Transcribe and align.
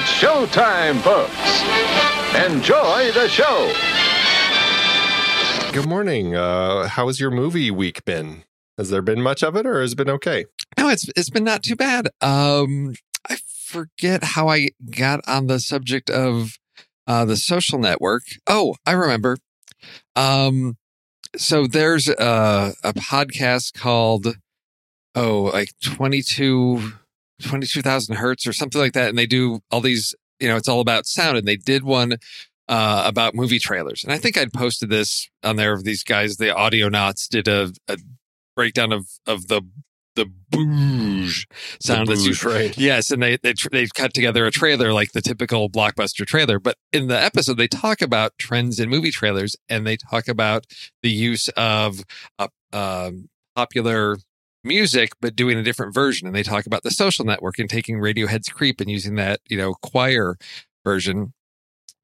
It's 0.00 0.12
showtime, 0.12 1.00
folks. 1.00 1.34
Enjoy 2.46 3.10
the 3.10 3.26
show. 3.28 3.72
Good 5.72 5.88
morning. 5.88 6.36
Uh, 6.36 6.86
how 6.86 7.08
has 7.08 7.18
your 7.18 7.32
movie 7.32 7.72
week 7.72 8.04
been? 8.04 8.44
Has 8.76 8.90
there 8.90 9.02
been 9.02 9.20
much 9.20 9.42
of 9.42 9.56
it 9.56 9.66
or 9.66 9.80
has 9.80 9.94
it 9.94 9.96
been 9.96 10.08
okay? 10.10 10.44
No, 10.78 10.88
it's 10.88 11.08
it's 11.16 11.30
been 11.30 11.42
not 11.42 11.64
too 11.64 11.74
bad. 11.74 12.10
Um, 12.20 12.94
I 13.28 13.38
forget 13.66 14.22
how 14.22 14.48
I 14.48 14.68
got 14.88 15.18
on 15.26 15.48
the 15.48 15.58
subject 15.58 16.10
of 16.10 16.58
uh, 17.08 17.24
the 17.24 17.36
social 17.36 17.80
network. 17.80 18.22
Oh, 18.46 18.76
I 18.86 18.92
remember. 18.92 19.36
Um, 20.14 20.76
so 21.36 21.66
there's 21.66 22.06
a, 22.06 22.72
a 22.84 22.92
podcast 22.92 23.74
called 23.74 24.28
oh, 25.16 25.50
like 25.52 25.70
22 25.82 26.92
22,000 27.42 28.16
hertz 28.16 28.46
or 28.46 28.52
something 28.52 28.80
like 28.80 28.92
that, 28.94 29.08
and 29.08 29.18
they 29.18 29.26
do 29.26 29.60
all 29.70 29.80
these. 29.80 30.14
You 30.40 30.48
know, 30.48 30.56
it's 30.56 30.68
all 30.68 30.80
about 30.80 31.06
sound, 31.06 31.36
and 31.36 31.48
they 31.48 31.56
did 31.56 31.82
one 31.82 32.16
uh, 32.68 33.02
about 33.06 33.34
movie 33.34 33.58
trailers. 33.58 34.04
And 34.04 34.12
I 34.12 34.18
think 34.18 34.36
I'd 34.36 34.52
posted 34.52 34.88
this 34.88 35.28
on 35.42 35.56
there 35.56 35.72
of 35.72 35.84
these 35.84 36.04
guys, 36.04 36.36
the 36.36 36.46
Audionauts, 36.46 37.28
did 37.28 37.48
a, 37.48 37.72
a 37.88 37.98
breakdown 38.54 38.92
of 38.92 39.06
of 39.26 39.48
the 39.48 39.62
the 40.18 40.26
boosh 40.50 41.46
sound 41.80 42.08
The 42.08 42.14
that's 42.14 42.26
boosh, 42.26 42.44
right. 42.44 42.76
Yes, 42.76 43.10
and 43.10 43.22
they 43.22 43.36
they 43.36 43.52
tr- 43.52 43.68
they 43.70 43.86
cut 43.94 44.12
together 44.12 44.46
a 44.46 44.50
trailer 44.50 44.92
like 44.92 45.12
the 45.12 45.20
typical 45.22 45.70
blockbuster 45.70 46.26
trailer. 46.26 46.58
But 46.58 46.76
in 46.92 47.06
the 47.06 47.20
episode, 47.20 47.56
they 47.56 47.68
talk 47.68 48.02
about 48.02 48.32
trends 48.38 48.80
in 48.80 48.88
movie 48.88 49.12
trailers, 49.12 49.56
and 49.68 49.86
they 49.86 49.96
talk 49.96 50.28
about 50.28 50.66
the 51.02 51.10
use 51.10 51.48
of 51.56 52.04
a 52.38 52.48
um, 52.72 53.28
popular 53.54 54.18
music, 54.68 55.12
but 55.20 55.36
doing 55.36 55.58
a 55.58 55.62
different 55.62 55.94
version. 55.94 56.26
And 56.26 56.36
they 56.36 56.42
talk 56.42 56.66
about 56.66 56.82
the 56.82 56.90
social 56.90 57.24
network 57.24 57.58
and 57.58 57.68
taking 57.68 57.96
Radiohead's 57.96 58.48
"Creep" 58.48 58.80
and 58.80 58.90
using 58.90 59.16
that 59.16 59.40
you 59.48 59.56
know 59.56 59.74
choir 59.82 60.36
version. 60.84 61.32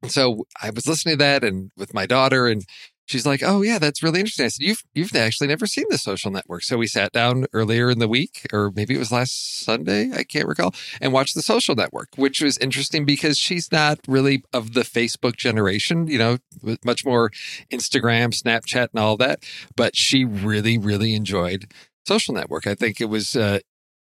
So 0.08 0.46
I 0.62 0.70
was 0.70 0.86
listening 0.86 1.14
to 1.14 1.24
that 1.24 1.44
and 1.44 1.70
with 1.76 1.94
my 1.94 2.06
daughter 2.06 2.46
and 2.46 2.64
she's 3.06 3.26
like, 3.26 3.42
"Oh 3.44 3.62
yeah, 3.62 3.78
that's 3.78 4.02
really 4.02 4.20
interesting." 4.20 4.46
I 4.46 4.48
said, 4.48 4.64
"You've 4.64 4.82
you've 4.94 5.14
actually 5.14 5.48
never 5.48 5.66
seen 5.66 5.84
the 5.90 5.98
Social 5.98 6.30
Network." 6.30 6.62
So 6.62 6.78
we 6.78 6.86
sat 6.86 7.12
down 7.12 7.46
earlier 7.52 7.90
in 7.90 7.98
the 7.98 8.08
week, 8.08 8.46
or 8.52 8.72
maybe 8.74 8.94
it 8.94 8.98
was 8.98 9.12
last 9.12 9.62
Sunday, 9.62 10.10
I 10.12 10.24
can't 10.24 10.48
recall, 10.48 10.74
and 11.00 11.12
watched 11.12 11.34
the 11.34 11.42
Social 11.42 11.74
Network, 11.74 12.10
which 12.16 12.40
was 12.40 12.58
interesting 12.58 13.04
because 13.04 13.38
she's 13.38 13.70
not 13.72 14.00
really 14.08 14.42
of 14.52 14.74
the 14.74 14.82
Facebook 14.82 15.36
generation, 15.36 16.06
you 16.06 16.18
know, 16.18 16.38
with 16.62 16.84
much 16.84 17.04
more 17.04 17.30
Instagram, 17.70 18.30
Snapchat, 18.30 18.88
and 18.94 19.02
all 19.02 19.16
that. 19.18 19.44
But 19.76 19.96
she 19.96 20.24
really, 20.24 20.78
really 20.78 21.14
enjoyed 21.14 21.66
Social 22.06 22.34
Network. 22.34 22.66
I 22.66 22.74
think 22.74 23.00
it 23.00 23.06
was 23.06 23.36
uh, 23.36 23.60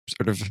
sort 0.07 0.29
of 0.29 0.41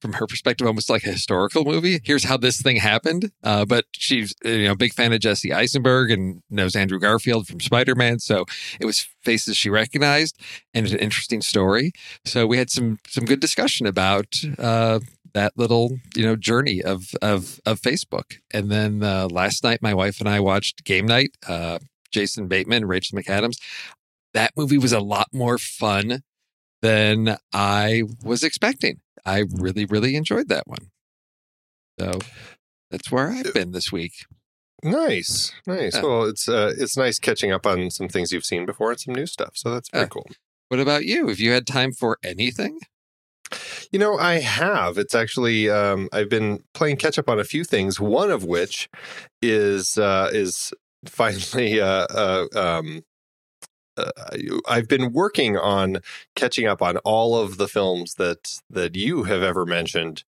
from 0.00 0.14
her 0.14 0.26
perspective, 0.26 0.66
almost 0.66 0.90
like 0.90 1.04
a 1.04 1.12
historical 1.12 1.64
movie. 1.64 2.00
Here's 2.04 2.24
how 2.24 2.36
this 2.36 2.60
thing 2.60 2.76
happened. 2.76 3.32
Uh, 3.42 3.64
but 3.64 3.86
she's 3.92 4.34
you 4.44 4.64
know 4.64 4.74
big 4.74 4.92
fan 4.92 5.12
of 5.12 5.20
Jesse 5.20 5.52
Eisenberg 5.52 6.10
and 6.10 6.42
knows 6.50 6.76
Andrew 6.76 6.98
Garfield 6.98 7.46
from 7.46 7.60
Spider 7.60 7.94
Man, 7.94 8.18
so 8.18 8.44
it 8.80 8.84
was 8.86 9.08
faces 9.22 9.56
she 9.56 9.70
recognized 9.70 10.40
and 10.74 10.86
an 10.86 10.98
interesting 10.98 11.40
story. 11.40 11.92
So 12.24 12.46
we 12.46 12.58
had 12.58 12.70
some 12.70 12.98
some 13.08 13.24
good 13.24 13.40
discussion 13.40 13.86
about 13.86 14.36
uh, 14.58 15.00
that 15.34 15.52
little 15.56 15.98
you 16.14 16.24
know 16.24 16.36
journey 16.36 16.82
of 16.82 17.14
of 17.22 17.60
of 17.66 17.80
Facebook. 17.80 18.38
And 18.52 18.70
then 18.70 19.02
uh, 19.02 19.28
last 19.30 19.64
night, 19.64 19.82
my 19.82 19.94
wife 19.94 20.20
and 20.20 20.28
I 20.28 20.40
watched 20.40 20.84
Game 20.84 21.06
Night. 21.06 21.36
Uh, 21.46 21.78
Jason 22.12 22.46
Bateman, 22.48 22.86
Rachel 22.86 23.18
McAdams. 23.18 23.58
That 24.32 24.52
movie 24.56 24.78
was 24.78 24.92
a 24.92 25.00
lot 25.00 25.28
more 25.32 25.58
fun 25.58 26.22
than 26.82 27.36
I 27.52 28.02
was 28.22 28.42
expecting. 28.42 29.00
I 29.24 29.44
really, 29.50 29.84
really 29.86 30.14
enjoyed 30.16 30.48
that 30.48 30.66
one. 30.66 30.90
So 31.98 32.18
that's 32.90 33.10
where 33.10 33.30
I've 33.30 33.52
been 33.54 33.72
this 33.72 33.90
week. 33.90 34.12
Nice, 34.84 35.52
nice. 35.66 35.94
Yeah. 35.96 36.02
Well, 36.02 36.24
it's 36.24 36.48
uh, 36.48 36.72
it's 36.78 36.96
nice 36.96 37.18
catching 37.18 37.50
up 37.50 37.66
on 37.66 37.90
some 37.90 38.08
things 38.08 38.30
you've 38.30 38.44
seen 38.44 38.66
before 38.66 38.90
and 38.90 39.00
some 39.00 39.14
new 39.14 39.26
stuff. 39.26 39.52
So 39.54 39.72
that's 39.72 39.88
very 39.88 40.04
Yeah. 40.04 40.08
cool. 40.08 40.26
What 40.68 40.80
about 40.80 41.04
you? 41.06 41.28
Have 41.28 41.40
you 41.40 41.52
had 41.52 41.66
time 41.66 41.92
for 41.92 42.18
anything? 42.22 42.78
You 43.92 43.98
know, 43.98 44.18
I 44.18 44.40
have. 44.40 44.98
It's 44.98 45.14
actually 45.14 45.70
um, 45.70 46.08
I've 46.12 46.28
been 46.28 46.64
playing 46.74 46.96
catch 46.96 47.18
up 47.18 47.28
on 47.28 47.38
a 47.38 47.44
few 47.44 47.64
things. 47.64 47.98
One 48.00 48.30
of 48.30 48.44
which 48.44 48.88
is 49.40 49.96
uh, 49.96 50.28
is 50.32 50.72
finally 51.06 51.80
uh, 51.80 52.06
uh, 52.10 52.46
um, 52.54 53.02
uh, 53.96 54.10
I've 54.68 54.88
been 54.88 55.12
working 55.12 55.56
on 55.56 55.98
catching 56.34 56.66
up 56.66 56.82
on 56.82 56.96
all 56.98 57.36
of 57.38 57.56
the 57.58 57.68
films 57.68 58.14
that 58.14 58.60
that 58.70 58.94
you 58.96 59.24
have 59.24 59.42
ever 59.42 59.64
mentioned 59.66 60.22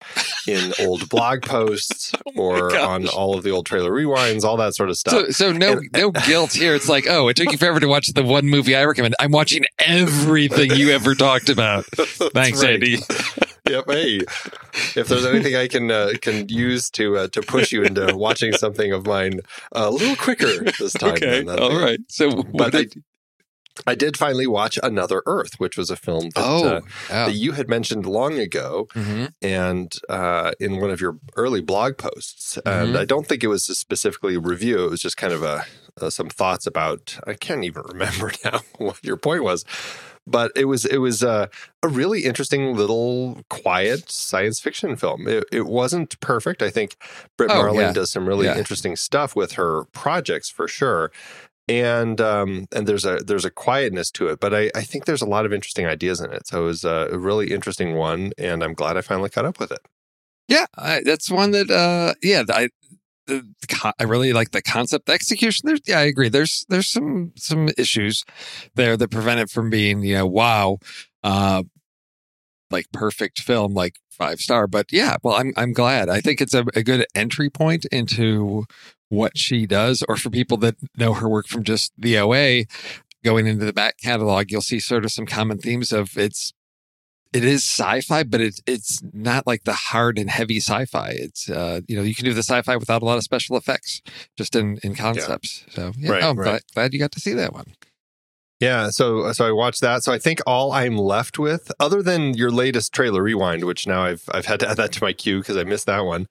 in 0.47 0.73
old 0.79 1.09
blog 1.09 1.41
posts 1.41 2.13
Oh 2.27 2.31
or 2.41 2.69
gosh. 2.69 2.81
on 2.87 3.07
all 3.07 3.37
of 3.37 3.43
the 3.43 3.49
old 3.51 3.65
trailer 3.65 3.91
rewinds, 3.91 4.43
all 4.43 4.57
that 4.57 4.75
sort 4.75 4.89
of 4.89 4.97
stuff. 4.97 5.25
So, 5.27 5.29
so 5.31 5.51
no, 5.51 5.73
And- 5.73 5.89
no 5.93 6.11
guilt 6.11 6.53
here. 6.53 6.75
It's 6.75 6.89
like, 6.89 7.05
oh, 7.09 7.27
it 7.27 7.35
took 7.35 7.51
you 7.51 7.57
forever 7.57 7.79
to 7.79 7.87
watch 7.87 8.07
the 8.13 8.23
one 8.23 8.45
movie 8.45 8.75
I 8.75 8.83
recommend. 8.85 9.15
I'm 9.19 9.31
watching 9.31 9.65
everything 9.79 10.71
you 10.71 10.91
ever 10.91 11.15
talked 11.15 11.49
about. 11.49 11.85
Thanks, 11.95 12.61
right. 12.63 12.73
Andy. 12.75 12.97
yep. 13.69 13.85
Hey, 13.87 14.21
if 14.95 15.07
there's 15.07 15.25
anything 15.25 15.55
I 15.55 15.67
can 15.67 15.89
uh, 15.91 16.11
can 16.21 16.47
use 16.49 16.89
to 16.91 17.17
uh, 17.17 17.27
to 17.29 17.41
push 17.41 17.71
you 17.71 17.83
into 17.83 18.15
watching 18.15 18.53
something 18.53 18.91
of 18.93 19.05
mine 19.05 19.39
a 19.71 19.89
little 19.89 20.15
quicker 20.15 20.63
this 20.79 20.93
time, 20.93 21.11
Okay, 21.15 21.43
all 21.45 21.69
be- 21.85 21.97
So, 22.09 22.29
what 22.31 22.53
But 22.53 22.71
did, 22.71 23.03
I 23.85 23.95
did 23.95 24.17
finally 24.17 24.47
watch 24.47 24.79
Another 24.81 25.21
Earth, 25.25 25.59
which 25.59 25.77
was 25.77 25.89
a 25.89 25.95
film 25.95 26.29
that, 26.35 26.43
oh, 26.43 26.67
uh, 26.67 26.81
yeah. 27.09 27.25
that 27.27 27.35
you 27.35 27.51
had 27.51 27.67
mentioned 27.69 28.05
long 28.05 28.39
ago, 28.39 28.87
Mhm. 28.95 29.33
and 29.41 29.93
uh, 30.09 30.51
in 30.59 30.79
one 30.79 30.89
of 30.89 30.99
your 31.01 31.17
early 31.35 31.61
blog 31.61 31.97
posts. 31.97 32.57
And 32.65 32.95
Mhm. 32.95 32.99
I 32.99 33.05
don't 33.05 33.27
think 33.27 33.43
it 33.43 33.47
was 33.47 33.69
a 33.69 33.75
specifically 33.75 34.35
a 34.35 34.39
review; 34.39 34.85
it 34.85 34.89
was 34.91 35.01
just 35.01 35.17
kind 35.17 35.33
of 35.33 35.43
a 35.43 35.65
uh, 35.99 36.09
some 36.09 36.29
thoughts 36.29 36.65
about. 36.67 37.17
I 37.27 37.33
can't 37.33 37.63
even 37.63 37.83
remember 37.83 38.31
now 38.45 38.61
what 38.77 39.03
your 39.03 39.17
point 39.17 39.43
was, 39.43 39.65
but 40.27 40.51
it 40.55 40.65
was 40.65 40.85
it 40.85 40.97
was 40.97 41.23
uh, 41.23 41.47
a 41.83 41.87
really 41.87 42.23
interesting 42.25 42.75
little 42.75 43.41
quiet 43.49 44.11
science 44.11 44.59
fiction 44.59 44.95
film. 44.95 45.27
It, 45.27 45.45
it 45.51 45.65
wasn't 45.65 46.19
perfect. 46.19 46.61
I 46.61 46.69
think 46.69 46.97
Britt 47.37 47.49
Oh, 47.51 47.55
Marling 47.61 47.79
yeah. 47.87 47.93
does 47.93 48.11
some 48.11 48.27
really 48.27 48.45
Yeah. 48.45 48.57
interesting 48.57 48.95
stuff 48.95 49.35
with 49.35 49.53
her 49.53 49.85
projects 49.85 50.49
for 50.49 50.67
sure. 50.67 51.11
And 51.69 52.21
um, 52.21 52.67
and 52.71 52.87
there's 52.87 53.03
a 53.03 53.17
there's 53.17 53.43
a 53.43 53.51
quietness 53.51 54.09
to 54.11 54.27
it, 54.27 54.39
but 54.39 54.53
I, 54.53 54.71
I 54.73 54.83
think 54.83 55.03
there's 55.03 55.21
a 55.21 55.27
lot 55.27 55.45
of 55.45 55.51
interesting 55.51 55.85
ideas 55.85 56.21
in 56.21 56.31
it. 56.31 56.47
So 56.47 56.61
it 56.61 56.65
was 56.65 56.85
a, 56.85 57.09
really 57.19 57.51
interesting 57.51 57.95
one, 57.95 58.31
and 58.37 58.63
I'm 58.63 58.73
glad 58.73 58.95
I 58.95 59.01
finally 59.01 59.29
caught 59.29 59.43
up 59.43 59.59
with 59.59 59.71
it. 59.71 59.79
Yeah, 60.47 60.67
I, 60.77 61.01
that's 61.03 61.29
one 61.29 61.51
that. 61.51 61.69
uh 61.69 62.13
Yeah, 62.21 62.43
I. 62.49 62.69
The, 63.25 63.43
I 63.99 64.03
really 64.05 64.31
like 64.31 64.51
the 64.51 64.61
concept 64.61 65.07
The 65.07 65.11
execution. 65.11 65.67
There's, 65.67 65.81
yeah, 65.85 65.99
I 65.99 66.03
agree. 66.03 66.29
There's 66.29 66.65
there's 66.69 66.87
some 66.87 67.33
some 67.35 67.67
issues 67.77 68.23
there 68.75 68.95
that 68.95 69.11
prevent 69.11 69.41
it 69.41 69.49
from 69.49 69.69
being 69.69 70.01
know 70.15 70.25
wow, 70.25 70.77
uh, 71.25 71.63
like 72.71 72.85
perfect 72.93 73.41
film, 73.41 73.73
like 73.73 73.95
five 74.09 74.39
star. 74.39 74.67
But 74.67 74.93
yeah, 74.93 75.17
well, 75.23 75.35
I'm 75.35 75.51
I'm 75.57 75.73
glad. 75.73 76.07
I 76.07 76.21
think 76.21 76.39
it's 76.39 76.53
a, 76.53 76.65
a 76.73 76.83
good 76.83 77.05
entry 77.13 77.49
point 77.49 77.83
into 77.91 78.65
what 79.09 79.37
she 79.37 79.65
does, 79.65 80.03
or 80.07 80.17
for 80.17 80.29
people 80.29 80.57
that 80.57 80.75
know 80.97 81.13
her 81.13 81.29
work 81.29 81.47
from 81.47 81.63
just 81.63 81.91
the 81.97 82.17
OA, 82.17 82.65
going 83.23 83.47
into 83.47 83.65
the 83.65 83.73
back 83.73 83.97
catalog, 84.01 84.51
you'll 84.51 84.61
see 84.61 84.79
sort 84.79 85.05
of 85.05 85.11
some 85.11 85.25
common 85.25 85.57
themes 85.57 85.91
of 85.91 86.17
it's 86.17 86.53
it 87.33 87.43
is 87.43 87.63
sci-fi, 87.63 88.23
but 88.23 88.39
it's 88.41 88.61
it's 88.65 89.01
not 89.13 89.45
like 89.45 89.63
the 89.65 89.73
hard 89.73 90.17
and 90.17 90.29
heavy 90.29 90.57
sci-fi. 90.57 91.09
It's 91.11 91.49
uh, 91.49 91.81
you 91.87 91.95
know 91.95 92.01
you 92.03 92.15
can 92.15 92.25
do 92.25 92.33
the 92.33 92.39
sci-fi 92.43 92.77
without 92.77 93.01
a 93.01 93.05
lot 93.05 93.17
of 93.17 93.23
special 93.23 93.57
effects, 93.57 94.01
just 94.37 94.55
in 94.55 94.79
in 94.83 94.95
concepts. 94.95 95.65
So 95.69 95.91
yeah, 95.97 96.11
Right, 96.11 96.23
oh, 96.23 96.29
I'm 96.31 96.37
right. 96.37 96.45
glad, 96.45 96.61
glad 96.73 96.93
you 96.93 96.99
got 96.99 97.11
to 97.13 97.19
see 97.19 97.33
that 97.33 97.53
one. 97.53 97.73
Yeah, 98.59 98.89
so 98.89 99.31
so 99.33 99.45
I 99.47 99.51
watched 99.51 99.81
that. 99.81 100.03
So 100.03 100.11
I 100.13 100.17
think 100.19 100.39
all 100.47 100.71
I'm 100.71 100.97
left 100.97 101.37
with, 101.37 101.71
other 101.79 102.01
than 102.01 102.33
your 102.33 102.49
latest 102.49 102.91
trailer 102.93 103.21
rewind, 103.21 103.65
which 103.65 103.85
now 103.85 104.03
I've 104.03 104.23
I've 104.33 104.45
had 104.45 104.59
to 104.61 104.69
add 104.69 104.77
that 104.77 104.93
to 104.93 105.03
my 105.03 105.13
queue 105.13 105.39
because 105.39 105.57
I 105.57 105.63
missed 105.63 105.85
that 105.85 106.05
one. 106.05 106.27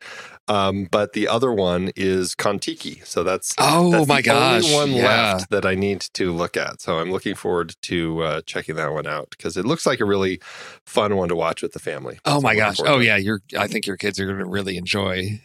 Um, 0.49 0.87
but 0.91 1.13
the 1.13 1.27
other 1.27 1.53
one 1.53 1.91
is 1.97 2.35
Kon-Tiki. 2.35 3.01
So 3.05 3.25
that's 3.25 3.55
Oh 3.59 3.91
that's 3.91 4.07
my 4.09 4.23
the 4.23 4.31
only 4.31 4.61
gosh, 4.61 4.73
one 4.75 4.93
yeah. 4.93 5.33
left 5.33 5.51
that 5.51 5.67
I 5.67 5.75
need 5.75 6.01
to 6.15 6.33
look 6.33 6.57
at. 6.57 6.81
So 6.81 6.99
I'm 6.99 7.11
looking 7.11 7.35
forward 7.35 7.75
to 7.83 8.23
uh, 8.23 8.41
checking 8.47 8.77
that 8.77 8.93
one 8.93 9.07
out 9.07 9.31
because 9.31 9.57
it 9.57 9.65
looks 9.65 9.87
like 9.87 10.01
a 10.01 10.05
really 10.05 10.41
fun 10.85 11.17
one 11.17 11.29
to 11.31 11.37
watch 11.37 11.63
with 11.63 11.73
the 11.73 11.81
family. 11.81 12.19
Oh 12.25 12.41
my 12.41 12.55
gosh! 12.55 12.77
Oh 12.85 13.01
yeah, 13.01 13.17
you're. 13.17 13.41
I 13.59 13.67
think 13.67 13.87
your 13.87 13.97
kids 13.97 14.21
are 14.21 14.27
going 14.27 14.39
to 14.39 14.47
really 14.47 14.77
enjoy 14.77 15.41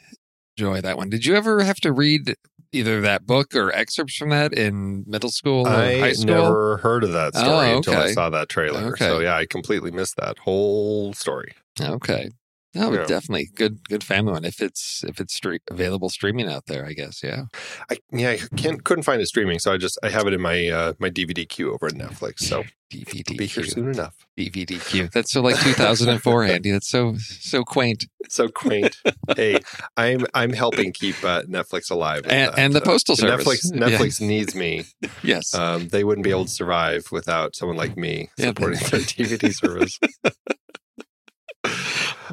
enjoy 0.58 0.82
that 0.82 0.98
one. 0.98 1.10
Did 1.10 1.26
you 1.26 1.36
ever 1.36 1.64
have 1.64 1.80
to 1.82 1.92
read 1.92 2.36
either 2.72 3.02
that 3.02 3.26
book 3.26 3.56
or 3.56 3.72
excerpts 3.74 4.16
from 4.16 4.30
that 4.30 4.54
in 4.54 5.04
middle 5.08 5.32
school 5.32 5.68
or 5.68 5.72
high 5.72 6.14
school? 6.14 6.32
I 6.32 6.38
never 6.42 6.78
heard 6.78 7.04
of 7.04 7.14
that 7.14 7.36
story 7.36 7.72
Oh, 7.72 7.78
until 7.78 7.98
I 7.98 8.12
saw 8.12 8.30
that 8.30 8.50
trailer. 8.50 8.92
Okay. 8.92 9.06
So 9.06 9.20
yeah, 9.20 9.36
I 9.36 9.46
completely 9.46 9.92
missed 9.92 10.18
that 10.18 10.38
whole 10.40 11.14
story. 11.14 11.54
Okay. 11.80 12.30
No, 12.74 12.94
Yeah. 12.94 13.06
definitely 13.06 13.50
good. 13.54 13.80
Good 13.90 14.04
family 14.04 14.32
one. 14.32 14.46
If 14.46 14.62
it's 14.62 15.04
if 15.06 15.20
it's 15.20 15.38
stre- 15.38 15.60
available 15.70 16.10
streaming 16.10 16.48
out 16.48 16.68
there, 16.68 16.86
I 16.86 16.94
guess. 16.94 17.22
Yeah. 17.22 17.44
I 17.90 17.98
yeah, 18.14 18.30
I 18.32 18.38
can't 18.56 18.84
couldn't 18.84 19.04
find 19.04 19.22
it 19.22 19.28
streaming, 19.28 19.60
so 19.60 19.74
I 19.74 19.78
just 19.78 20.00
I 20.04 20.10
have 20.10 20.26
it 20.28 20.34
in 20.34 20.40
my 20.42 20.68
uh, 20.70 20.94
my 21.00 21.10
DVD 21.10 21.48
queue 21.48 21.74
over 21.74 21.88
at 21.88 21.94
Netflix. 21.94 22.40
So 22.40 22.64
DVD 22.92 23.38
be 23.38 23.46
here 23.46 23.66
soon 23.66 23.90
enough. 23.90 24.16
DVD 24.38 24.80
queue. 24.86 25.10
That's 25.14 25.32
so 25.32 25.42
like 25.42 25.58
2004, 25.60 26.44
Andy. 26.46 26.72
That's 26.72 26.88
so 26.90 27.16
so 27.18 27.64
quaint. 27.64 28.06
So 28.30 28.48
quaint. 28.48 28.96
hey, 29.36 29.58
I'm 29.98 30.26
I'm 30.34 30.54
helping 30.54 30.94
keep 30.94 31.22
uh, 31.26 31.42
Netflix 31.44 31.92
alive, 31.92 32.22
And, 32.30 32.54
that. 32.54 32.58
and 32.60 32.74
the 32.74 32.82
Uh, 32.82 32.86
postal 32.86 33.18
service. 33.18 33.70
Netflix 33.74 34.22
Yeah. 34.22 34.28
Needs 34.28 34.56
me. 34.56 34.86
Yes. 35.24 35.54
Um, 35.54 35.90
they 35.90 36.06
wouldn't 36.06 36.24
be 36.24 36.30
able 36.30 36.46
to 36.46 36.52
survive 36.52 37.08
without 37.12 37.56
someone 37.56 37.76
like 37.78 37.98
me 37.98 38.30
Yeah, 38.38 38.48
supporting 38.50 38.80
their 38.80 39.00
DVD 39.02 39.54
service. 39.54 40.00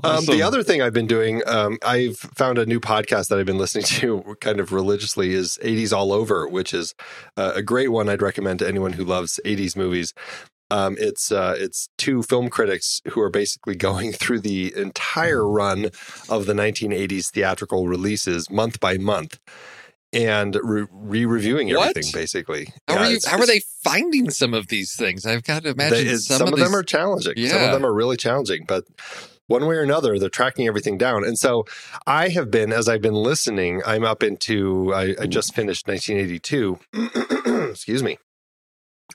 Um, 0.05 0.17
Awesome. 0.19 0.37
the 0.37 0.43
other 0.43 0.63
thing 0.63 0.81
I've 0.83 0.93
been 0.93 1.07
doing, 1.07 1.43
um, 1.47 1.79
I've 1.85 2.17
found 2.17 2.59
a 2.59 2.67
new 2.67 2.81
podcast 2.81 3.29
that 3.29 3.39
I've 3.39 3.47
been 3.47 3.59
listening 3.59 3.85
to 3.87 4.37
kind 4.41 4.61
of 4.61 4.73
religiously 4.73 5.33
is 5.33 5.59
80s 5.63 5.93
All 5.93 6.13
Over, 6.13 6.47
which 6.49 6.73
is 6.75 6.95
uh, 7.37 7.53
a 7.55 7.63
great 7.63 7.89
one 7.89 8.09
I'd 8.09 8.23
recommend 8.23 8.59
to 8.61 8.69
anyone 8.69 8.93
who 8.95 9.05
loves 9.05 9.41
80s 9.45 9.77
movies. 9.77 10.15
Um, 10.71 10.97
it's 11.01 11.33
uh, 11.33 11.55
it's 11.57 11.89
two 11.97 12.23
film 12.23 12.51
critics 12.51 13.01
who 13.13 13.21
are 13.23 13.31
basically 13.31 13.75
going 13.89 14.13
through 14.13 14.41
the 14.41 14.75
entire 14.77 15.47
run 15.49 15.87
of 16.29 16.45
the 16.47 16.53
1980s 16.53 17.31
theatrical 17.31 17.89
releases 17.89 18.51
month 18.51 18.79
by 18.79 18.99
month 18.99 19.39
and 20.13 20.59
re 20.63 21.25
reviewing 21.25 21.69
What? 21.75 21.91
everything 21.91 22.13
basically. 22.13 22.69
how 22.87 22.95
Yeah, 22.97 23.01
are 23.01 23.11
you? 23.13 23.19
How 23.27 23.39
are 23.39 23.47
they 23.47 23.63
finding 23.83 24.29
some 24.31 24.53
of 24.53 24.69
these 24.69 24.95
things? 24.95 25.25
I've 25.25 25.43
got 25.43 25.63
to 25.63 25.71
imagine 25.71 26.19
some, 26.19 26.39
some, 26.39 26.49
of, 26.49 26.55
of 26.55 26.61
them 26.61 26.75
are 26.75 26.83
challenging. 26.83 27.35
Some 27.49 27.63
of 27.63 27.73
them 27.73 27.85
are 27.87 27.93
really 27.95 28.17
challenging, 28.19 28.65
but 28.69 28.85
one 29.49 29.67
way 29.67 29.77
or 29.77 29.83
another, 29.83 30.19
they're 30.19 30.29
tracking 30.29 30.69
everything 30.69 30.97
down. 30.97 31.25
And 31.25 31.37
so 31.37 31.65
I 32.07 32.29
have 32.29 32.51
been, 32.51 32.73
as 32.73 32.89
I've 32.89 33.03
been 33.03 33.15
listening, 33.15 33.83
I'm 33.85 34.05
up 34.05 34.23
into, 34.23 34.95
I, 34.95 35.15
I 35.21 35.27
just 35.27 35.55
finished 35.55 35.89
1982. 35.89 36.79
Excuse 37.71 38.03
me. 38.03 38.19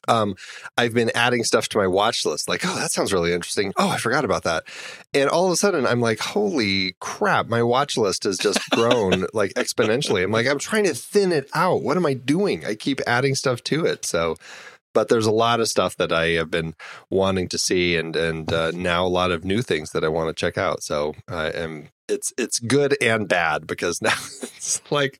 Um, 0.07 0.35
I've 0.77 0.93
been 0.93 1.11
adding 1.15 1.43
stuff 1.43 1.69
to 1.69 1.77
my 1.77 1.87
watch 1.87 2.25
list, 2.25 2.49
like, 2.49 2.65
oh, 2.65 2.75
that 2.75 2.91
sounds 2.91 3.13
really 3.13 3.31
interesting. 3.31 3.73
Oh, 3.77 3.89
I 3.89 3.97
forgot 3.97 4.25
about 4.25 4.43
that. 4.43 4.63
And 5.13 5.29
all 5.29 5.45
of 5.45 5.51
a 5.51 5.55
sudden, 5.55 5.85
I'm 5.85 6.01
like, 6.01 6.19
holy 6.19 6.95
crap, 6.99 7.47
my 7.47 7.63
watch 7.63 7.95
list 7.95 8.23
has 8.23 8.37
just 8.37 8.59
grown 8.71 9.27
like 9.33 9.53
exponentially. 9.53 10.23
I'm 10.23 10.31
like, 10.31 10.47
I'm 10.47 10.59
trying 10.59 10.85
to 10.85 10.93
thin 10.93 11.31
it 11.31 11.49
out. 11.53 11.83
What 11.83 11.95
am 11.95 12.05
I 12.05 12.15
doing? 12.15 12.65
I 12.65 12.75
keep 12.75 12.99
adding 13.07 13.35
stuff 13.35 13.63
to 13.65 13.85
it. 13.85 14.03
So, 14.03 14.35
but 14.93 15.09
there's 15.09 15.25
a 15.25 15.31
lot 15.31 15.59
of 15.59 15.67
stuff 15.67 15.97
that 15.97 16.11
I 16.11 16.29
have 16.29 16.51
been 16.51 16.75
wanting 17.09 17.49
to 17.49 17.57
see, 17.57 17.95
and 17.97 18.15
and 18.15 18.51
uh, 18.51 18.71
now 18.71 19.05
a 19.05 19.07
lot 19.07 19.31
of 19.31 19.43
new 19.43 19.61
things 19.61 19.91
that 19.91 20.03
I 20.03 20.07
want 20.07 20.29
to 20.29 20.39
check 20.39 20.57
out. 20.57 20.83
So 20.83 21.15
I 21.27 21.47
am. 21.47 21.89
It's 22.07 22.33
it's 22.37 22.59
good 22.59 22.97
and 23.01 23.27
bad 23.27 23.65
because 23.65 24.01
now 24.01 24.13
it's 24.13 24.81
like, 24.91 25.19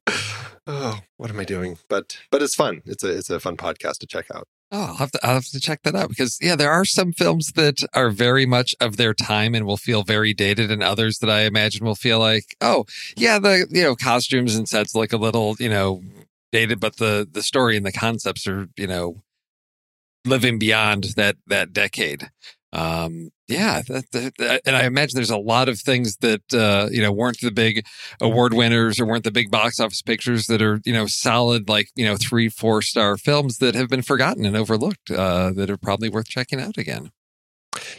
oh, 0.68 1.00
what 1.18 1.30
am 1.30 1.39
I 1.39 1.46
doing? 1.46 1.77
But 1.89 2.18
but 2.32 2.42
it's 2.42 2.56
fun. 2.56 2.82
It's 2.86 3.03
a 3.03 3.18
it's 3.18 3.30
a 3.30 3.39
fun 3.39 3.58
podcast 3.58 4.00
to 4.00 4.08
check 4.08 4.27
out. 4.34 4.48
Oh, 4.75 4.86
I'll 4.86 4.96
have 4.96 5.12
to 5.12 5.20
I'll 5.24 5.36
have 5.36 5.46
to 5.50 5.60
check 5.60 5.84
that 5.84 5.94
out 5.94 6.10
because 6.10 6.39
yeah, 6.42 6.56
there 6.56 6.72
are 6.72 6.84
some 6.84 7.13
films 7.13 7.51
that 7.51 7.84
are 7.94 8.10
very 8.10 8.48
much 8.48 8.74
of 8.82 8.98
their 8.98 9.13
time 9.13 9.53
and 9.53 9.68
will 9.68 9.77
feel 9.77 10.03
very 10.03 10.34
dated, 10.34 10.72
and 10.72 10.82
others 10.82 11.20
that 11.20 11.30
I 11.30 11.42
imagine 11.42 11.86
will 11.86 11.96
feel 11.96 12.18
like, 12.18 12.56
oh 12.60 12.86
yeah, 13.15 13.38
the 13.38 13.68
you 13.70 13.84
know 13.84 13.96
costumes 13.96 14.56
and 14.56 14.68
sets 14.68 14.96
look 14.96 15.13
a 15.13 15.18
little 15.18 15.56
you 15.60 15.70
know 15.70 16.01
dated, 16.51 16.80
but 16.80 16.98
the 16.98 17.27
the 17.32 17.44
story 17.44 17.77
and 17.77 17.86
the 17.86 17.92
concepts 17.92 18.48
are 18.48 18.68
you 18.75 18.88
know 18.88 19.22
living 20.25 20.60
beyond 20.60 21.06
that 21.15 21.38
that 21.48 21.74
decade. 21.74 22.30
Um, 22.72 23.30
yeah, 23.48 23.84
that, 23.88 24.12
that, 24.12 24.62
and 24.65 24.75
I 24.75 24.86
imagine 24.86 25.15
there's 25.15 25.30
a 25.30 25.38
lot 25.38 25.70
of 25.70 25.80
things 25.80 26.18
that 26.18 26.53
uh, 26.53 26.89
you 26.92 27.01
know 27.01 27.12
weren't 27.12 27.39
the 27.42 27.51
big 27.51 27.86
award 28.20 28.53
winners 28.53 29.00
or 29.00 29.06
weren't 29.06 29.24
the 29.24 29.32
big 29.32 29.51
box 29.51 29.80
office 29.80 30.01
pictures 30.01 30.48
that 30.48 30.62
are 30.62 30.82
you 30.86 30.94
know 30.94 31.06
solid 31.06 31.70
like 31.70 31.89
you 31.96 32.06
know 32.06 32.18
three 32.18 32.50
four 32.50 32.82
star 32.82 33.18
films 33.18 33.58
that 33.58 33.75
have 33.75 33.89
been 33.89 34.01
forgotten 34.01 34.46
and 34.46 34.58
overlooked 34.58 35.12
uh, 35.12 35.51
that 35.51 35.70
are 35.70 35.77
probably 35.77 36.10
worth 36.10 36.27
checking 36.27 36.60
out 36.60 36.77
again. 36.77 37.12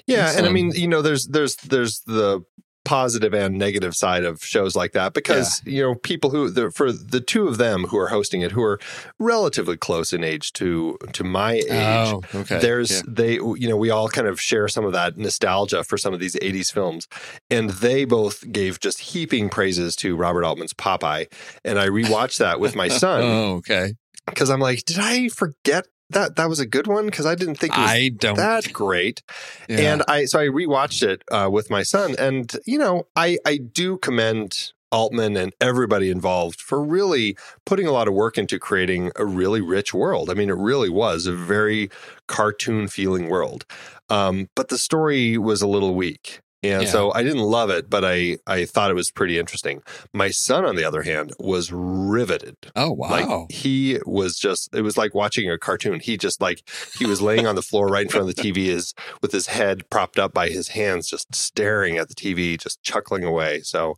Yeah, 0.07 0.33
and 0.37 0.47
I 0.47 0.50
mean, 0.50 0.73
you 0.73 0.88
know, 0.88 1.02
there's 1.02 1.26
there's 1.26 1.57
there's 1.57 2.00
the 2.00 2.45
positive 2.85 3.33
and 3.33 3.57
negative 3.57 3.95
side 3.97 4.25
of 4.25 4.43
shows 4.45 4.76
like 4.76 4.93
that 4.93 5.14
because 5.14 5.62
you 5.64 5.83
know 5.83 5.95
people 5.95 6.29
who 6.31 6.50
the, 6.50 6.71
for 6.71 6.93
the 6.93 7.21
two 7.21 7.49
of 7.49 7.57
them 7.57 7.85
who 7.85 7.97
are 7.99 8.09
hosting 8.09 8.43
it 8.43 8.53
who 8.53 8.62
are 8.62 8.79
relatively 9.19 9.76
close 9.76 10.12
in 10.12 10.23
age 10.23 10.53
to 10.53 10.99
to 11.12 11.25
my 11.25 11.55
age 11.55 11.64
Oh, 11.71 12.21
okay. 12.35 12.59
there's 12.59 12.91
Yeah. 12.91 13.00
they 13.09 13.33
you 13.35 13.69
know 13.69 13.76
we 13.76 13.91
all 13.91 14.09
kind 14.09 14.29
of 14.29 14.41
share 14.41 14.69
some 14.69 14.85
of 14.85 14.93
that 14.93 15.17
nostalgia 15.17 15.83
for 15.83 15.97
some 15.97 16.12
of 16.12 16.21
these 16.21 16.35
80s 16.37 16.71
films 16.73 17.09
and 17.50 17.71
they 17.71 18.05
both 18.05 18.50
gave 18.53 18.81
just 18.81 19.00
heaping 19.00 19.49
praises 19.49 19.97
to 19.97 20.14
Robert 20.17 20.45
Altman's 20.45 20.75
Popeye 20.75 21.26
and 21.64 21.79
I 21.79 21.88
rewatched 21.88 22.38
that 22.38 22.61
with 22.61 22.76
my 22.76 22.88
son 22.88 23.21
oh, 23.25 23.55
okay. 23.57 23.95
because 24.26 24.50
I'm 24.50 24.61
like 24.61 24.85
did 24.85 24.99
I 24.99 25.29
forget 25.29 25.87
that 26.11 26.37
that 26.37 26.49
was 26.49 26.61
a 26.61 26.66
good 26.66 26.87
one 26.87 27.06
because 27.06 27.26
I 27.26 27.34
didn't 27.34 27.56
think 27.56 27.76
it 27.76 27.80
was 27.80 27.90
I 27.90 28.08
don't. 28.08 28.37
that 28.37 28.73
great 28.73 29.23
yeah. 29.68 29.92
and 29.92 30.02
I 30.08 30.25
so 30.26 30.38
I 30.38 30.46
rewatched 30.46 31.02
it 31.02 31.23
uh, 31.30 31.49
with 31.50 31.70
my 31.70 31.82
son, 31.82 32.14
and 32.18 32.52
you 32.66 32.78
know, 32.78 33.06
I 33.16 33.38
I 33.44 33.56
do 33.58 33.99
commend 33.99 34.73
Altman 34.92 35.37
and 35.37 35.52
everybody 35.61 36.08
involved 36.08 36.61
for 36.61 36.82
really 36.82 37.37
putting 37.66 37.87
a 37.87 37.92
lot 37.92 38.06
of 38.06 38.14
work 38.14 38.38
into 38.38 38.61
creating 38.61 39.11
a 39.16 39.25
really 39.25 39.61
rich 39.61 39.92
world. 39.92 40.30
I 40.30 40.34
mean, 40.34 40.50
it 40.50 40.56
really 40.56 40.88
was 40.88 41.26
a 41.26 41.32
very 41.32 41.90
cartoon 42.28 42.87
feeling 42.87 43.28
world, 43.28 43.66
um, 44.08 44.49
but 44.54 44.68
the 44.68 44.78
story 44.78 45.37
was 45.37 45.62
a 45.62 45.66
little 45.66 45.94
weak. 45.94 46.40
And 46.64 46.83
Yeah. 46.85 46.88
so 46.88 47.12
I 47.12 47.23
didn't 47.23 47.42
love 47.42 47.68
it, 47.71 47.90
but 47.90 48.04
I, 48.04 48.38
I 48.47 48.64
thought 48.64 48.90
it 48.90 48.94
was 48.94 49.11
pretty 49.11 49.38
interesting. 49.38 49.83
My 50.12 50.30
son, 50.30 50.64
on 50.64 50.76
the 50.76 50.85
other 50.85 51.02
hand, 51.02 51.33
was 51.38 51.71
riveted. 51.73 52.56
oh 52.75 52.90
wow. 52.92 53.11
Like 53.11 53.52
he 53.52 53.99
was 54.06 54.38
just 54.38 54.75
it 54.75 54.83
was 54.83 54.97
like 54.97 55.14
watching 55.14 55.50
a 55.50 55.59
cartoon. 55.59 56.00
He 56.00 56.16
just 56.16 56.40
like 56.40 56.62
he 56.99 57.06
was 57.06 57.21
laying 57.21 57.47
on 57.47 57.54
the 57.54 57.62
floor 57.62 57.87
right 57.88 58.02
in 58.04 58.09
front 58.09 58.28
of 58.28 58.35
the 58.35 58.42
TV 58.42 58.68
is 58.68 58.94
with 59.21 59.33
his 59.33 59.49
head 59.49 59.88
propped 59.90 60.18
up 60.18 60.33
by 60.33 60.49
his 60.49 60.68
hands, 60.68 61.09
just 61.09 61.35
staring 61.35 61.99
at 61.99 62.09
the 62.09 62.14
TV, 62.14 62.59
just 62.59 62.83
chuckling 62.83 63.25
away. 63.25 63.61
So 63.61 63.97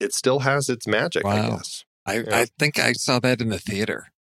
it 0.00 0.12
still 0.14 0.40
has 0.40 0.68
its 0.68 0.86
magic, 0.86 1.24
I 1.24 1.28
Wow. 1.34 1.50
guess. 1.56 1.84
I, 2.06 2.14
yeah. 2.20 2.38
I 2.38 2.46
think 2.58 2.78
I 2.78 2.92
saw 2.92 3.18
that 3.20 3.40
in 3.40 3.50
the 3.50 3.58
theater. 3.58 4.08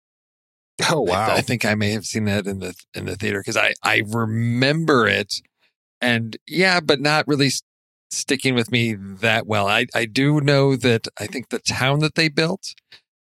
Oh 0.92 1.06
I- 1.08 1.10
wow. 1.10 1.28
I, 1.36 1.42
think 1.42 1.64
I 1.64 1.74
may 1.76 1.92
have 1.92 2.06
seen 2.06 2.26
that 2.26 2.46
in 2.48 2.60
the 2.60 2.74
in 2.94 3.06
the 3.06 3.16
theater 3.16 3.40
because 3.40 3.56
I 3.56 3.74
I 3.82 4.04
remember 4.08 5.08
it, 5.08 5.36
and 6.02 6.36
yeah, 6.48 6.82
but 6.82 7.00
not 7.00 7.28
really 7.30 7.50
sticking 8.12 8.56
with 8.56 8.72
me 8.72 8.94
that 8.94 9.48
well. 9.48 9.68
I 9.68 9.88
I 9.96 10.06
do 10.06 10.42
know 10.42 10.76
that 10.76 11.08
I 11.20 11.28
think 11.28 11.50
the 11.50 11.60
town 11.60 12.00
that 12.00 12.16
they 12.16 12.30
built 12.30 12.74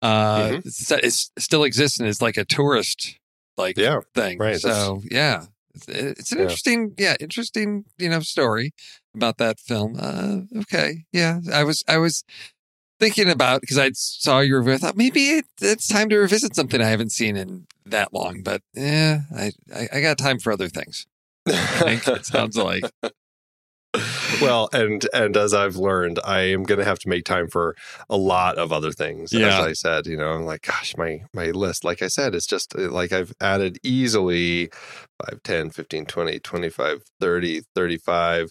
uh 0.02 0.48
Mhm. 0.62 1.02
is, 1.04 1.30
still 1.38 1.64
exists 1.64 1.98
and 2.00 2.08
is 2.08 2.22
like 2.22 2.36
a 2.36 2.44
tourist 2.44 3.18
like 3.58 3.76
yeah. 3.76 4.00
thing. 4.14 4.38
right, 4.38 4.60
that's- 4.60 4.62
So 4.62 5.02
yeah. 5.10 5.46
It's, 5.74 5.86
it's 5.88 6.32
an 6.32 6.38
Yeah. 6.38 6.42
interesting, 6.44 6.94
yeah, 6.98 7.16
interesting, 7.20 7.84
you 7.96 8.08
know, 8.08 8.20
story 8.20 8.72
about 9.14 9.38
that 9.38 9.60
film. 9.60 9.96
Uh, 10.00 10.38
okay, 10.62 11.04
yeah, 11.12 11.38
I 11.52 11.62
was, 11.62 11.84
I 11.86 11.98
was 11.98 12.24
thinking 12.98 13.30
about 13.30 13.60
because 13.60 13.78
I 13.78 13.92
saw 13.94 14.40
your 14.40 14.58
review. 14.58 14.74
I 14.74 14.78
thought 14.78 14.96
maybe 14.96 15.28
it, 15.28 15.44
it's 15.60 15.86
time 15.86 16.08
to 16.08 16.18
revisit 16.18 16.56
something 16.56 16.80
I 16.80 16.88
haven't 16.88 17.12
seen 17.12 17.36
in 17.36 17.66
that 17.86 18.12
long. 18.12 18.42
But 18.42 18.62
yeah, 18.74 19.20
I, 19.36 19.52
I, 19.72 19.88
I 19.92 20.00
got 20.00 20.18
time 20.18 20.40
for 20.40 20.52
other 20.52 20.68
things. 20.68 21.06
I 21.46 21.52
think 22.00 22.08
it 22.08 22.26
sounds 22.26 22.56
like. 22.56 22.82
well, 24.40 24.68
and 24.72 25.06
and 25.12 25.36
as 25.36 25.52
I've 25.54 25.76
learned, 25.76 26.18
I 26.24 26.40
am 26.40 26.62
going 26.64 26.78
to 26.78 26.84
have 26.84 26.98
to 27.00 27.08
make 27.08 27.24
time 27.24 27.48
for 27.48 27.76
a 28.08 28.16
lot 28.16 28.58
of 28.58 28.72
other 28.72 28.92
things. 28.92 29.32
As 29.32 29.40
Yeah. 29.40 29.60
I 29.62 29.72
said, 29.72 30.06
you 30.06 30.16
know, 30.16 30.30
I'm 30.32 30.44
like, 30.44 30.62
gosh, 30.62 30.96
my 30.96 31.22
my 31.34 31.50
list, 31.50 31.84
like 31.84 32.02
I 32.02 32.08
said, 32.08 32.34
it's 32.34 32.46
just 32.46 32.74
uh, 32.76 32.90
like 32.90 33.12
I've 33.12 33.32
added 33.40 33.78
easily 33.82 34.70
5, 35.30 35.42
10, 35.42 35.70
15, 35.70 36.06
20, 36.06 36.38
25, 36.38 37.02
30, 37.20 37.62
35, 37.74 38.50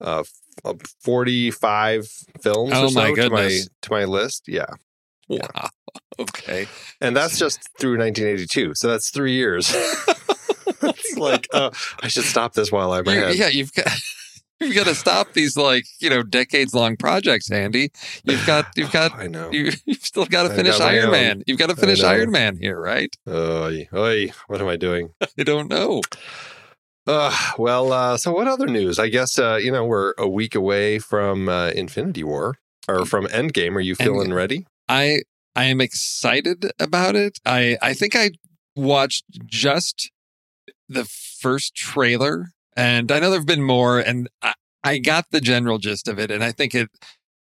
uh, 0.00 0.24
uh, 0.64 0.74
45 1.00 2.06
films 2.40 2.72
Oh 2.74 2.84
or 2.84 2.88
so 2.88 2.94
my 2.94 3.12
to 3.14 3.30
my 3.30 3.60
to 3.82 3.90
my 3.90 4.04
list. 4.04 4.44
Yeah. 4.48 4.66
Yeah. 5.28 5.46
Wow. 5.54 5.68
Okay. 6.20 6.66
And 7.00 7.16
that's 7.16 7.38
just 7.38 7.60
through 7.78 7.96
1982. 7.96 8.74
So 8.74 8.88
that's 8.88 9.10
3 9.10 9.32
years. 9.32 9.72
it's 10.82 11.16
like, 11.16 11.46
uh, 11.52 11.70
I 12.02 12.08
should 12.08 12.24
stop 12.24 12.54
this 12.54 12.72
while 12.72 12.90
I'm 12.92 13.06
ahead. 13.06 13.36
yeah, 13.36 13.46
you've 13.48 13.72
got. 13.72 13.86
You've 14.60 14.74
got 14.74 14.86
to 14.86 14.94
stop 14.94 15.32
these 15.34 15.56
like 15.56 15.86
you 16.00 16.10
know 16.10 16.22
decades 16.22 16.74
long 16.74 16.96
projects, 16.96 17.50
Andy. 17.50 17.90
You've 18.24 18.44
got 18.46 18.66
you've 18.76 18.92
got 18.92 19.14
I 19.14 19.26
know. 19.26 19.50
you, 19.52 19.72
you've 19.86 20.04
still 20.04 20.26
got 20.26 20.44
to 20.44 20.50
finish 20.50 20.78
got 20.78 20.92
Iron. 20.92 21.10
Man. 21.10 21.42
You've 21.46 21.58
got 21.58 21.70
to 21.70 21.76
finish. 21.76 22.02
Iron 22.02 22.30
Man 22.30 22.56
here, 22.56 22.80
right? 22.80 23.14
Oy, 23.28 23.88
oy, 23.92 24.32
what 24.46 24.60
am 24.60 24.68
I 24.68 24.76
doing? 24.76 25.10
I 25.38 25.42
don't 25.42 25.68
know. 25.68 26.02
Uh, 27.06 27.34
well, 27.56 27.92
uh, 27.92 28.16
so 28.18 28.32
what 28.32 28.46
other 28.46 28.66
news? 28.66 28.98
I 28.98 29.08
guess 29.08 29.38
uh, 29.38 29.56
you 29.56 29.72
know 29.72 29.84
we're 29.84 30.14
a 30.18 30.28
week 30.28 30.54
away 30.54 30.98
from 30.98 31.48
uh, 31.48 31.68
Infinity 31.70 32.24
War 32.24 32.56
or 32.88 33.04
from 33.06 33.26
Endgame. 33.26 33.76
Are 33.76 33.80
you 33.80 33.94
feeling 33.94 34.28
Endgame. 34.30 34.34
ready? 34.34 34.66
I 34.88 35.20
I 35.56 35.64
am 35.64 35.80
excited 35.80 36.70
about 36.78 37.16
it. 37.16 37.38
I 37.46 37.78
I 37.80 37.94
think 37.94 38.14
I 38.14 38.30
watched 38.76 39.24
just 39.46 40.10
the 40.88 41.04
first 41.04 41.74
trailer, 41.74 42.50
and 42.78 43.10
I 43.10 43.18
know 43.18 43.30
there've 43.30 43.44
been 43.44 43.62
more, 43.62 43.98
and 43.98 44.28
I, 44.40 44.54
I 44.84 44.98
got 44.98 45.26
the 45.32 45.40
general 45.40 45.78
gist 45.78 46.06
of 46.06 46.18
it, 46.20 46.30
and 46.30 46.44
I 46.44 46.52
think 46.52 46.74
it. 46.74 46.88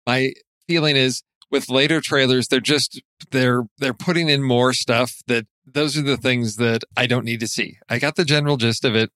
My 0.08 0.32
feeling 0.68 0.96
is 0.96 1.24
with 1.52 1.70
later 1.70 2.00
trailers, 2.00 2.48
they're 2.48 2.62
just 2.62 3.02
they're 3.32 3.64
they're 3.78 3.94
putting 3.94 4.30
in 4.30 4.42
more 4.42 4.72
stuff 4.72 5.18
that 5.28 5.46
those 5.66 5.98
are 5.98 6.04
the 6.04 6.16
things 6.16 6.56
that 6.56 6.84
I 6.96 7.06
don't 7.06 7.26
need 7.26 7.42
to 7.42 7.48
see. 7.48 7.78
I 7.90 8.00
got 8.00 8.16
the 8.16 8.24
general 8.24 8.56
gist 8.56 8.86
of 8.86 8.96
it. 8.96 9.12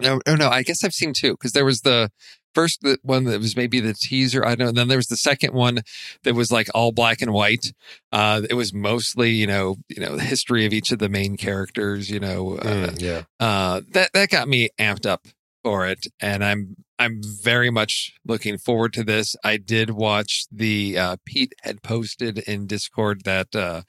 No, 0.00 0.20
oh 0.26 0.36
no, 0.36 0.48
I 0.48 0.62
guess 0.62 0.84
I've 0.84 0.94
seen 0.94 1.12
two 1.12 1.32
because 1.32 1.52
there 1.52 1.64
was 1.64 1.80
the 1.80 2.10
first 2.54 2.80
the 2.82 2.98
one 3.02 3.24
that 3.24 3.40
was 3.40 3.56
maybe 3.56 3.80
the 3.80 3.94
teaser. 3.94 4.44
I 4.44 4.54
don't 4.54 4.58
know. 4.58 4.68
And 4.68 4.76
then 4.76 4.88
there 4.88 4.98
was 4.98 5.06
the 5.08 5.16
second 5.16 5.54
one 5.54 5.80
that 6.24 6.34
was 6.34 6.50
like 6.52 6.68
all 6.74 6.92
black 6.92 7.22
and 7.22 7.32
white. 7.32 7.72
Uh, 8.12 8.42
it 8.48 8.54
was 8.54 8.72
mostly, 8.72 9.30
you 9.30 9.46
know, 9.46 9.76
you 9.88 10.00
know, 10.00 10.16
the 10.16 10.22
history 10.22 10.66
of 10.66 10.72
each 10.72 10.92
of 10.92 10.98
the 10.98 11.08
main 11.08 11.36
characters. 11.36 12.10
You 12.10 12.20
know, 12.20 12.56
uh, 12.58 12.88
Mm, 12.88 13.00
yeah. 13.02 13.22
uh, 13.40 13.80
that 13.92 14.10
that 14.14 14.28
got 14.30 14.48
me 14.48 14.68
amped 14.78 15.06
up 15.06 15.26
for 15.62 15.86
it, 15.86 16.06
and 16.20 16.44
I'm 16.44 16.76
I'm 16.98 17.20
very 17.22 17.70
much 17.70 18.14
looking 18.24 18.58
forward 18.58 18.92
to 18.94 19.04
this. 19.04 19.36
I 19.44 19.56
did 19.56 19.90
watch 19.90 20.46
the 20.50 20.98
uh, 20.98 21.16
Pete 21.24 21.52
had 21.62 21.82
posted 21.82 22.38
in 22.38 22.66
Discord 22.66 23.22
that. 23.24 23.54
Uh, 23.54 23.82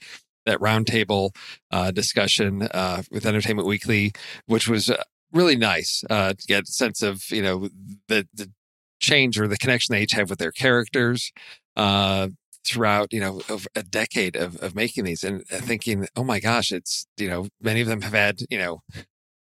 that 0.45 0.59
roundtable 0.59 1.33
uh, 1.71 1.89
discussion 1.91 2.63
uh, 2.63 3.01
with 3.09 3.25
Entertainment 3.25 3.65
Weekly, 3.65 4.11
which 4.45 4.67
was 4.67 4.89
uh, 4.89 5.01
really 5.33 5.55
nice 5.55 6.03
uh, 6.09 6.33
to 6.33 6.47
get 6.47 6.63
a 6.63 6.71
sense 6.71 7.01
of 7.01 7.23
you 7.31 7.41
know 7.41 7.69
the 8.07 8.27
the 8.33 8.51
change 8.99 9.39
or 9.39 9.47
the 9.47 9.57
connection 9.57 9.93
they 9.93 10.01
each 10.01 10.13
have 10.13 10.29
with 10.29 10.39
their 10.39 10.51
characters 10.51 11.31
uh, 11.75 12.29
throughout 12.65 13.11
you 13.11 13.19
know 13.19 13.41
a 13.75 13.83
decade 13.83 14.35
of 14.35 14.61
of 14.63 14.75
making 14.75 15.03
these 15.03 15.23
and 15.23 15.41
uh, 15.51 15.57
thinking, 15.57 16.07
oh 16.15 16.23
my 16.23 16.39
gosh, 16.39 16.71
it's 16.71 17.05
you 17.17 17.29
know 17.29 17.47
many 17.61 17.81
of 17.81 17.87
them 17.87 18.01
have 18.01 18.13
had 18.13 18.39
you 18.49 18.57
know 18.57 18.81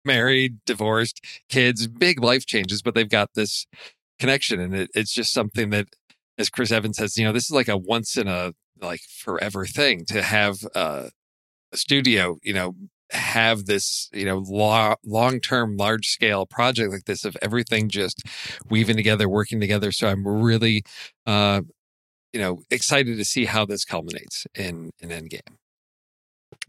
married, 0.05 0.57
divorced, 0.65 1.21
kids, 1.49 1.87
big 1.87 2.23
life 2.23 2.45
changes, 2.45 2.81
but 2.81 2.95
they've 2.95 3.09
got 3.09 3.29
this 3.35 3.67
connection, 4.19 4.59
and 4.59 4.75
it, 4.75 4.89
it's 4.95 5.13
just 5.13 5.33
something 5.33 5.69
that, 5.69 5.87
as 6.37 6.49
Chris 6.49 6.71
Evans 6.71 6.97
says, 6.97 7.17
you 7.17 7.25
know, 7.25 7.33
this 7.33 7.45
is 7.45 7.51
like 7.51 7.67
a 7.67 7.77
once 7.77 8.17
in 8.17 8.27
a 8.27 8.53
like 8.81 9.01
forever 9.01 9.65
thing 9.65 10.05
to 10.05 10.21
have 10.21 10.57
uh, 10.75 11.09
a 11.71 11.77
studio, 11.77 12.37
you 12.43 12.53
know, 12.53 12.75
have 13.11 13.65
this, 13.65 14.09
you 14.13 14.25
know, 14.25 14.43
lo- 14.47 14.95
long 15.05 15.39
term, 15.39 15.77
large 15.77 16.07
scale 16.07 16.45
project 16.45 16.91
like 16.91 17.05
this 17.05 17.25
of 17.25 17.37
everything 17.41 17.89
just 17.89 18.21
weaving 18.69 18.95
together, 18.97 19.29
working 19.29 19.59
together. 19.59 19.91
So 19.91 20.07
I'm 20.07 20.27
really, 20.27 20.83
uh, 21.25 21.61
you 22.33 22.39
know, 22.39 22.61
excited 22.69 23.17
to 23.17 23.25
see 23.25 23.45
how 23.45 23.65
this 23.65 23.85
culminates 23.85 24.45
in 24.55 24.91
in 24.99 25.09
Endgame. 25.09 25.55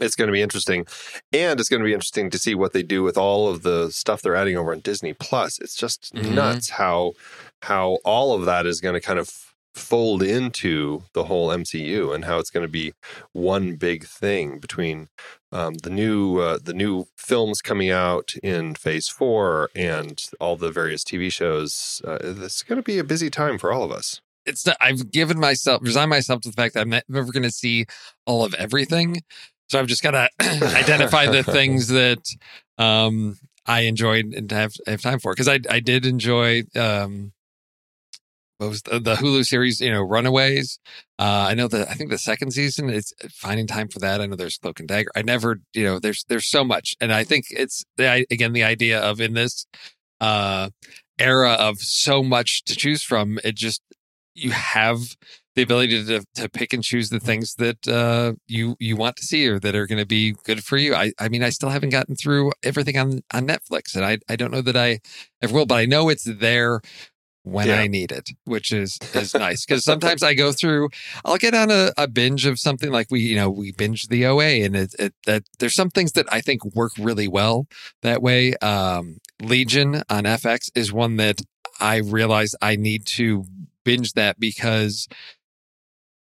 It's 0.01 0.15
going 0.15 0.29
to 0.29 0.33
be 0.33 0.43
interesting, 0.43 0.87
and 1.33 1.59
it's 1.59 1.69
going 1.69 1.81
to 1.81 1.85
be 1.85 1.93
interesting 1.93 2.31
to 2.31 2.39
see 2.39 2.55
what 2.55 2.73
they 2.73 2.83
do 2.83 3.03
with 3.03 3.17
all 3.19 3.49
of 3.49 3.63
the 3.63 3.91
stuff 3.91 4.23
they're 4.23 4.37
adding 4.37 4.57
over 4.57 4.73
on 4.73 4.81
Disney 4.81 5.13
Plus. 5.13 5.59
It's 5.61 5.75
just 5.77 6.15
Mhm. 6.15 6.35
nuts 6.35 6.71
how 6.71 7.15
how 7.63 7.99
all 8.05 8.33
of 8.35 8.45
that 8.45 8.67
is 8.67 8.81
going 8.81 8.95
to 8.95 9.01
kind 9.01 9.19
of 9.19 9.48
fold 9.79 10.23
into 10.23 11.05
the 11.13 11.25
whole 11.25 11.49
MCU 11.49 12.15
and 12.15 12.25
how 12.25 12.39
it's 12.39 12.51
going 12.51 12.65
to 12.65 12.71
be 12.71 12.93
one 13.33 13.77
big 13.77 14.05
thing 14.05 14.59
between 14.59 15.09
um, 15.53 15.75
the 15.75 15.91
new 15.91 16.39
uh, 16.39 16.59
the 16.63 16.75
new 16.75 17.07
films 17.17 17.61
coming 17.63 17.91
out 17.91 18.35
in 18.43 18.75
Phase 18.75 19.09
Four 19.09 19.71
and 19.75 20.23
all 20.41 20.57
the 20.57 20.71
various 20.71 21.05
TV 21.05 21.33
shows. 21.33 22.03
Uh, 22.07 22.19
it's 22.21 22.63
going 22.63 22.79
to 22.79 22.83
be 22.83 22.99
a 22.99 23.05
busy 23.05 23.31
time 23.31 23.59
for 23.59 23.73
all 23.73 23.85
of 23.85 23.91
us. 23.91 24.21
It's 24.45 24.67
not, 24.67 24.77
I've 24.81 25.11
given 25.11 25.39
myself 25.39 25.83
resigned 25.83 26.11
myself 26.11 26.43
to 26.43 26.51
the 26.51 26.55
fact 26.55 26.75
that 26.75 26.81
I'm 26.81 26.91
never 26.91 27.33
going 27.33 27.43
to 27.43 27.51
see 27.51 27.87
all 28.27 28.45
of 28.45 28.55
everything. 28.55 29.23
So 29.69 29.79
I've 29.79 29.87
just 29.87 30.03
got 30.03 30.13
to 30.13 30.29
identify 30.77 31.27
the 31.27 31.43
things 31.43 31.89
that 31.89 32.23
um, 32.79 33.39
I 33.67 33.81
enjoyed 33.81 34.33
and 34.35 34.51
have 34.51 34.73
have 34.87 35.03
time 35.03 35.19
for 35.19 35.33
because 35.33 35.49
I 35.49 35.61
I 35.71 35.81
did 35.81 36.07
enjoy 36.07 36.65
um, 36.75 37.33
what 38.59 38.71
was 38.71 38.83
the, 38.83 38.99
the 38.99 39.15
Hulu 39.15 39.45
series, 39.45 39.81
you 39.81 39.91
know, 39.91 40.03
Runaways. 40.03 40.79
Uh, 41.19 41.47
I 41.49 41.55
know 41.55 41.69
that 41.69 41.89
I 41.89 41.95
think 41.95 42.11
the 42.11 42.19
second 42.19 42.51
season 42.53 42.91
is 42.91 43.15
finding 43.31 43.67
time 43.67 43.89
for 43.89 44.01
that. 44.01 44.21
I 44.21 44.27
know 44.27 44.37
there's 44.37 44.59
Cloak 44.59 44.81
and 44.81 44.89
Dagger. 44.89 45.11
I 45.17 45.23
never, 45.23 45.61
you 45.75 45.85
know, 45.85 45.99
there's 45.99 46.25
there's 46.29 46.51
so 46.51 46.65
much, 46.65 46.95
and 47.01 47.13
I 47.13 47.25
think 47.25 47.47
it's 47.51 47.85
the, 47.97 48.27
again 48.31 48.53
the 48.53 48.65
idea 48.65 49.01
of 49.01 49.21
in 49.21 49.35
this 49.35 49.67
uh, 50.21 50.71
era 51.19 51.53
of 51.53 51.79
so 51.79 52.23
much 52.23 52.65
to 52.65 52.77
choose 52.77 53.03
from. 53.03 53.39
It 53.45 53.55
just 53.55 53.81
you 54.35 54.51
have 54.51 54.99
the 55.55 55.63
ability 55.63 56.05
to 56.05 56.25
to 56.35 56.49
pick 56.49 56.73
and 56.73 56.83
choose 56.83 57.11
the 57.11 57.21
things 57.21 57.55
that 57.55 57.87
uh, 57.87 58.33
you 58.49 58.77
you 58.81 58.97
want 58.97 59.17
to 59.17 59.25
see 59.25 59.49
or 59.49 59.61
that 59.61 59.77
are 59.77 59.87
going 59.87 59.99
to 60.01 60.07
be 60.07 60.35
good 60.45 60.65
for 60.65 60.77
you. 60.77 60.97
I 60.97 61.13
I 61.21 61.29
mean, 61.29 61.45
I 61.45 61.51
still 61.51 61.71
haven't 61.71 61.91
gotten 61.91 62.17
through 62.17 62.53
everything 62.65 62.99
on 62.99 63.21
on 63.33 63.47
Netflix, 63.47 63.95
and 63.95 64.05
I 64.05 64.19
I 64.29 64.35
don't 64.35 64.53
know 64.53 64.63
that 64.63 64.77
I 64.77 64.99
ever 65.43 65.55
will, 65.55 65.67
but 65.67 65.77
I 65.77 65.85
know 65.85 66.09
it's 66.09 66.25
there 66.25 66.81
when 67.43 67.69
Yeah. 67.69 67.81
I 67.81 67.87
need 67.87 68.13
it, 68.13 68.31
which 68.45 68.73
is 68.73 68.99
is 69.15 69.35
nice 69.49 69.65
because 69.65 69.85
sometimes 69.85 70.23
I 70.23 70.35
go 70.35 70.53
through, 70.53 70.91
I'll 71.25 71.37
get 71.39 71.55
on 71.55 71.71
a, 71.71 71.93
a 71.97 72.07
binge 72.09 72.47
of 72.47 72.59
something 72.59 72.91
like 72.91 73.09
we, 73.11 73.21
you 73.21 73.37
know, 73.37 73.51
we 73.51 73.73
binge 73.73 74.09
the 74.09 74.27
OA, 74.27 74.65
and 74.65 74.77
it, 74.77 74.95
it 74.99 75.15
that 75.27 75.45
there's 75.59 75.75
some 75.75 75.91
things 75.91 76.13
that 76.13 76.27
I 76.33 76.41
think 76.41 76.65
work 76.75 76.93
really 76.99 77.29
well 77.29 77.67
that 78.03 78.23
way. 78.23 78.55
Um, 78.57 79.19
Legion 79.41 80.03
on 80.11 80.25
FX 80.25 80.71
is 80.75 80.93
one 80.93 81.17
that 81.17 81.41
I 81.81 81.97
realize 81.99 82.55
I 82.61 82.77
need 82.77 83.07
to 83.07 83.45
binge 83.85 84.13
that 84.15 84.39
because 84.41 85.07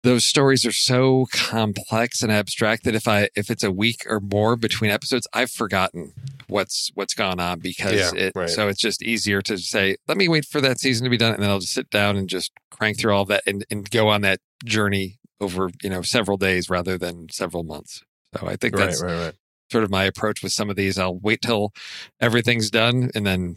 those 0.03 0.25
stories 0.25 0.65
are 0.65 0.71
so 0.73 1.25
complex 1.31 2.21
and 2.21 2.31
abstract 2.31 2.83
that 2.83 2.93
if 2.93 3.07
I 3.07 3.29
if 3.35 3.49
it's 3.49 3.63
a 3.63 3.71
week 3.71 4.03
or 4.05 4.19
more 4.19 4.55
between 4.57 4.91
episodes, 4.91 5.27
I've 5.33 5.49
forgotten 5.49 6.11
what's 6.47 6.91
what's 6.93 7.13
gone 7.13 7.39
on 7.39 7.59
because 7.59 7.93
Yeah, 7.93 8.11
it 8.13 8.33
right. 8.35 8.49
so 8.49 8.67
it's 8.67 8.81
just 8.81 9.01
easier 9.01 9.41
to 9.43 9.57
say, 9.57 9.95
let 10.07 10.17
me 10.17 10.27
wait 10.27 10.45
for 10.45 10.59
that 10.61 10.79
season 10.79 11.05
to 11.05 11.09
be 11.09 11.17
done 11.17 11.33
and 11.33 11.41
then 11.41 11.49
I'll 11.49 11.59
just 11.59 11.73
sit 11.73 11.89
down 11.89 12.17
and 12.17 12.27
just 12.27 12.51
crank 12.69 12.99
through 12.99 13.13
all 13.15 13.21
of 13.23 13.29
that 13.29 13.43
and, 13.47 13.65
and 13.71 13.89
go 13.89 14.09
on 14.09 14.21
that 14.21 14.39
journey 14.65 15.19
over, 15.39 15.69
you 15.81 15.89
know, 15.89 16.01
several 16.01 16.37
days 16.37 16.69
rather 16.69 16.97
than 16.97 17.27
several 17.31 17.63
months. 17.63 18.03
So 18.37 18.47
I 18.47 18.55
think 18.57 18.75
that's 18.75 19.01
right, 19.01 19.25
right. 19.25 19.33
sort 19.71 19.83
of 19.85 19.89
my 19.89 20.03
approach 20.03 20.43
with 20.43 20.51
some 20.51 20.69
of 20.69 20.75
these. 20.75 20.99
I'll 20.99 21.17
wait 21.19 21.41
till 21.41 21.71
everything's 22.19 22.69
done 22.69 23.09
and 23.15 23.25
then 23.25 23.55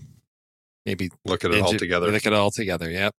maybe 0.84 1.10
Look 1.24 1.44
at 1.44 1.50
it 1.50 1.60
all 1.60 1.72
together. 1.72 2.06
Look 2.10 2.24
at 2.24 2.32
it 2.32 2.36
all 2.36 2.52
together. 2.52 2.88
Yep. 2.88 3.14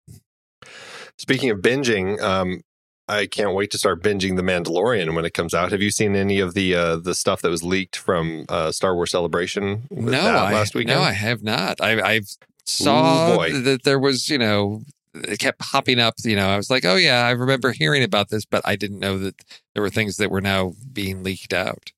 Speaking 1.18 1.50
of 1.50 1.60
binging, 1.60 2.22
um, 2.22 2.62
I 3.08 3.26
can't 3.26 3.54
wait 3.54 3.72
to 3.72 3.78
start 3.78 4.04
binging 4.04 4.36
The 4.36 4.42
Mandalorian 4.42 5.16
when 5.16 5.26
it 5.26 5.34
comes 5.34 5.54
out. 5.54 5.72
Have 5.72 5.82
you 5.82 5.92
seen 5.92 6.16
any 6.16 6.40
of 6.40 6.54
the 6.54 6.76
uh, 6.76 6.96
the 6.98 7.16
stuff 7.16 7.42
that 7.42 7.50
was 7.50 7.64
leaked 7.64 7.96
from 7.96 8.46
uh, 8.50 8.72
Star 8.72 8.96
Wars 8.96 9.12
Celebration 9.12 9.84
no, 9.90 10.20
I, 10.20 10.54
last 10.54 10.76
weekend? 10.76 11.00
no, 11.00 11.04
I 11.04 11.14
have 11.14 11.44
not. 11.44 11.80
I, 11.80 12.02
I've 12.02 12.30
saw 12.66 13.38
boy. 13.38 13.54
that 13.62 13.84
there 13.84 14.00
was, 14.00 14.30
you 14.30 14.38
know, 14.38 14.82
it 15.14 15.40
kept 15.40 15.60
popping 15.60 16.00
up. 16.00 16.16
You 16.24 16.36
know, 16.36 16.50
I 16.50 16.58
was 16.58 16.70
like, 16.70 16.86
oh 16.86 16.96
yeah, 16.96 17.26
I 17.26 17.32
remember 17.32 17.72
hearing 17.72 18.04
about 18.04 18.30
this, 18.30 18.46
but 18.46 18.62
I 18.66 18.76
didn't 18.76 19.00
know 19.00 19.18
that 19.20 19.36
there 19.74 19.82
were 19.82 19.90
things 19.90 20.18
that 20.18 20.32
were 20.32 20.42
now 20.42 20.74
being 20.92 21.24
leaked 21.24 21.54
out. 21.54 21.92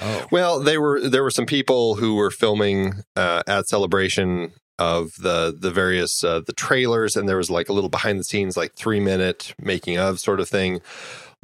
Oh, 0.00 0.26
Well, 0.30 0.60
they 0.60 0.78
were 0.78 1.08
there 1.08 1.22
were 1.22 1.30
some 1.30 1.46
people 1.46 1.96
who 1.96 2.14
were 2.16 2.30
filming 2.30 3.02
uh, 3.16 3.42
at 3.46 3.68
Celebration 3.68 4.52
of 4.78 5.14
the 5.20 5.54
the 5.56 5.70
various 5.70 6.24
uh, 6.24 6.40
the 6.46 6.52
trailers, 6.52 7.16
and 7.16 7.28
there 7.28 7.36
was 7.36 7.50
like 7.50 7.68
a 7.68 7.72
little 7.72 7.90
behind 7.90 8.18
the 8.18 8.24
scenes, 8.24 8.56
like 8.56 8.74
three 8.74 9.00
minute 9.00 9.54
making 9.60 9.98
of 9.98 10.18
sort 10.20 10.40
of 10.40 10.48
thing. 10.48 10.80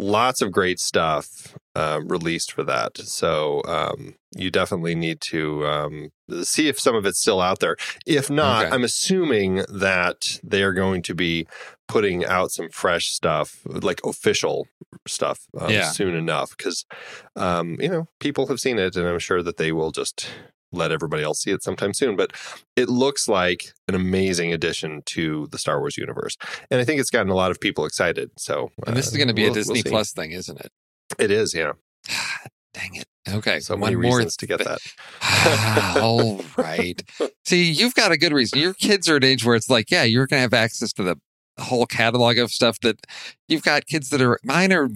Lots 0.00 0.40
of 0.42 0.52
great 0.52 0.78
stuff 0.78 1.56
uh, 1.74 2.00
released 2.04 2.52
for 2.52 2.62
that. 2.62 2.98
So 2.98 3.62
um, 3.66 4.14
you 4.36 4.48
definitely 4.48 4.94
need 4.94 5.20
to 5.22 5.66
um, 5.66 6.12
see 6.42 6.68
if 6.68 6.78
some 6.78 6.94
of 6.94 7.04
it's 7.04 7.18
still 7.18 7.40
out 7.40 7.58
there. 7.58 7.76
If 8.06 8.30
not, 8.30 8.66
Okay. 8.66 8.74
I'm 8.76 8.84
assuming 8.84 9.64
that 9.68 10.38
they 10.44 10.62
are 10.62 10.72
going 10.72 11.02
to 11.02 11.16
be 11.16 11.48
putting 11.88 12.24
out 12.24 12.52
some 12.52 12.68
fresh 12.68 13.08
stuff, 13.08 13.62
like 13.66 14.00
official 14.04 14.68
stuff, 15.08 15.48
um, 15.58 15.70
Yeah. 15.72 15.90
soon 15.90 16.14
enough. 16.14 16.56
Because 16.56 16.84
um, 17.34 17.76
you 17.80 17.88
know, 17.88 18.06
people 18.20 18.46
have 18.46 18.60
seen 18.60 18.78
it, 18.78 18.94
and 18.94 19.04
I'm 19.08 19.18
sure 19.18 19.42
that 19.42 19.56
they 19.56 19.72
will 19.72 19.90
just 19.90 20.28
let 20.72 20.92
everybody 20.92 21.22
else 21.22 21.42
see 21.42 21.50
it 21.50 21.62
sometime 21.62 21.94
soon. 21.94 22.16
But 22.16 22.32
it 22.76 22.88
looks 22.88 23.28
like 23.28 23.72
an 23.88 23.94
amazing 23.94 24.52
addition 24.52 25.02
to 25.06 25.48
the 25.50 25.58
Star 25.58 25.80
Wars 25.80 25.96
universe, 25.96 26.36
and 26.70 26.80
I 26.80 26.84
think 26.84 27.00
it's 27.00 27.10
gotten 27.10 27.30
a 27.30 27.34
lot 27.34 27.50
of 27.50 27.60
people 27.60 27.84
excited. 27.84 28.30
So, 28.38 28.70
and 28.86 28.96
this 28.96 29.06
uh, 29.08 29.10
is 29.10 29.16
going 29.16 29.28
to 29.28 29.34
be 29.34 29.42
we'll- 29.42 29.52
a 29.52 29.54
we'll 29.54 29.74
Disney. 29.74 29.82
Plus 29.82 30.12
thing, 30.12 30.32
isn't 30.32 30.60
it? 30.60 30.70
It 31.18 31.30
is, 31.30 31.54
yeah. 31.54 31.72
Dang 32.74 32.94
it. 32.96 33.06
Okay, 33.28 33.60
So 33.60 33.76
one 33.76 33.92
more 33.94 34.16
reasons 34.16 34.36
to 34.36 34.46
get 34.46 34.60
that. 34.64 35.98
all 36.02 36.40
right. 36.56 37.02
See, 37.44 37.70
you've 37.70 37.94
got 37.94 38.12
a 38.12 38.16
good 38.16 38.32
reason. 38.32 38.58
Your 38.58 38.74
kids 38.74 39.08
are 39.08 39.16
at 39.16 39.24
an 39.24 39.30
age 39.30 39.44
where 39.44 39.54
it's 39.54 39.68
like, 39.68 39.90
yeah, 39.90 40.04
you're 40.04 40.26
going 40.26 40.38
to 40.38 40.42
have 40.42 40.54
access 40.54 40.92
to 40.94 41.02
the 41.02 41.16
whole 41.58 41.86
catalog 41.86 42.38
of 42.38 42.50
stuff 42.50 42.78
that 42.80 43.06
you've 43.48 43.62
got 43.62 43.86
kids 43.86 44.10
that 44.10 44.22
are 44.22 44.38
mine 44.44 44.72
are 44.72 44.88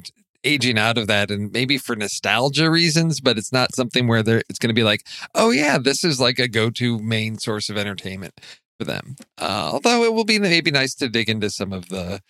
aging 0.44 0.78
out 0.78 0.98
of 0.98 1.06
that 1.06 1.30
and 1.30 1.52
maybe 1.52 1.78
for 1.78 1.96
nostalgia 1.96 2.70
reasons, 2.70 3.20
but 3.20 3.38
it's 3.38 3.52
not 3.52 3.74
something 3.74 4.08
where 4.08 4.22
they're 4.22 4.42
it's 4.48 4.58
going 4.58 4.68
to 4.68 4.74
be 4.74 4.84
like, 4.84 5.06
oh 5.34 5.50
yeah, 5.50 5.78
this 5.78 6.04
is 6.04 6.20
like 6.20 6.38
a 6.38 6.48
go-to 6.48 6.98
main 6.98 7.38
source 7.38 7.68
of 7.68 7.76
entertainment 7.76 8.34
for 8.78 8.84
them. 8.84 9.16
Uh, 9.38 9.70
although 9.72 10.04
it 10.04 10.12
will 10.12 10.24
be 10.24 10.38
maybe 10.38 10.70
nice 10.70 10.94
to 10.94 11.08
dig 11.08 11.28
into 11.28 11.50
some 11.50 11.72
of 11.72 11.88
the 11.88 12.20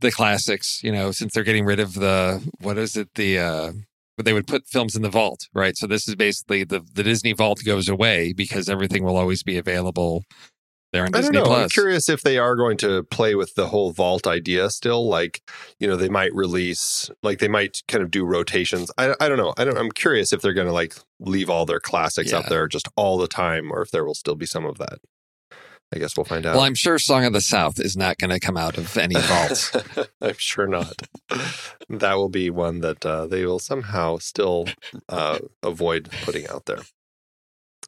the 0.00 0.10
classics, 0.10 0.80
you 0.82 0.92
know, 0.92 1.10
since 1.10 1.32
they're 1.32 1.44
getting 1.44 1.64
rid 1.64 1.80
of 1.80 1.94
the 1.94 2.42
what 2.60 2.78
is 2.78 2.96
it 2.96 3.08
the 3.14 3.38
uh 3.38 3.72
but 4.16 4.24
they 4.24 4.32
would 4.32 4.46
put 4.46 4.68
films 4.68 4.94
in 4.94 5.02
the 5.02 5.08
vault, 5.08 5.48
right? 5.54 5.76
So 5.76 5.88
this 5.88 6.06
is 6.06 6.14
basically 6.14 6.64
the 6.64 6.80
the 6.92 7.02
Disney 7.02 7.32
vault 7.32 7.62
goes 7.64 7.88
away 7.88 8.32
because 8.32 8.68
everything 8.68 9.04
will 9.04 9.16
always 9.16 9.42
be 9.42 9.58
available 9.58 10.24
there 10.94 11.02
on 11.02 11.08
I 11.08 11.20
don't 11.20 11.32
Disney 11.32 11.38
know. 11.48 11.54
I'm 11.54 11.68
curious 11.68 12.08
if 12.08 12.22
they 12.22 12.38
are 12.38 12.56
going 12.56 12.78
to 12.78 13.02
play 13.04 13.34
with 13.34 13.54
the 13.54 13.66
whole 13.66 13.92
vault 13.92 14.26
idea 14.26 14.70
still. 14.70 15.06
Like, 15.06 15.42
you 15.78 15.86
know, 15.86 15.96
they 15.96 16.08
might 16.08 16.34
release, 16.34 17.10
like, 17.22 17.40
they 17.40 17.48
might 17.48 17.82
kind 17.88 18.02
of 18.02 18.10
do 18.10 18.24
rotations. 18.24 18.90
I, 18.96 19.14
I 19.20 19.28
don't 19.28 19.38
know. 19.38 19.52
I 19.58 19.64
don't. 19.64 19.76
I'm 19.76 19.90
curious 19.90 20.32
if 20.32 20.40
they're 20.40 20.54
going 20.54 20.66
to 20.68 20.72
like 20.72 20.94
leave 21.20 21.50
all 21.50 21.66
their 21.66 21.80
classics 21.80 22.32
Yeah. 22.32 22.38
up 22.38 22.46
there 22.46 22.66
just 22.68 22.88
all 22.96 23.18
the 23.18 23.28
time, 23.28 23.70
or 23.70 23.82
if 23.82 23.90
there 23.90 24.04
will 24.04 24.14
still 24.14 24.36
be 24.36 24.46
some 24.46 24.64
of 24.64 24.78
that. 24.78 24.98
I 25.94 25.98
guess 25.98 26.16
we'll 26.16 26.24
find 26.24 26.44
out. 26.44 26.54
Well, 26.56 26.64
I'm 26.64 26.74
sure 26.74 26.98
Song 26.98 27.24
of 27.24 27.32
the 27.32 27.40
South 27.40 27.78
is 27.78 27.96
not 27.96 28.18
going 28.18 28.30
to 28.30 28.40
come 28.40 28.56
out 28.56 28.78
of 28.78 28.96
any 28.96 29.14
vaults. 29.16 29.70
I'm 30.20 30.34
sure 30.38 30.66
not. 30.66 31.02
that 31.88 32.14
will 32.14 32.30
be 32.30 32.50
one 32.50 32.80
that 32.80 33.04
uh, 33.06 33.26
they 33.26 33.44
will 33.46 33.60
somehow 33.60 34.18
still 34.18 34.66
uh, 35.08 35.38
avoid 35.62 36.10
putting 36.24 36.48
out 36.48 36.64
there. 36.66 36.80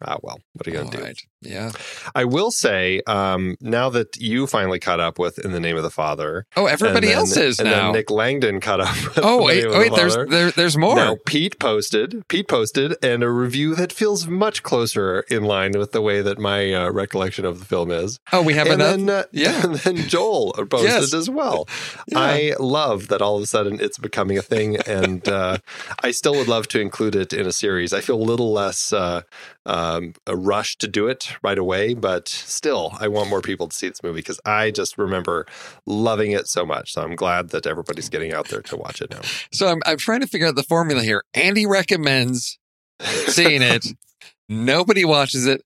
Ah, 0.02 0.18
well, 0.22 0.38
what 0.52 0.66
are 0.66 0.70
you 0.70 0.76
going 0.76 0.90
to 0.90 0.96
do? 0.98 1.02
right. 1.02 1.20
Yeah. 1.46 1.72
I 2.14 2.24
will 2.24 2.50
say, 2.50 3.00
um, 3.06 3.56
now 3.60 3.88
that 3.90 4.16
you 4.16 4.46
finally 4.46 4.78
caught 4.78 5.00
up 5.00 5.18
with 5.18 5.38
In 5.38 5.52
the 5.52 5.60
Name 5.60 5.76
of 5.76 5.82
the 5.82 5.90
Father, 5.90 6.46
Oh, 6.56 6.66
everybody 6.66 7.08
then- 7.08 7.18
else 7.18 7.36
is 7.36 7.60
and 7.60 7.68
now. 7.70 7.84
Then 7.86 7.92
Nick 7.92 8.10
Langdon 8.10 8.60
caught 8.60 8.80
up. 8.80 8.94
With 9.04 9.18
oh, 9.22 9.38
the 9.38 9.44
wait, 9.44 9.64
of 9.64 9.72
the 9.72 9.78
wait. 9.78 9.94
There's 9.94 10.16
there, 10.28 10.50
there's 10.50 10.76
more. 10.76 10.96
Now 10.96 11.16
Pete 11.26 11.58
posted, 11.58 12.26
Pete 12.28 12.48
posted, 12.48 12.96
and 13.02 13.22
a 13.22 13.30
review 13.30 13.74
that 13.76 13.92
feels 13.92 14.26
much 14.26 14.62
closer 14.62 15.20
in 15.30 15.44
line 15.44 15.72
with 15.78 15.92
the 15.92 16.02
way 16.02 16.20
that 16.22 16.38
my 16.38 16.72
uh, 16.72 16.90
recollection 16.90 17.44
of 17.44 17.58
the 17.60 17.64
film 17.64 17.90
is. 17.90 18.18
oh, 18.32 18.42
we 18.42 18.54
have 18.54 18.66
and 18.66 18.80
another. 18.82 18.96
then, 18.96 19.10
uh, 19.10 19.22
yeah. 19.32 19.64
and 19.64 19.74
then 19.84 19.96
Joel 20.08 20.52
posted 20.68 20.90
Yes. 20.90 21.14
as 21.14 21.30
well. 21.30 21.68
Yeah. 22.08 22.20
I 22.20 22.54
love 22.60 23.08
that 23.08 23.20
all 23.20 23.36
of 23.36 23.42
a 23.42 23.46
sudden 23.46 23.80
it's 23.80 23.98
becoming 23.98 24.38
a 24.38 24.42
thing, 24.42 24.76
and 24.86 25.26
uh, 25.28 25.58
I 26.04 26.12
still 26.12 26.34
would 26.34 26.46
love 26.48 26.68
to 26.68 26.80
include 26.80 27.16
it 27.16 27.32
in 27.32 27.46
a 27.46 27.52
series. 27.52 27.92
I 27.92 28.00
feel 28.00 28.16
a 28.16 28.22
little 28.22 28.52
less 28.52 28.92
uh, 28.92 29.22
um, 29.64 30.14
a 30.26 30.36
rush 30.36 30.76
to 30.78 30.88
do 30.88 31.08
it 31.08 31.35
right 31.42 31.58
away, 31.58 31.94
but 31.94 32.28
still, 32.28 32.92
I 33.00 33.08
want 33.08 33.30
more 33.30 33.40
people 33.40 33.68
to 33.68 33.76
see 33.76 33.88
this 33.88 34.02
movie 34.02 34.20
because 34.20 34.40
I 34.44 34.70
just 34.70 34.98
remember 34.98 35.46
loving 35.86 36.32
it 36.32 36.48
so 36.48 36.64
much. 36.64 36.92
So 36.92 37.02
I'm 37.02 37.16
glad 37.16 37.50
that 37.50 37.66
everybody's 37.66 38.08
getting 38.08 38.32
out 38.32 38.48
there 38.48 38.62
to 38.62 38.76
watch 38.76 39.00
it 39.00 39.10
now. 39.10 39.20
So 39.52 39.68
I'm 39.68 39.80
I'm 39.86 39.98
trying 39.98 40.20
to 40.20 40.26
figure 40.26 40.46
out 40.46 40.56
the 40.56 40.62
formula 40.62 41.02
here. 41.02 41.22
Andy 41.34 41.66
recommends 41.66 42.58
seeing 43.00 43.62
it. 43.62 43.86
Nobody 44.48 45.04
watches 45.04 45.46
it. 45.46 45.64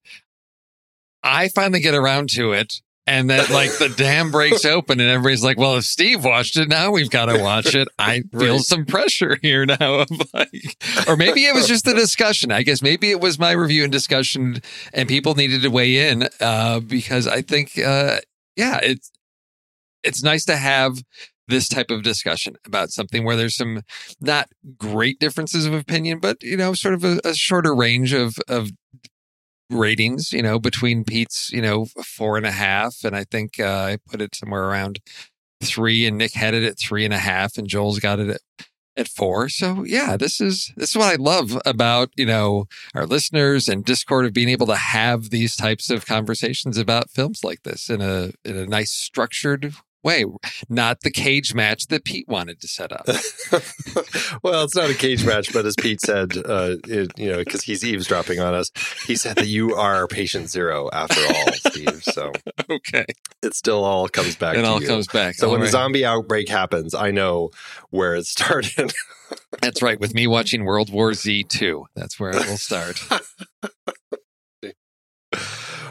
I 1.22 1.48
finally 1.48 1.80
get 1.80 1.94
around 1.94 2.30
to 2.30 2.52
it. 2.52 2.80
And 3.10 3.28
then, 3.28 3.50
like, 3.50 3.76
the 3.78 3.88
dam 3.88 4.30
breaks 4.30 4.64
open, 4.64 5.00
and 5.00 5.10
everybody's 5.10 5.42
like, 5.42 5.58
"Well, 5.58 5.76
if 5.76 5.84
Steve 5.84 6.24
watched 6.24 6.56
it, 6.56 6.68
now 6.68 6.92
we've 6.92 7.10
got 7.10 7.26
to 7.26 7.38
watch 7.42 7.74
it." 7.74 7.88
I 7.98 8.20
feel 8.30 8.54
Right. 8.54 8.60
some 8.60 8.86
pressure 8.86 9.36
here 9.42 9.66
now, 9.66 9.94
of 10.00 10.08
like, 10.34 10.76
or 11.08 11.16
maybe 11.16 11.44
it 11.44 11.52
was 11.52 11.66
just 11.66 11.88
a 11.88 11.92
discussion. 11.92 12.52
I 12.52 12.62
guess 12.62 12.82
maybe 12.82 13.10
it 13.10 13.20
was 13.20 13.36
my 13.36 13.50
review 13.50 13.82
and 13.82 13.90
discussion, 13.90 14.60
and 14.94 15.08
people 15.08 15.34
needed 15.34 15.62
to 15.62 15.68
weigh 15.70 16.08
in 16.08 16.28
uh, 16.40 16.78
because 16.78 17.26
I 17.26 17.42
think, 17.42 17.76
uh, 17.78 18.18
yeah, 18.54 18.78
it's 18.80 19.10
it's 20.04 20.22
nice 20.22 20.44
to 20.44 20.56
have 20.56 21.02
this 21.48 21.68
type 21.68 21.90
of 21.90 22.04
discussion 22.04 22.54
about 22.64 22.90
something 22.90 23.24
where 23.24 23.34
there's 23.34 23.56
some 23.56 23.82
not 24.20 24.48
great 24.78 25.18
differences 25.18 25.66
of 25.66 25.74
opinion, 25.74 26.20
but 26.20 26.40
you 26.44 26.56
know, 26.56 26.74
sort 26.74 26.94
of 26.94 27.02
a, 27.02 27.20
a 27.24 27.34
shorter 27.34 27.74
range 27.74 28.12
of 28.12 28.36
of 28.46 28.70
ratings. 29.70 30.32
You 30.32 30.42
know, 30.42 30.58
between 30.58 31.04
Pete's 31.04 31.50
you 31.52 31.62
know 31.62 31.86
four 32.04 32.36
and 32.36 32.46
a 32.46 32.52
half, 32.52 33.04
and 33.04 33.16
I 33.16 33.24
think 33.24 33.58
uh, 33.60 33.64
I 33.92 33.98
put 34.08 34.20
it 34.20 34.34
somewhere 34.34 34.64
around 34.64 35.00
three, 35.62 36.06
and 36.06 36.18
Nick 36.18 36.32
had 36.32 36.54
it 36.54 36.64
at 36.64 36.78
three 36.78 37.04
and 37.04 37.14
a 37.14 37.18
half, 37.18 37.58
and 37.58 37.68
Joel's 37.68 37.98
got 37.98 38.20
it 38.20 38.28
at 38.28 38.40
at 38.96 39.08
four. 39.08 39.48
So 39.48 39.84
yeah, 39.84 40.16
this 40.16 40.40
is 40.40 40.72
this 40.76 40.90
is 40.90 40.96
what 40.96 41.12
I 41.12 41.16
love 41.16 41.58
about 41.64 42.10
you 42.16 42.26
know 42.26 42.66
our 42.94 43.06
listeners 43.06 43.68
and 43.68 43.84
Discord 43.84 44.26
of 44.26 44.32
being 44.32 44.48
able 44.48 44.66
to 44.66 44.76
have 44.76 45.30
these 45.30 45.56
types 45.56 45.90
of 45.90 46.06
conversations 46.06 46.78
about 46.78 47.10
films 47.10 47.42
like 47.42 47.62
this 47.62 47.88
in 47.88 48.00
a 48.00 48.32
in 48.44 48.56
a 48.56 48.66
nice 48.66 48.90
structured 48.90 49.74
way, 50.02 50.24
not 50.68 51.00
the 51.00 51.10
cage 51.10 51.54
match 51.54 51.86
that 51.88 52.04
Pete 52.04 52.28
wanted 52.28 52.60
to 52.60 52.68
set 52.68 52.92
up. 52.92 53.06
well, 54.42 54.64
it's 54.64 54.76
not 54.76 54.90
a 54.90 54.94
cage 54.94 55.24
match, 55.24 55.52
but 55.52 55.66
as 55.66 55.74
Pete 55.76 56.00
said, 56.00 56.36
uh, 56.36 56.76
it, 56.86 57.12
you 57.18 57.30
know, 57.30 57.38
because 57.38 57.62
he's 57.62 57.84
eavesdropping 57.84 58.40
on 58.40 58.54
us, 58.54 58.70
he 59.06 59.16
said 59.16 59.36
that 59.36 59.46
you 59.46 59.74
are 59.74 60.06
patient 60.06 60.50
zero 60.50 60.88
after 60.92 61.20
all, 61.20 61.52
Steve. 61.52 62.02
So 62.02 62.32
okay, 62.70 63.04
it 63.42 63.54
still 63.54 63.84
all 63.84 64.08
comes 64.08 64.36
back. 64.36 64.56
It 64.56 64.64
all 64.64 64.80
you. 64.80 64.88
comes 64.88 65.06
back. 65.06 65.34
So 65.34 65.46
all 65.46 65.52
when 65.52 65.60
right. 65.60 65.66
the 65.66 65.72
zombie 65.72 66.04
outbreak 66.04 66.48
happens, 66.48 66.94
I 66.94 67.10
know 67.10 67.50
where 67.90 68.14
it 68.14 68.26
started. 68.26 68.92
That's 69.60 69.82
right. 69.82 70.00
With 70.00 70.14
me 70.14 70.26
watching 70.26 70.64
World 70.64 70.92
War 70.92 71.14
Z 71.14 71.44
two, 71.44 71.86
that's 71.94 72.18
where 72.18 72.30
it 72.30 72.46
will 72.46 72.56
start. 72.56 73.00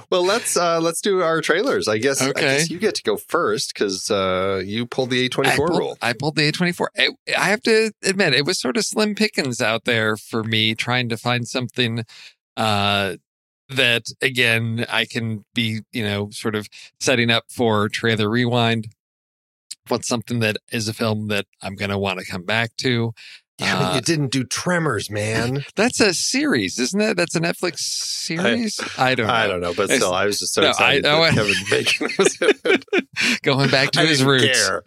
well, 0.09 0.25
let's 0.25 0.57
uh, 0.57 0.79
let's 0.79 1.01
do 1.01 1.21
our 1.21 1.41
trailers. 1.41 1.87
I 1.87 1.99
guess, 1.99 2.21
I 2.21 2.31
guess 2.31 2.69
you 2.69 2.79
get 2.79 2.95
to 2.95 3.03
go 3.03 3.15
first 3.15 3.73
because 3.73 4.09
uh, 4.09 4.61
you 4.65 4.85
pulled 4.85 5.11
the 5.11 5.29
A24 5.29 5.45
I 5.45 5.55
pulled, 5.55 5.77
rule. 5.77 5.97
I 6.01 6.13
pulled 6.13 6.35
the 6.35 6.51
A24. 6.51 6.87
I, 6.97 7.09
I 7.37 7.49
have 7.49 7.61
to 7.63 7.91
admit, 8.03 8.33
it 8.33 8.45
was 8.45 8.59
sort 8.59 8.77
of 8.77 8.85
slim 8.85 9.13
pickings 9.13 9.61
out 9.61 9.85
there 9.85 10.17
for 10.17 10.43
me 10.43 10.73
trying 10.73 11.09
to 11.09 11.17
find 11.17 11.47
something 11.47 12.05
uh, 12.57 13.17
that, 13.69 14.07
again, 14.21 14.85
I 14.89 15.05
can 15.05 15.45
be, 15.53 15.81
you 15.91 16.03
know, 16.03 16.29
sort 16.31 16.55
of 16.55 16.67
setting 16.99 17.29
up 17.29 17.45
for 17.49 17.87
trailer 17.87 18.29
rewind. 18.29 18.87
What's 19.89 20.07
something 20.07 20.39
that 20.39 20.57
is 20.71 20.87
a 20.87 20.93
film 20.93 21.27
that 21.27 21.45
I'm 21.61 21.75
going 21.75 21.91
to 21.91 21.97
want 21.97 22.19
to 22.19 22.25
come 22.25 22.43
back 22.43 22.75
to? 22.77 23.13
Yeah, 23.59 23.77
but 23.77 23.91
Uh, 23.91 23.95
you 23.95 24.01
didn't 24.01 24.31
do 24.31 24.43
Tremors, 24.45 25.09
man. 25.11 25.65
That's 25.75 25.99
a 25.99 26.13
series, 26.13 26.79
isn't 26.79 26.99
it? 27.01 27.17
That's 27.17 27.35
a 27.35 27.41
Netflix 27.41 27.79
series. 27.79 28.79
I, 28.97 29.15
don't 29.15 29.27
know. 29.27 29.33
I 29.33 29.47
don't 29.47 29.59
know, 29.61 29.73
but 29.73 29.89
still, 29.89 30.13
I 30.13 30.25
was 30.25 30.39
just 30.39 30.53
so 30.53 30.61
No, 30.61 30.69
excited 30.69 31.05
I- 31.05 31.09
that 31.09 31.31
I- 31.31 31.35
Kevin 31.35 31.55
Bacon 31.69 32.09
was. 32.17 33.39
Going 33.43 33.69
back 33.69 33.91
to 33.91 34.01
I 34.01 34.05
his 34.05 34.23
roots. 34.23 34.67
care. 34.67 34.81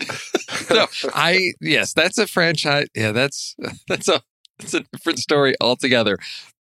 no, 0.71 0.87
I 1.15 1.53
yes, 1.61 1.93
that's 1.93 2.17
a 2.19 2.27
franchise. 2.27 2.87
Yeah, 2.95 3.13
that's 3.13 3.55
that's 3.89 4.09
a 4.09 4.23
that's 4.59 4.75
a 4.75 4.81
different 4.93 5.19
story 5.19 5.55
altogether. 5.61 6.17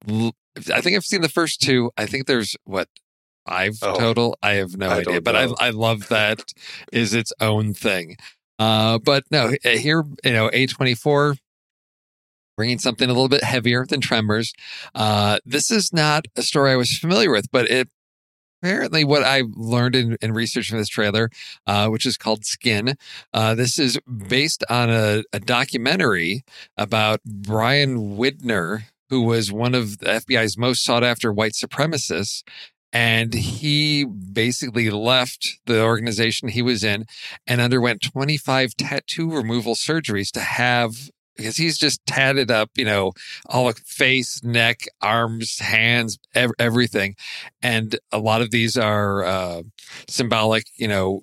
I 0.09 0.81
think 0.81 0.97
I've 0.97 1.05
seen 1.05 1.23
the 1.23 1.29
first 1.31 1.61
two. 1.63 1.91
I 1.97 2.05
think 2.07 2.27
there's 2.27 2.57
what 2.65 2.89
five 3.49 3.77
Oh. 3.83 3.99
total. 3.99 4.37
I 4.43 4.55
have 4.55 4.77
no 4.77 4.89
I 4.89 4.99
idea, 4.99 5.21
but 5.23 5.35
I. 5.37 5.45
I 5.59 5.71
love 5.71 6.09
that 6.09 6.53
is 6.93 7.15
its 7.15 7.33
own 7.41 7.73
thing. 7.75 8.17
Uh, 8.59 8.99
but 8.99 9.25
no, 9.31 9.53
here 9.65 10.05
you 10.25 10.33
know 10.33 10.51
A 10.53 10.67
twenty 10.67 10.95
four. 10.95 11.37
Bringing 12.57 12.79
something 12.79 13.09
a 13.09 13.13
little 13.13 13.29
bit 13.29 13.45
heavier 13.45 13.87
than 13.87 14.01
Tremors. 14.01 14.53
Uh, 14.95 15.39
this 15.45 15.71
is 15.71 15.93
not 15.93 16.27
a 16.37 16.43
story 16.43 16.73
I 16.73 16.77
was 16.77 16.97
familiar 16.97 17.31
with, 17.31 17.51
but 17.51 17.71
it 17.71 17.89
apparently 18.63 19.05
what 19.05 19.25
I 19.25 19.43
learned 19.55 19.97
in, 19.97 20.17
in 20.21 20.33
research 20.33 20.71
for 20.71 20.77
this 20.77 20.89
trailer, 20.89 21.31
uh, 21.67 21.89
which 21.89 22.07
is 22.07 22.17
called 22.17 22.45
Skin. 22.45 22.97
Uh, 23.35 23.55
this 23.55 23.79
is 23.79 23.99
based 24.29 24.65
on 24.69 24.89
a, 24.91 25.25
a 25.33 25.41
documentary 25.41 26.45
about 26.77 27.23
Bryon 27.25 28.17
Widner, 28.17 28.85
who 29.11 29.23
was 29.23 29.53
one 29.53 29.75
of 29.75 29.99
the 29.99 30.07
FBI's 30.07 30.57
most 30.57 30.85
sought 30.85 31.05
after 31.05 31.33
white 31.33 31.53
supremacists. 31.53 32.43
And 32.95 33.33
he 33.33 34.05
basically 34.05 34.91
left 34.91 35.59
the 35.65 35.83
organization 35.83 36.49
he 36.49 36.61
was 36.61 36.85
in 36.85 37.07
and 37.47 37.61
underwent 37.61 38.03
25 38.03 38.77
tattoo 38.77 39.35
removal 39.35 39.75
surgeries 39.75 40.31
to 40.33 40.41
have 40.41 41.11
because 41.37 41.57
he's 41.57 41.79
just 41.79 42.05
tatted 42.07 42.51
up, 42.51 42.71
you 42.77 42.85
know, 42.85 43.13
all 43.47 43.67
the 43.67 43.75
face, 43.85 44.43
neck, 44.43 44.81
arms, 45.01 45.59
hands, 45.59 46.19
ev- 46.35 46.53
everything. 46.59 47.17
And 47.63 47.99
a 48.11 48.19
lot 48.19 48.43
of 48.43 48.51
these 48.51 48.77
are 48.77 49.25
uh, 49.25 49.63
symbolic, 50.09 50.65
you 50.77 50.89
know, 50.89 51.23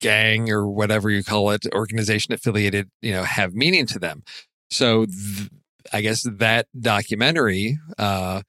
gang 0.00 0.50
or 0.50 0.66
whatever 0.66 1.10
you 1.10 1.24
call 1.24 1.50
it, 1.50 1.66
organization 1.74 2.34
affiliated, 2.34 2.90
you 3.02 3.12
know, 3.12 3.22
have 3.22 3.54
meaning 3.54 3.86
to 3.86 3.98
them. 3.98 4.22
So 4.70 5.06
th- 5.06 5.50
I 5.92 6.00
guess 6.00 6.22
that 6.22 6.66
documentary 6.78 7.78
uh, 7.98 8.42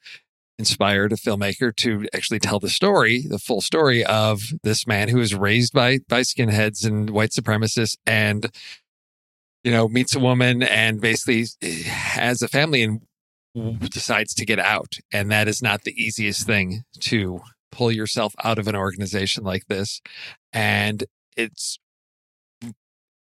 inspired 0.58 1.14
a 1.14 1.18
filmmaker 1.18 1.76
to 1.76 2.08
actually 2.14 2.40
tell 2.40 2.60
the 2.60 2.70
story, 2.70 3.24
the 3.28 3.40
full 3.40 3.62
story 3.62 4.04
of 4.04 4.42
this 4.64 4.88
man 4.88 5.10
who 5.10 5.20
was 5.20 5.36
raised 5.36 5.74
by 5.74 6.00
by 6.08 6.22
skinheads 6.22 6.86
and 6.86 7.12
white 7.12 7.30
supremacists 7.32 7.98
and 8.06 8.52
you 9.68 9.74
know 9.74 9.90
meets 9.90 10.16
a 10.16 10.20
woman 10.20 10.64
and 10.64 11.02
basically 11.02 11.46
has 11.86 12.42
a 12.42 12.48
family 12.48 12.84
and 12.84 13.02
decides 13.90 14.34
to 14.36 14.46
get 14.46 14.60
out. 14.60 14.96
And 15.12 15.30
that 15.30 15.50
is 15.50 15.62
not 15.62 15.84
the 15.84 15.92
easiest 16.02 16.48
thing 16.48 16.84
to 17.02 17.42
pull 17.70 17.92
yourself 17.92 18.34
out 18.46 18.60
of 18.60 18.70
an 18.70 18.78
organization 18.78 19.44
like 19.44 19.66
this. 19.68 20.02
And 20.54 21.04
it's 21.36 21.80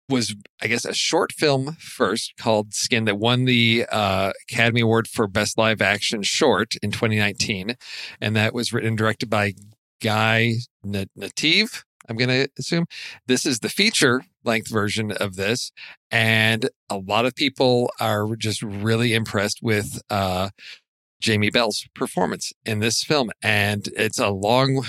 was 0.09 0.35
I 0.61 0.67
guess 0.67 0.83
a 0.83 0.93
short 0.93 1.31
film 1.31 1.77
first 1.79 2.33
called 2.37 2.73
Skin 2.73 3.05
that 3.05 3.17
won 3.17 3.45
the 3.45 3.85
uh, 3.89 4.33
Academy 4.49 4.81
Award 4.81 5.07
for 5.07 5.27
Best 5.27 5.57
Live 5.57 5.81
Action 5.81 6.23
Short 6.23 6.73
in 6.83 6.91
2019, 6.91 7.77
and 8.19 8.35
that 8.35 8.53
was 8.53 8.73
written 8.73 8.89
and 8.89 8.97
directed 8.97 9.29
by 9.29 9.53
Guy 10.01 10.55
Nativ. 10.85 11.85
I'm 12.09 12.17
going 12.17 12.27
to 12.27 12.49
assume. 12.59 12.85
This 13.27 13.45
is 13.45 13.59
the 13.59 13.69
feature 13.69 14.25
length 14.43 14.69
version 14.69 15.11
of 15.11 15.35
this, 15.35 15.71
and 16.11 16.69
a 16.89 16.97
lot 16.97 17.25
of 17.25 17.35
people 17.35 17.91
are 17.99 18.35
just 18.35 18.61
really 18.61 19.13
impressed 19.13 19.59
with 19.61 20.01
uh, 20.09 20.49
Jamie 21.23 21.49
Bell's 21.49 21.87
performance 21.95 22.51
in 22.65 22.79
this 22.79 23.01
film, 23.01 23.31
and 23.41 23.87
it's 23.95 24.19
a 24.19 24.29
long, 24.29 24.85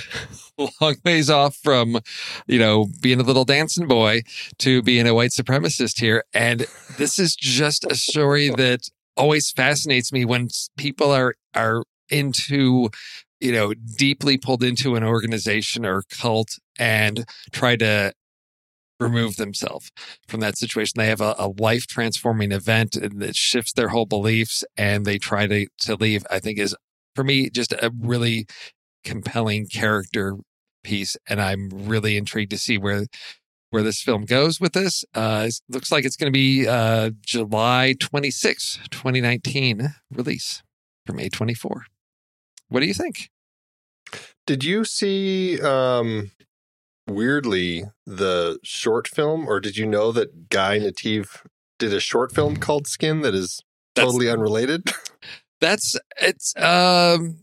long 0.80 0.96
ways 1.04 1.30
off 1.30 1.56
from, 1.56 2.00
you 2.46 2.58
know, 2.58 2.88
being 3.00 3.20
a 3.20 3.22
little 3.24 3.44
dancing 3.44 3.86
boy 3.86 4.22
to 4.58 4.82
being 4.82 5.06
a 5.06 5.14
white 5.14 5.30
supremacist 5.30 6.00
here. 6.00 6.24
And 6.34 6.66
this 6.98 7.20
is 7.20 7.36
just 7.36 7.84
a 7.84 7.94
story 7.94 8.48
that 8.50 8.88
always 9.16 9.52
fascinates 9.52 10.12
me 10.12 10.24
when 10.24 10.48
people 10.76 11.12
are 11.12 11.36
are 11.54 11.84
into, 12.10 12.90
you 13.40 13.52
know, 13.52 13.72
deeply 13.74 14.36
pulled 14.36 14.64
into 14.64 14.96
an 14.96 15.04
organization 15.04 15.86
or 15.86 16.02
cult 16.10 16.58
and 16.78 17.24
try 17.52 17.76
to 17.76 18.12
remove 19.00 19.36
themselves 19.36 19.90
from 20.28 20.40
that 20.40 20.56
situation. 20.56 20.94
They 20.96 21.08
have 21.08 21.20
a, 21.20 21.34
a 21.38 21.48
life 21.48 21.86
transforming 21.86 22.52
event 22.52 22.96
that 23.00 23.36
shifts 23.36 23.72
their 23.72 23.88
whole 23.88 24.06
beliefs 24.06 24.64
and 24.76 25.04
they 25.04 25.18
try 25.18 25.46
to, 25.46 25.66
to 25.80 25.96
leave, 25.96 26.24
I 26.30 26.38
think 26.38 26.58
is 26.58 26.76
for 27.14 27.24
me 27.24 27.50
just 27.50 27.72
a 27.72 27.92
really 28.00 28.46
compelling 29.04 29.66
character 29.66 30.36
piece. 30.82 31.16
And 31.28 31.40
I'm 31.40 31.68
really 31.72 32.16
intrigued 32.16 32.50
to 32.50 32.58
see 32.58 32.78
where 32.78 33.06
where 33.70 33.82
this 33.82 34.00
film 34.00 34.24
goes 34.24 34.60
with 34.60 34.72
this. 34.72 35.04
Uh, 35.14 35.48
looks 35.68 35.90
like 35.90 36.04
it's 36.04 36.16
going 36.16 36.32
to 36.32 36.36
be 36.36 36.64
uh, 36.68 37.10
July 37.26 37.96
26, 37.98 38.78
2019 38.88 39.92
release 40.12 40.62
from 41.04 41.18
A24. 41.18 41.80
What 42.68 42.80
do 42.80 42.86
you 42.86 42.94
think? 42.94 43.30
Did 44.46 44.62
you 44.62 44.84
see 44.84 45.60
um 45.60 46.30
weirdly 47.06 47.84
the 48.06 48.58
short 48.62 49.08
film 49.08 49.46
or 49.48 49.60
did 49.60 49.76
you 49.76 49.86
know 49.86 50.12
that 50.12 50.48
Guy 50.48 50.78
Nativ 50.78 51.44
did 51.78 51.92
a 51.92 52.00
short 52.00 52.32
film 52.34 52.56
called 52.56 52.86
Skin 52.86 53.20
that 53.22 53.34
is 53.34 53.60
That's- 53.94 54.10
totally 54.12 54.30
unrelated? 54.30 54.90
That's 55.60 55.96
it's 56.20 56.54
um 56.58 57.38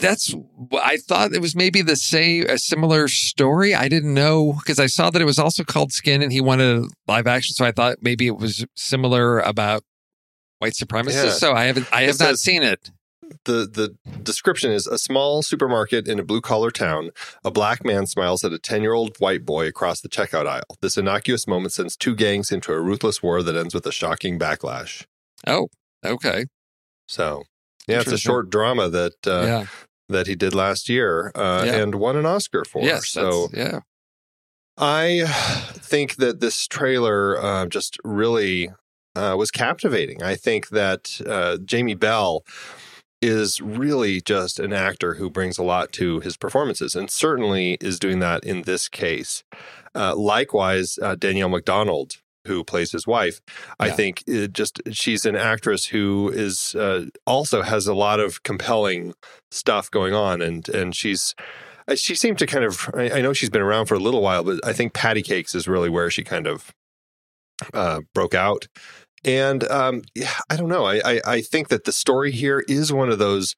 that's 0.00 0.34
I 0.82 0.96
thought 0.96 1.32
it 1.32 1.40
was 1.40 1.54
maybe 1.54 1.82
the 1.82 1.94
same 1.94 2.46
a 2.48 2.58
similar 2.58 3.06
story. 3.06 3.74
I 3.76 3.86
didn't 3.88 4.12
know 4.14 4.54
because 4.54 4.80
I 4.80 4.86
saw 4.86 5.10
that 5.10 5.22
it 5.22 5.26
was 5.26 5.38
also 5.38 5.62
called 5.62 5.92
Skin 5.92 6.20
and 6.22 6.32
he 6.32 6.40
wanted 6.40 6.82
a 6.84 6.88
live 7.06 7.28
action, 7.28 7.54
so 7.54 7.64
I 7.64 7.70
thought 7.70 7.98
maybe 8.00 8.26
it 8.26 8.36
was 8.38 8.64
similar 8.74 9.38
about 9.38 9.84
white 10.58 10.72
supremacists. 10.72 11.24
Yeah. 11.24 11.30
So 11.30 11.52
I 11.52 11.66
haven't 11.66 11.86
I 11.92 12.02
It 12.02 12.06
have 12.08 12.18
not 12.18 12.28
says- 12.30 12.42
seen 12.42 12.64
it. 12.64 12.90
The 13.44 13.66
the 13.66 13.96
description 14.22 14.70
is 14.70 14.86
a 14.86 14.98
small 14.98 15.42
supermarket 15.42 16.08
in 16.08 16.18
a 16.18 16.22
blue 16.24 16.40
collar 16.40 16.70
town. 16.70 17.10
A 17.44 17.50
black 17.50 17.84
man 17.84 18.06
smiles 18.06 18.44
at 18.44 18.52
a 18.52 18.58
10 18.58 18.82
year 18.82 18.92
old 18.92 19.16
white 19.18 19.44
boy 19.44 19.66
across 19.66 20.00
the 20.00 20.08
checkout 20.08 20.46
aisle. 20.46 20.76
This 20.80 20.96
innocuous 20.96 21.46
moment 21.46 21.72
sends 21.72 21.96
two 21.96 22.14
gangs 22.14 22.50
into 22.50 22.72
a 22.72 22.80
ruthless 22.80 23.22
war 23.22 23.42
that 23.42 23.56
ends 23.56 23.74
with 23.74 23.86
a 23.86 23.92
shocking 23.92 24.38
backlash. 24.38 25.04
Oh, 25.46 25.68
okay. 26.04 26.46
So, 27.08 27.44
yeah, 27.86 28.00
it's 28.00 28.12
a 28.12 28.18
short 28.18 28.50
drama 28.50 28.88
that 28.88 29.26
uh, 29.26 29.42
yeah. 29.46 29.66
that 30.08 30.26
he 30.26 30.34
did 30.34 30.54
last 30.54 30.88
year 30.88 31.32
uh, 31.34 31.64
Yeah. 31.66 31.76
and 31.76 31.94
won 31.96 32.16
an 32.16 32.26
Oscar 32.26 32.64
for. 32.64 32.82
Yes. 32.82 33.08
so, 33.08 33.48
yeah. 33.52 33.80
I 34.78 35.24
think 35.74 36.16
that 36.16 36.40
this 36.40 36.66
trailer 36.66 37.38
uh, 37.42 37.66
just 37.66 37.98
really 38.02 38.70
uh, 39.14 39.34
was 39.36 39.50
captivating. 39.50 40.22
I 40.22 40.36
think 40.36 40.68
that 40.68 41.20
uh, 41.26 41.58
Jamie 41.58 41.94
Bell 41.94 42.44
is 43.22 43.60
really 43.60 44.20
just 44.20 44.58
an 44.58 44.72
actor 44.72 45.14
who 45.14 45.28
brings 45.30 45.58
a 45.58 45.62
lot 45.62 45.92
to 45.92 46.20
his 46.20 46.36
performances, 46.36 46.94
and 46.94 47.10
certainly 47.10 47.76
is 47.80 47.98
doing 47.98 48.18
that 48.20 48.44
in 48.44 48.62
this 48.62 48.88
case. 48.88 49.42
Uh, 49.94 50.14
likewise, 50.16 50.98
uh, 51.02 51.14
Danielle 51.16 51.48
Macdonald, 51.48 52.16
who 52.46 52.64
plays 52.64 52.92
his 52.92 53.06
wife, 53.06 53.40
I 53.78 53.88
Yeah. 53.88 53.94
think 53.94 54.22
it 54.26 54.52
just 54.52 54.80
she's 54.92 55.26
an 55.26 55.36
actress 55.36 55.86
who 55.86 56.30
is 56.34 56.74
uh, 56.74 57.06
also 57.26 57.62
has 57.62 57.86
a 57.86 57.94
lot 57.94 58.20
of 58.20 58.42
compelling 58.42 59.14
stuff 59.50 59.90
going 59.90 60.14
on, 60.14 60.40
and 60.40 60.68
and 60.68 60.96
she's. 60.96 61.34
uh, 61.88 61.96
She 61.96 62.14
seemed 62.14 62.38
to 62.38 62.46
kind 62.46 62.64
of. 62.64 62.88
I 62.94 63.10
I 63.18 63.20
know 63.20 63.32
she's 63.34 63.50
been 63.50 63.62
around 63.62 63.86
for 63.86 63.94
a 63.94 63.98
little 63.98 64.22
while, 64.22 64.44
but 64.44 64.60
I 64.64 64.72
think 64.72 64.94
Patti 64.94 65.22
Cake$ 65.22 65.46
is 65.54 65.66
really 65.68 65.90
where 65.90 66.08
she 66.10 66.22
kind 66.22 66.46
of 66.46 66.72
uh, 67.74 68.00
broke 68.14 68.34
out. 68.34 68.68
And 69.24 69.64
um, 69.70 70.02
I 70.48 70.56
don't 70.56 70.68
know. 70.68 70.86
I, 70.86 71.00
I 71.04 71.20
I 71.26 71.40
think 71.42 71.68
that 71.68 71.84
the 71.84 71.92
story 71.92 72.30
here 72.32 72.64
is 72.68 72.92
one 72.92 73.10
of 73.10 73.18
those 73.18 73.54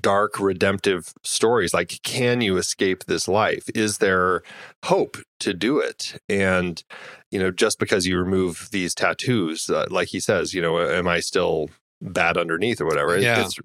dark 0.00 0.40
redemptive 0.40 1.12
stories. 1.22 1.74
Like, 1.74 2.00
can 2.02 2.40
you 2.40 2.56
escape 2.56 3.04
this 3.04 3.28
life? 3.28 3.64
Is 3.74 3.98
there 3.98 4.42
hope 4.84 5.18
to 5.40 5.52
do 5.52 5.78
it? 5.78 6.20
And 6.28 6.82
you 7.30 7.38
know, 7.38 7.50
just 7.50 7.78
because 7.78 8.06
you 8.06 8.18
remove 8.18 8.68
these 8.72 8.94
tattoos, 8.94 9.68
uh, 9.68 9.86
like 9.90 10.08
he 10.08 10.20
says, 10.20 10.54
you 10.54 10.62
know, 10.62 10.78
am 10.80 11.08
I 11.08 11.20
still 11.20 11.68
bad 12.04 12.36
underneath 12.36 12.80
or 12.80 12.86
whatever? 12.86 13.18
Yeah. 13.18 13.44
It's 13.44 13.58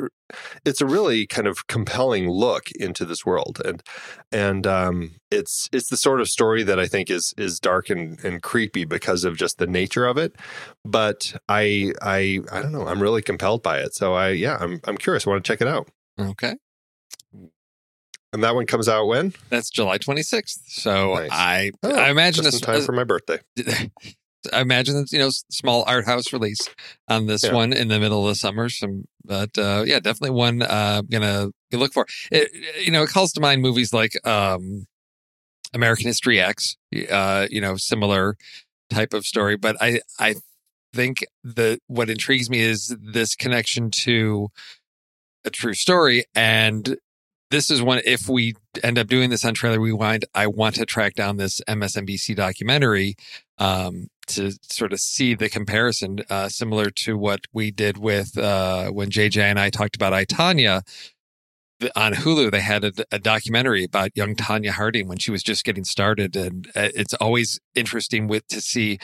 it's 0.66 0.82
a 0.82 0.86
really 0.86 1.28
kind 1.28 1.48
of 1.48 1.68
compelling 1.68 2.30
look 2.30 2.72
into 2.72 3.06
this 3.06 3.26
world, 3.26 3.62
and 3.64 3.84
and 4.32 4.66
um, 4.66 5.16
it's 5.32 5.68
it's 5.72 5.90
the 5.90 5.98
sort 5.98 6.22
of 6.22 6.30
story 6.30 6.64
that 6.64 6.80
I 6.80 6.88
think 6.88 7.10
is 7.10 7.34
is 7.38 7.60
dark 7.60 7.90
and, 7.90 8.24
and 8.24 8.42
creepy 8.42 8.86
because 8.86 9.24
of 9.24 9.38
just 9.38 9.58
the 9.58 9.68
nature 9.68 10.06
of 10.06 10.18
it. 10.18 10.36
But 10.86 11.36
I 11.48 11.94
I 12.02 12.40
I 12.52 12.62
don't 12.62 12.72
know. 12.72 12.88
I'm 12.88 13.02
really 13.02 13.22
compelled 13.22 13.64
by 13.64 13.80
it. 13.80 13.94
So 13.96 14.14
I 14.14 14.30
yeah, 14.30 14.58
I'm 14.60 14.80
I'm 14.86 14.98
curious. 14.98 15.28
I 15.28 15.32
want 15.32 15.44
to 15.44 15.48
check 15.48 15.62
it 15.62 15.68
out. 15.68 15.90
Okay. 16.20 16.56
And 18.32 18.44
that 18.44 18.54
one 18.54 18.68
comes 18.68 18.88
out 18.88 19.08
when? 19.08 19.34
That's 19.50 19.72
July 19.72 19.98
26th. 19.98 20.60
So 20.68 21.16
Nice. 21.16 21.30
I 21.32 21.72
Oh, 21.82 21.96
I 21.96 22.10
imagine 22.10 22.44
this 22.44 22.56
in 22.56 22.62
time 22.62 22.82
for 22.84 22.92
my 22.92 23.04
birthday. 23.04 23.40
I 24.54 24.62
imagine 24.62 24.96
it's 24.98 25.12
you 25.12 25.20
know 25.20 25.30
small 25.52 25.84
art 25.88 26.06
house 26.06 26.32
release 26.34 26.60
on 27.08 27.26
this 27.26 27.44
Yeah. 27.44 27.54
one 27.54 27.74
in 27.74 27.88
the 27.88 28.00
middle 28.00 28.24
of 28.26 28.30
the 28.32 28.36
summer. 28.36 28.70
Some, 28.70 29.06
but 29.24 29.58
uh, 29.58 29.84
yeah, 29.86 30.00
definitely 30.00 30.32
one 30.32 30.62
uh, 30.62 31.02
gonna 31.10 31.50
look 31.72 31.94
for. 31.94 32.06
It, 32.32 32.50
you 32.84 32.92
know, 32.92 33.04
it 33.04 33.10
calls 33.10 33.32
to 33.34 33.42
mind 33.42 33.62
movies 33.62 33.94
like 33.94 34.14
um, 34.26 34.88
American 35.74 36.08
History 36.08 36.40
X. 36.40 36.78
Uh, 37.10 37.48
you 37.50 37.62
know, 37.62 37.76
similar 37.78 38.36
type 38.90 39.14
of 39.14 39.26
story. 39.26 39.58
But 39.58 39.76
I 39.82 40.02
I 40.20 40.36
think 40.94 41.26
the 41.44 41.80
what 41.88 42.10
intrigues 42.10 42.50
me 42.50 42.60
is 42.62 42.96
this 43.02 43.36
connection 43.36 43.92
to 43.92 44.50
a 45.46 45.50
true 45.50 45.74
story 45.74 46.26
and. 46.36 46.98
This 47.52 47.72
is 47.72 47.82
one. 47.82 48.00
If 48.06 48.30
we 48.30 48.54
end 48.84 49.00
up 49.00 49.08
doing 49.08 49.32
this 49.32 49.44
on 49.44 49.56
Trailer 49.56 49.80
Rewind, 49.80 50.24
I 50.36 50.46
want 50.46 50.76
to 50.76 50.86
track 50.86 51.16
down 51.16 51.38
this 51.38 51.60
MSNBC 51.68 52.36
documentary 52.36 53.16
um, 53.58 54.06
to 54.30 54.52
sort 54.62 54.94
of 54.94 55.00
see 55.00 55.36
the 55.36 55.50
comparison, 55.50 56.20
uh, 56.30 56.50
similar 56.50 56.90
to 56.90 57.18
what 57.18 57.42
we 57.54 57.72
did 57.72 57.98
with 57.98 58.38
uh, 58.38 58.90
when 58.90 59.10
JJ 59.10 59.42
and 59.42 59.60
I 59.60 59.70
talked 59.70 59.96
about 59.96 60.14
I 60.14 60.26
Tonya 60.26 60.82
on 61.96 62.14
Hulu. 62.14 62.52
They 62.52 62.62
had 62.62 62.84
a, 62.84 62.94
a 63.12 63.20
documentary 63.20 63.84
about 63.84 64.16
young 64.16 64.36
Tonya 64.36 64.72
Harding 64.72 65.08
when 65.08 65.18
she 65.18 65.32
was 65.32 65.44
just 65.44 65.64
getting 65.64 65.84
started, 65.84 66.36
and 66.36 66.68
uh, 66.76 66.90
it's 66.96 67.14
always 67.16 67.60
interesting 67.76 68.28
with 68.28 68.48
to 68.48 68.62
see 68.62 69.00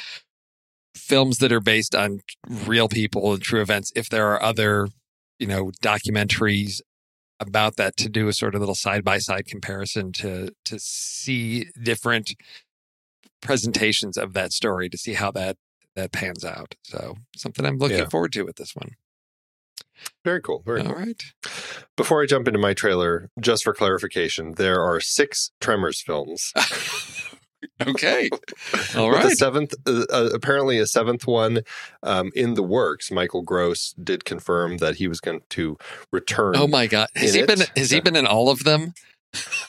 films 0.95 1.39
that 1.39 1.51
are 1.51 1.61
based 1.61 1.93
on 1.93 2.21
real 2.47 2.87
people 2.87 3.33
and 3.33 3.41
true 3.41 3.61
events. 3.61 3.91
If 3.95 4.09
there 4.09 4.27
are 4.31 4.41
other, 4.41 4.87
you 5.39 5.47
know, 5.47 5.71
documentaries 5.83 6.81
about 7.39 7.75
that 7.75 7.97
to 7.97 8.09
do 8.09 8.27
a 8.27 8.33
sort 8.33 8.55
of 8.55 8.61
little 8.61 8.75
side 8.75 9.03
by 9.03 9.17
side 9.17 9.45
comparison 9.45 10.11
to 10.13 10.49
to 10.63 10.79
see 10.79 11.65
different 11.81 12.33
presentations 13.45 14.17
of 14.17 14.33
that 14.33 14.51
story 14.51 14.89
to 14.89 14.97
see 14.97 15.13
how 15.13 15.31
that 15.31 15.57
that 15.95 16.11
pans 16.11 16.43
out. 16.43 16.75
So 16.83 17.15
something 17.37 17.65
I'm 17.65 17.77
looking 17.77 17.99
Yeah. 17.99 18.09
forward 18.09 18.33
to 18.33 18.43
with 18.43 18.57
this 18.57 18.75
one. 18.75 18.91
Very 20.25 20.41
cool. 20.41 20.61
Very 20.65 20.81
All 20.81 20.87
cool. 20.87 20.95
right. 20.95 21.23
Before 21.95 22.21
I 22.21 22.25
jump 22.25 22.47
into 22.49 22.59
my 22.59 22.73
trailer, 22.73 23.29
just 23.39 23.63
for 23.63 23.73
clarification, 23.73 24.55
there 24.57 24.81
are 24.81 24.99
six 24.99 25.51
Tremors 25.61 26.01
films. 26.01 26.51
Okay. 27.81 28.29
All 28.95 29.09
right. 29.09 29.25
Right. 29.25 29.37
seventh, 29.37 29.73
uh, 29.87 30.05
uh, 30.11 30.29
apparently 30.33 30.77
a 30.77 30.85
seventh 30.85 31.25
one 31.25 31.61
um, 32.03 32.31
in 32.35 32.53
the 32.53 32.61
works. 32.61 33.09
Michael 33.11 33.41
Gross 33.41 33.93
did 34.01 34.23
confirm 34.23 34.77
that 34.77 34.97
he 34.97 35.07
was 35.07 35.19
going 35.19 35.41
to 35.49 35.75
return. 36.11 36.55
Oh 36.55 36.67
my 36.67 36.85
God. 36.85 37.07
Has 37.15 37.33
he 37.33 37.43
been 37.43 37.61
has 37.75 37.89
he 37.89 37.99
been 38.01 38.15
in 38.15 38.27
all 38.27 38.49
of 38.49 38.63
them? 38.65 38.93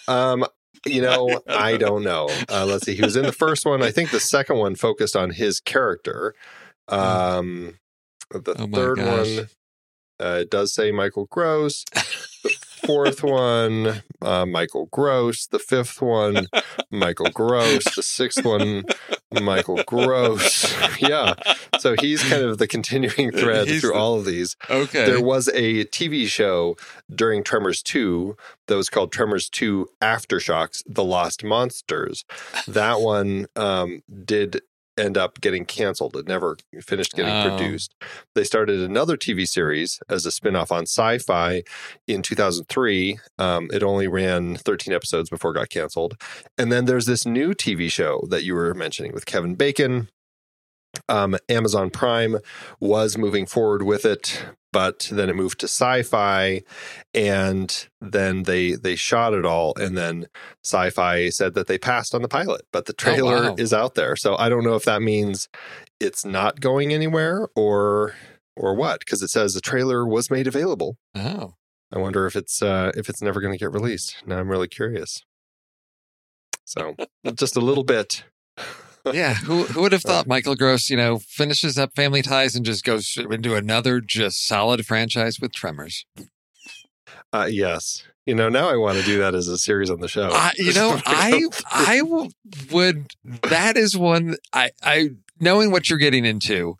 Um, 0.08 0.44
you 0.86 1.02
know, 1.02 1.40
I 1.46 1.76
don't 1.76 2.02
know. 2.02 2.28
Uh, 2.48 2.64
let's 2.66 2.84
see. 2.86 2.94
He 2.94 3.02
was 3.02 3.16
in 3.16 3.24
the 3.24 3.32
first 3.32 3.66
one. 3.66 3.82
I 3.82 3.90
think 3.90 4.10
the 4.10 4.20
second 4.20 4.58
one 4.58 4.74
focused 4.74 5.16
on 5.16 5.30
his 5.30 5.60
character. 5.60 6.34
Um, 6.88 7.78
the 8.30 8.54
Oh 8.58 8.66
third 8.68 8.96
gosh. 8.98 9.36
one, 9.36 9.48
uh, 10.20 10.38
it 10.40 10.50
does 10.50 10.72
say 10.74 10.90
Michael 10.92 11.26
Gross. 11.30 11.84
The 11.92 12.56
fourth 12.86 13.22
one, 13.22 14.02
uh, 14.22 14.46
Michael 14.46 14.86
Gross. 14.86 15.46
The 15.46 15.58
fifth 15.58 16.00
one, 16.00 16.46
Michael 16.90 17.30
Gross. 17.30 17.84
The 17.94 18.02
sixth 18.02 18.44
one, 18.44 18.84
Michael 19.42 19.82
Gross. 19.86 20.74
Yeah. 20.98 21.34
So 21.78 21.94
he's 22.00 22.22
kind 22.22 22.42
of 22.42 22.56
the 22.56 22.66
continuing 22.66 23.30
thread 23.30 23.68
He's 23.68 23.82
through 23.82 23.90
the- 23.90 23.96
all 23.98 24.14
of 24.18 24.24
these. 24.24 24.56
Okay. 24.70 25.04
There 25.04 25.20
was 25.22 25.48
a 25.48 25.84
TV 25.86 26.26
show 26.26 26.76
during 27.14 27.42
Tremors 27.44 27.82
2 27.82 28.34
that 28.68 28.76
was 28.76 28.88
called 28.88 29.12
Tremors 29.12 29.50
2 29.50 29.86
Aftershocks 30.00 30.82
The 30.86 31.04
Lost 31.04 31.44
Monsters. 31.44 32.24
That 32.66 33.00
one 33.00 33.46
um, 33.56 34.02
did 34.24 34.62
end 34.98 35.16
up 35.18 35.40
getting 35.40 35.64
canceled. 35.64 36.16
It 36.16 36.26
never 36.26 36.56
finished 36.82 37.14
getting 37.14 37.32
Oh. 37.34 37.56
produced. 37.56 37.94
They 38.34 38.44
started 38.44 38.80
another 38.80 39.16
TV 39.16 39.46
series 39.46 40.00
as 40.08 40.24
a 40.26 40.30
spin-off 40.30 40.72
on 40.72 40.82
sci-fi 40.82 41.62
in 42.06 42.22
2003. 42.22 43.18
Um, 43.38 43.68
it 43.72 43.82
only 43.82 44.08
ran 44.08 44.56
13 44.56 44.92
episodes 44.94 45.28
before 45.30 45.50
it 45.52 45.54
got 45.54 45.68
canceled. 45.70 46.16
And 46.56 46.72
then 46.72 46.84
there's 46.86 47.06
this 47.06 47.26
new 47.26 47.52
TV 47.54 47.90
show 47.90 48.24
that 48.30 48.44
you 48.44 48.54
were 48.54 48.74
mentioning 48.74 49.12
with 49.12 49.26
Kevin 49.26 49.54
Bacon. 49.54 50.08
Um, 51.08 51.36
Amazon 51.48 51.90
Prime 51.90 52.38
was 52.80 53.16
moving 53.16 53.46
forward 53.46 53.82
with 53.82 54.04
it, 54.04 54.44
but 54.72 55.08
then 55.10 55.28
it 55.28 55.36
moved 55.36 55.60
to 55.60 55.66
Syfy, 55.66 56.64
and 57.14 57.88
then 58.00 58.44
they 58.44 58.72
they 58.72 58.96
shot 58.96 59.34
it 59.34 59.44
all, 59.44 59.74
and 59.76 59.96
then 59.96 60.26
Syfy 60.64 61.32
said 61.32 61.54
that 61.54 61.66
they 61.66 61.78
passed 61.78 62.14
on 62.14 62.22
the 62.22 62.28
pilot, 62.28 62.62
but 62.72 62.86
the 62.86 62.92
trailer 62.92 63.50
wow. 63.50 63.54
is 63.58 63.72
out 63.72 63.94
there. 63.94 64.16
So 64.16 64.36
I 64.36 64.48
don't 64.48 64.64
know 64.64 64.74
if 64.74 64.84
that 64.84 65.02
means 65.02 65.48
it's 66.00 66.24
not 66.24 66.60
going 66.60 66.92
anywhere 66.92 67.48
or 67.54 68.14
or 68.56 68.74
what, 68.74 69.00
because 69.00 69.22
it 69.22 69.28
says 69.28 69.54
the 69.54 69.60
trailer 69.60 70.06
was 70.06 70.30
made 70.30 70.46
available. 70.46 70.96
oh. 71.14 71.54
I 71.92 71.98
wonder 71.98 72.26
if 72.26 72.34
it's 72.34 72.62
uh, 72.62 72.90
if 72.96 73.08
it's 73.08 73.22
never 73.22 73.40
going 73.40 73.52
to 73.52 73.58
get 73.58 73.72
released. 73.72 74.16
Now 74.26 74.38
I'm 74.38 74.50
really 74.50 74.68
curious. 74.68 75.22
So 76.64 76.96
just 77.34 77.56
a 77.56 77.60
little 77.60 77.84
bit. 77.84 78.24
Yeah, 79.12 79.34
who 79.34 79.64
who 79.64 79.82
would 79.82 79.92
have 79.92 80.02
thought 80.02 80.26
Michael 80.26 80.56
Gross, 80.56 80.90
you 80.90 80.96
know, 80.96 81.18
finishes 81.18 81.78
up 81.78 81.94
Family 81.94 82.22
Ties 82.22 82.54
and 82.54 82.64
just 82.64 82.84
goes 82.84 83.16
into 83.16 83.54
another 83.54 84.00
just 84.00 84.46
solid 84.46 84.86
franchise 84.86 85.38
with 85.40 85.52
Tremors? 85.52 86.04
Uh, 87.32 87.48
yes, 87.50 88.02
you 88.24 88.34
know 88.34 88.48
now 88.48 88.68
I 88.68 88.76
want 88.76 88.98
to 88.98 89.04
do 89.04 89.18
that 89.18 89.34
as 89.34 89.48
a 89.48 89.58
series 89.58 89.90
on 89.90 90.00
the 90.00 90.08
show. 90.08 90.30
I, 90.32 90.52
you 90.56 90.72
know, 90.72 91.00
I 91.06 91.44
I 91.70 91.98
w- 91.98 92.30
would. 92.70 93.12
That 93.24 93.76
is 93.76 93.96
one. 93.96 94.36
I 94.52 94.70
I 94.82 95.10
knowing 95.40 95.70
what 95.70 95.88
you're 95.88 95.98
getting 95.98 96.24
into. 96.24 96.76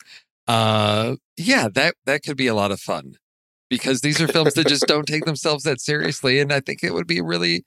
Uh, 0.48 1.16
yeah, 1.36 1.68
that 1.74 1.94
that 2.06 2.22
could 2.22 2.36
be 2.36 2.46
a 2.46 2.54
lot 2.54 2.70
of 2.70 2.80
fun 2.80 3.16
because 3.68 4.00
these 4.00 4.20
are 4.20 4.28
films 4.28 4.54
that 4.54 4.68
just 4.68 4.86
don't 4.86 5.06
take 5.06 5.24
themselves 5.24 5.64
that 5.64 5.80
seriously, 5.80 6.38
and 6.40 6.52
I 6.52 6.60
think 6.60 6.82
it 6.82 6.94
would 6.94 7.06
be 7.06 7.20
really 7.20 7.64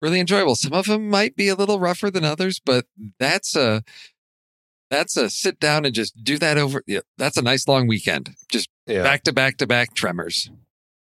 really 0.00 0.20
enjoyable. 0.20 0.54
Some 0.54 0.72
of 0.72 0.86
them 0.86 1.08
might 1.08 1.36
be 1.36 1.48
a 1.48 1.54
little 1.54 1.78
rougher 1.78 2.10
than 2.10 2.24
others, 2.24 2.60
but 2.64 2.86
that's 3.18 3.56
a 3.56 3.82
that's 4.90 5.16
a 5.16 5.28
sit 5.28 5.60
down 5.60 5.84
and 5.84 5.94
just 5.94 6.22
do 6.22 6.38
that 6.38 6.58
over. 6.58 6.82
Yeah, 6.86 7.00
that's 7.16 7.36
a 7.36 7.42
nice 7.42 7.68
long 7.68 7.86
weekend. 7.86 8.34
Just 8.50 8.68
yeah. 8.86 9.02
back 9.02 9.22
to 9.24 9.32
back 9.32 9.58
to 9.58 9.66
back 9.66 9.94
Tremors. 9.94 10.50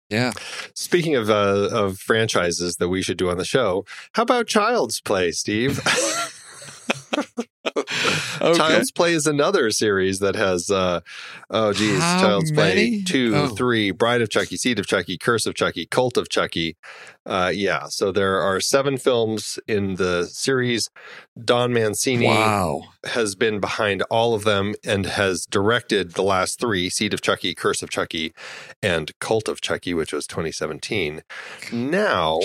Yeah. 0.10 0.34
Speaking 0.76 1.16
of 1.16 1.30
uh, 1.30 1.70
of 1.72 1.98
franchises 1.98 2.76
that 2.78 2.90
we 2.90 3.02
should 3.02 3.18
do 3.18 3.30
on 3.30 3.38
the 3.38 3.46
show, 3.46 3.86
how 4.14 4.24
about 4.24 4.48
Child's 4.48 5.00
Play, 5.00 5.32
Steve? 5.32 5.80
Okay. 8.52 8.58
Child's 8.58 8.92
Play 8.92 9.14
is 9.14 9.28
another 9.28 9.70
series 9.72 10.20
that 10.20 10.36
has, 10.36 10.70
uh, 10.72 11.02
oh, 11.52 11.74
geez, 11.74 12.00
How 12.00 12.20
Child's 12.22 12.52
Play 12.52 12.70
many? 12.76 13.04
two, 13.04 13.34
Oh. 13.36 13.48
three, 13.50 13.92
Bride 13.92 14.22
of 14.22 14.30
Chucky, 14.30 14.58
Seed 14.58 14.80
of 14.80 14.88
Chucky, 14.88 15.18
Curse 15.18 15.46
of 15.46 15.54
Chucky, 15.54 15.86
Cult 15.86 16.18
of 16.18 16.28
Chucky. 16.30 16.76
Uh, 17.26 17.52
yeah, 17.54 17.86
so 17.88 18.12
there 18.12 18.42
are 18.42 18.60
seven 18.60 18.98
films 18.98 19.60
in 19.68 19.96
the 19.96 20.26
series. 20.26 20.90
Don 21.44 21.72
Mancini 21.72 22.26
Wow. 22.28 22.82
has 23.06 23.36
been 23.36 23.60
behind 23.60 24.02
all 24.10 24.34
of 24.34 24.44
them 24.44 24.74
and 24.84 25.06
has 25.06 25.46
directed 25.46 26.14
the 26.14 26.24
last 26.24 26.60
three 26.60 26.90
Seed 26.90 27.14
of 27.14 27.22
Chucky, 27.22 27.54
Curse 27.54 27.84
of 27.84 27.90
Chucky, 27.92 28.34
and 28.82 29.12
Cult 29.20 29.48
of 29.48 29.62
Chucky, 29.62 29.94
which 29.94 30.12
was 30.14 30.26
2017. 30.26 31.22
Now, 31.72 32.40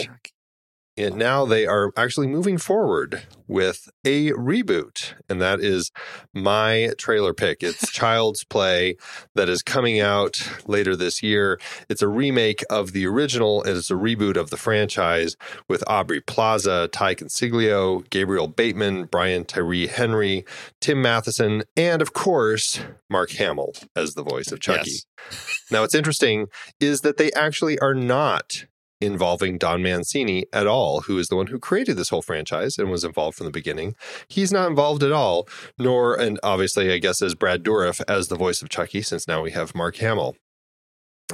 and 0.97 1.17
now 1.17 1.45
they 1.45 1.67
are 1.67 1.93
actually 1.97 2.27
moving 2.27 2.59
forward 2.59 3.23
with 3.47 3.89
a 4.05 4.31
reboot, 4.33 5.15
and 5.29 5.41
that 5.41 5.61
is 5.61 5.91
my 6.33 6.93
trailer 6.97 7.35
pick. 7.35 7.63
It's 7.63 7.91
Child's 7.93 8.45
Play 8.45 8.97
that 9.35 9.49
is 9.49 9.63
coming 9.63 10.01
out 10.01 10.51
later 10.67 10.97
this 10.97 11.23
year. 11.23 11.61
It's 11.89 12.03
a 12.03 12.09
remake 12.09 12.65
of 12.71 12.93
the 12.93 13.07
original, 13.07 13.63
and 13.63 13.77
it's 13.77 13.91
a 13.91 13.95
reboot 13.95 14.37
of 14.37 14.51
the 14.51 14.57
franchise 14.57 15.37
with 15.69 15.85
Aubrey 15.87 16.21
Plaza, 16.21 16.89
Ty 16.91 17.15
Consiglio, 17.15 18.09
Gabriel 18.11 18.49
Bateman, 18.49 19.05
Brian 19.05 19.45
Tyree 19.45 19.87
Henry, 19.87 20.45
Tim 20.81 21.03
Matheson, 21.03 21.65
and 21.77 22.01
of 22.01 22.13
course, 22.13 22.81
Mark 23.11 23.31
Hamill 23.33 23.75
as 23.95 24.15
the 24.15 24.23
voice 24.23 24.51
of 24.51 24.61
Chucky. 24.61 24.91
Yes. 24.91 25.67
Now, 25.71 25.83
what's 25.83 25.95
interesting 25.95 26.47
is 26.81 27.01
that 27.03 27.17
they 27.17 27.33
actually 27.33 27.79
are 27.81 27.95
not 27.95 28.65
involving 29.01 29.59
Don 29.59 29.83
Mancini 29.83 30.47
at 30.53 30.67
all, 30.67 31.03
who 31.03 31.19
is 31.19 31.29
the 31.29 31.37
one 31.37 31.49
who 31.49 31.59
created 31.59 31.97
this 31.97 32.09
whole 32.09 32.23
franchise 32.23 32.79
and 32.79 32.91
was 32.91 33.05
involved 33.05 33.37
from 33.37 33.47
the 33.47 33.53
beginning. 33.53 33.95
He's 34.29 34.53
not 34.53 34.69
involved 34.69 35.03
at 35.03 35.13
all, 35.13 35.49
nor, 35.79 36.19
and 36.19 36.41
obviously, 36.43 36.93
I 36.93 36.99
guess, 36.99 37.23
as 37.23 37.35
Brad 37.35 37.63
Dourif 37.63 38.01
as 38.09 38.29
the 38.29 38.37
voice 38.37 38.63
of 38.63 38.69
Chucky, 38.69 39.03
since 39.03 39.29
now 39.29 39.43
we 39.43 39.51
have 39.53 39.75
Mark 39.75 39.97
Hamill. 39.97 40.37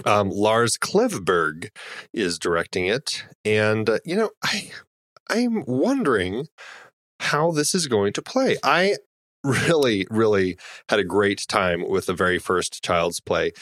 Um, 0.06 0.30
Lars 0.30 0.78
Klevberg 0.78 1.68
is 2.12 2.38
directing 2.38 2.86
it, 2.86 3.24
and 3.44 3.88
uh, 3.88 3.98
you 4.04 4.16
know, 4.16 4.30
I 4.42 4.70
I'm 5.28 5.64
wondering 5.66 6.46
how 7.20 7.50
this 7.52 7.74
is 7.74 7.86
going 7.86 8.12
to 8.14 8.22
play. 8.22 8.56
I 8.62 8.96
really, 9.44 10.06
really 10.10 10.56
had 10.88 10.98
a 10.98 11.04
great 11.04 11.46
time 11.48 11.88
with 11.88 12.06
the 12.06 12.14
very 12.14 12.38
first 12.38 12.82
Child's 12.82 13.20
Play. 13.20 13.52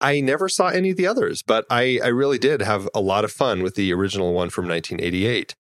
I 0.00 0.20
never 0.20 0.48
saw 0.48 0.68
any 0.68 0.90
of 0.90 0.96
the 0.96 1.06
others, 1.06 1.42
but 1.42 1.64
I, 1.70 2.00
I 2.02 2.08
really 2.08 2.38
did 2.38 2.62
have 2.62 2.88
a 2.94 3.00
lot 3.00 3.24
of 3.24 3.32
fun 3.32 3.62
with 3.62 3.74
the 3.74 3.92
original 3.92 4.32
one 4.32 4.50
from 4.50 4.68
1988. 4.68 5.54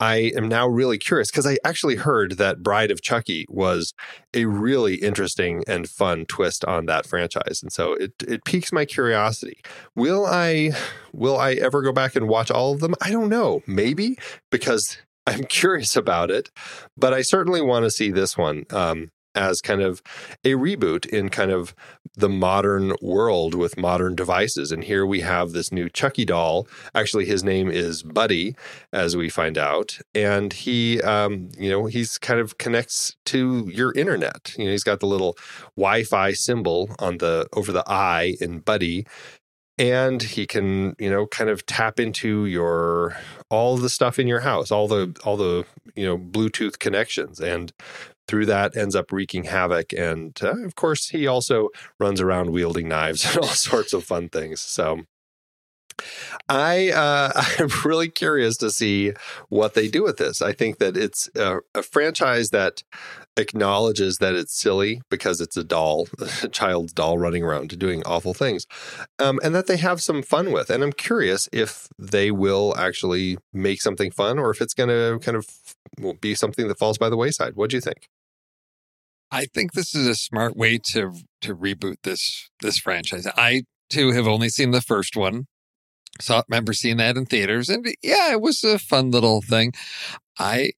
I 0.00 0.32
am 0.36 0.48
now 0.48 0.68
really 0.68 0.98
curious 0.98 1.30
because 1.30 1.46
I 1.46 1.58
actually 1.64 1.96
heard 1.96 2.32
that 2.32 2.62
Bride 2.62 2.90
of 2.90 3.02
Chucky 3.02 3.46
was 3.48 3.92
a 4.32 4.44
really 4.44 4.96
interesting 4.96 5.64
and 5.66 5.88
fun 5.88 6.24
twist 6.26 6.64
on 6.64 6.86
that 6.86 7.04
franchise, 7.04 7.60
and 7.62 7.72
so 7.72 7.94
it 7.94 8.12
it 8.26 8.44
piques 8.44 8.72
my 8.72 8.84
curiosity. 8.84 9.60
Will 9.96 10.24
I 10.24 10.70
will 11.12 11.36
I 11.36 11.54
ever 11.54 11.82
go 11.82 11.92
back 11.92 12.14
and 12.14 12.28
watch 12.28 12.50
all 12.50 12.72
of 12.72 12.80
them? 12.80 12.94
I 13.00 13.10
don't 13.10 13.28
know. 13.28 13.62
Maybe 13.66 14.16
because 14.50 14.98
I'm 15.26 15.44
curious 15.48 15.96
about 15.96 16.30
it, 16.30 16.50
but 16.96 17.12
I 17.12 17.22
certainly 17.22 17.60
want 17.60 17.84
to 17.84 17.90
see 17.90 18.12
this 18.12 18.38
one 18.38 18.64
um, 18.70 19.10
as 19.38 19.60
kind 19.60 19.80
of 19.80 20.02
a 20.44 20.50
reboot 20.54 21.06
in 21.06 21.28
kind 21.28 21.52
of 21.52 21.74
the 22.16 22.28
modern 22.28 22.92
world 23.00 23.54
with 23.54 23.78
modern 23.78 24.16
devices. 24.16 24.72
And 24.72 24.82
here 24.82 25.06
we 25.06 25.20
have 25.20 25.52
this 25.52 25.70
new 25.70 25.88
Chucky 25.88 26.24
doll. 26.24 26.66
Actually, 26.94 27.24
his 27.24 27.44
name 27.44 27.70
is 27.70 28.02
Buddy, 28.02 28.56
as 28.92 29.16
we 29.16 29.28
find 29.28 29.56
out, 29.56 29.98
and 30.14 30.52
he, 30.52 31.00
um, 31.02 31.50
you 31.56 31.70
know, 31.70 31.86
he's 31.86 32.18
kind 32.18 32.40
of 32.40 32.58
connects 32.58 33.16
to 33.26 33.70
your 33.72 33.92
internet. 33.92 34.54
You 34.58 34.64
know, 34.64 34.72
he's 34.72 34.84
got 34.84 34.98
the 34.98 35.06
little 35.06 35.36
Wi-Fi 35.76 36.32
symbol 36.32 36.90
on 36.98 37.18
the 37.18 37.46
over 37.52 37.70
the 37.70 37.84
eye 37.86 38.34
in 38.40 38.58
Buddy. 38.58 39.06
And 39.80 40.20
he 40.20 40.44
can, 40.44 40.96
you 40.98 41.08
know, 41.08 41.28
kind 41.28 41.48
of 41.48 41.64
tap 41.64 42.00
into 42.00 42.46
your 42.46 43.16
all 43.48 43.76
the 43.76 43.88
stuff 43.88 44.18
in 44.18 44.26
your 44.26 44.40
house, 44.40 44.72
all 44.72 44.88
the 44.88 45.16
all 45.24 45.36
the 45.36 45.64
you 45.94 46.04
know 46.04 46.18
Bluetooth 46.18 46.80
connections, 46.80 47.38
and 47.38 47.72
through 48.28 48.46
that 48.46 48.76
ends 48.76 48.94
up 48.94 49.10
wreaking 49.10 49.44
havoc. 49.44 49.92
And 49.92 50.38
uh, 50.42 50.64
of 50.64 50.74
course, 50.74 51.08
he 51.08 51.26
also 51.26 51.70
runs 51.98 52.20
around 52.20 52.50
wielding 52.50 52.88
knives 52.88 53.24
and 53.28 53.38
all 53.38 53.48
sorts 53.48 53.92
of 53.92 54.04
fun 54.04 54.28
things. 54.28 54.60
So 54.60 55.04
I 56.48 56.90
uh, 56.90 57.32
I'm 57.58 57.68
really 57.84 58.08
curious 58.08 58.56
to 58.58 58.70
see 58.70 59.12
what 59.48 59.74
they 59.74 59.88
do 59.88 60.02
with 60.02 60.18
this. 60.18 60.42
I 60.42 60.52
think 60.52 60.78
that 60.78 60.96
it's 60.96 61.28
a, 61.34 61.58
a 61.74 61.82
franchise 61.82 62.50
that 62.50 62.82
acknowledges 63.36 64.18
that 64.18 64.34
it's 64.34 64.52
silly 64.52 65.00
because 65.10 65.40
it's 65.40 65.56
a 65.56 65.64
doll, 65.64 66.08
a 66.42 66.48
child's 66.52 66.92
doll 66.92 67.18
running 67.18 67.42
around 67.42 67.78
doing 67.78 68.02
awful 68.04 68.34
things, 68.34 68.66
um, 69.18 69.38
and 69.42 69.54
that 69.54 69.66
they 69.66 69.76
have 69.76 70.02
some 70.02 70.22
fun 70.22 70.52
with. 70.52 70.70
And 70.70 70.82
I'm 70.82 70.92
curious 70.92 71.48
if 71.52 71.88
they 71.98 72.30
will 72.30 72.74
actually 72.76 73.38
make 73.52 73.80
something 73.80 74.10
fun 74.10 74.38
or 74.38 74.50
if 74.50 74.60
it's 74.60 74.74
going 74.74 74.88
to 74.88 75.18
kind 75.24 75.36
of 75.36 76.20
be 76.20 76.34
something 76.34 76.68
that 76.68 76.78
falls 76.78 76.98
by 76.98 77.08
the 77.08 77.16
wayside. 77.16 77.56
What 77.56 77.70
do 77.70 77.76
you 77.76 77.80
think? 77.80 78.08
I 79.30 79.44
think 79.46 79.72
this 79.72 79.94
is 79.94 80.06
a 80.06 80.14
smart 80.14 80.56
way 80.56 80.78
to 80.92 81.12
to 81.42 81.54
reboot 81.54 81.96
this 82.02 82.50
this 82.60 82.78
franchise. 82.78 83.26
I 83.36 83.64
too 83.90 84.12
have 84.12 84.26
only 84.26 84.48
seen 84.48 84.70
the 84.70 84.80
first 84.80 85.16
one. 85.16 85.46
So 86.20 86.36
I 86.36 86.42
remember 86.48 86.72
seeing 86.72 86.96
that 86.96 87.16
in 87.16 87.26
theaters 87.26 87.68
and 87.68 87.86
yeah, 88.02 88.32
it 88.32 88.40
was 88.40 88.64
a 88.64 88.78
fun 88.78 89.10
little 89.10 89.42
thing. 89.42 89.72
I 90.38 90.72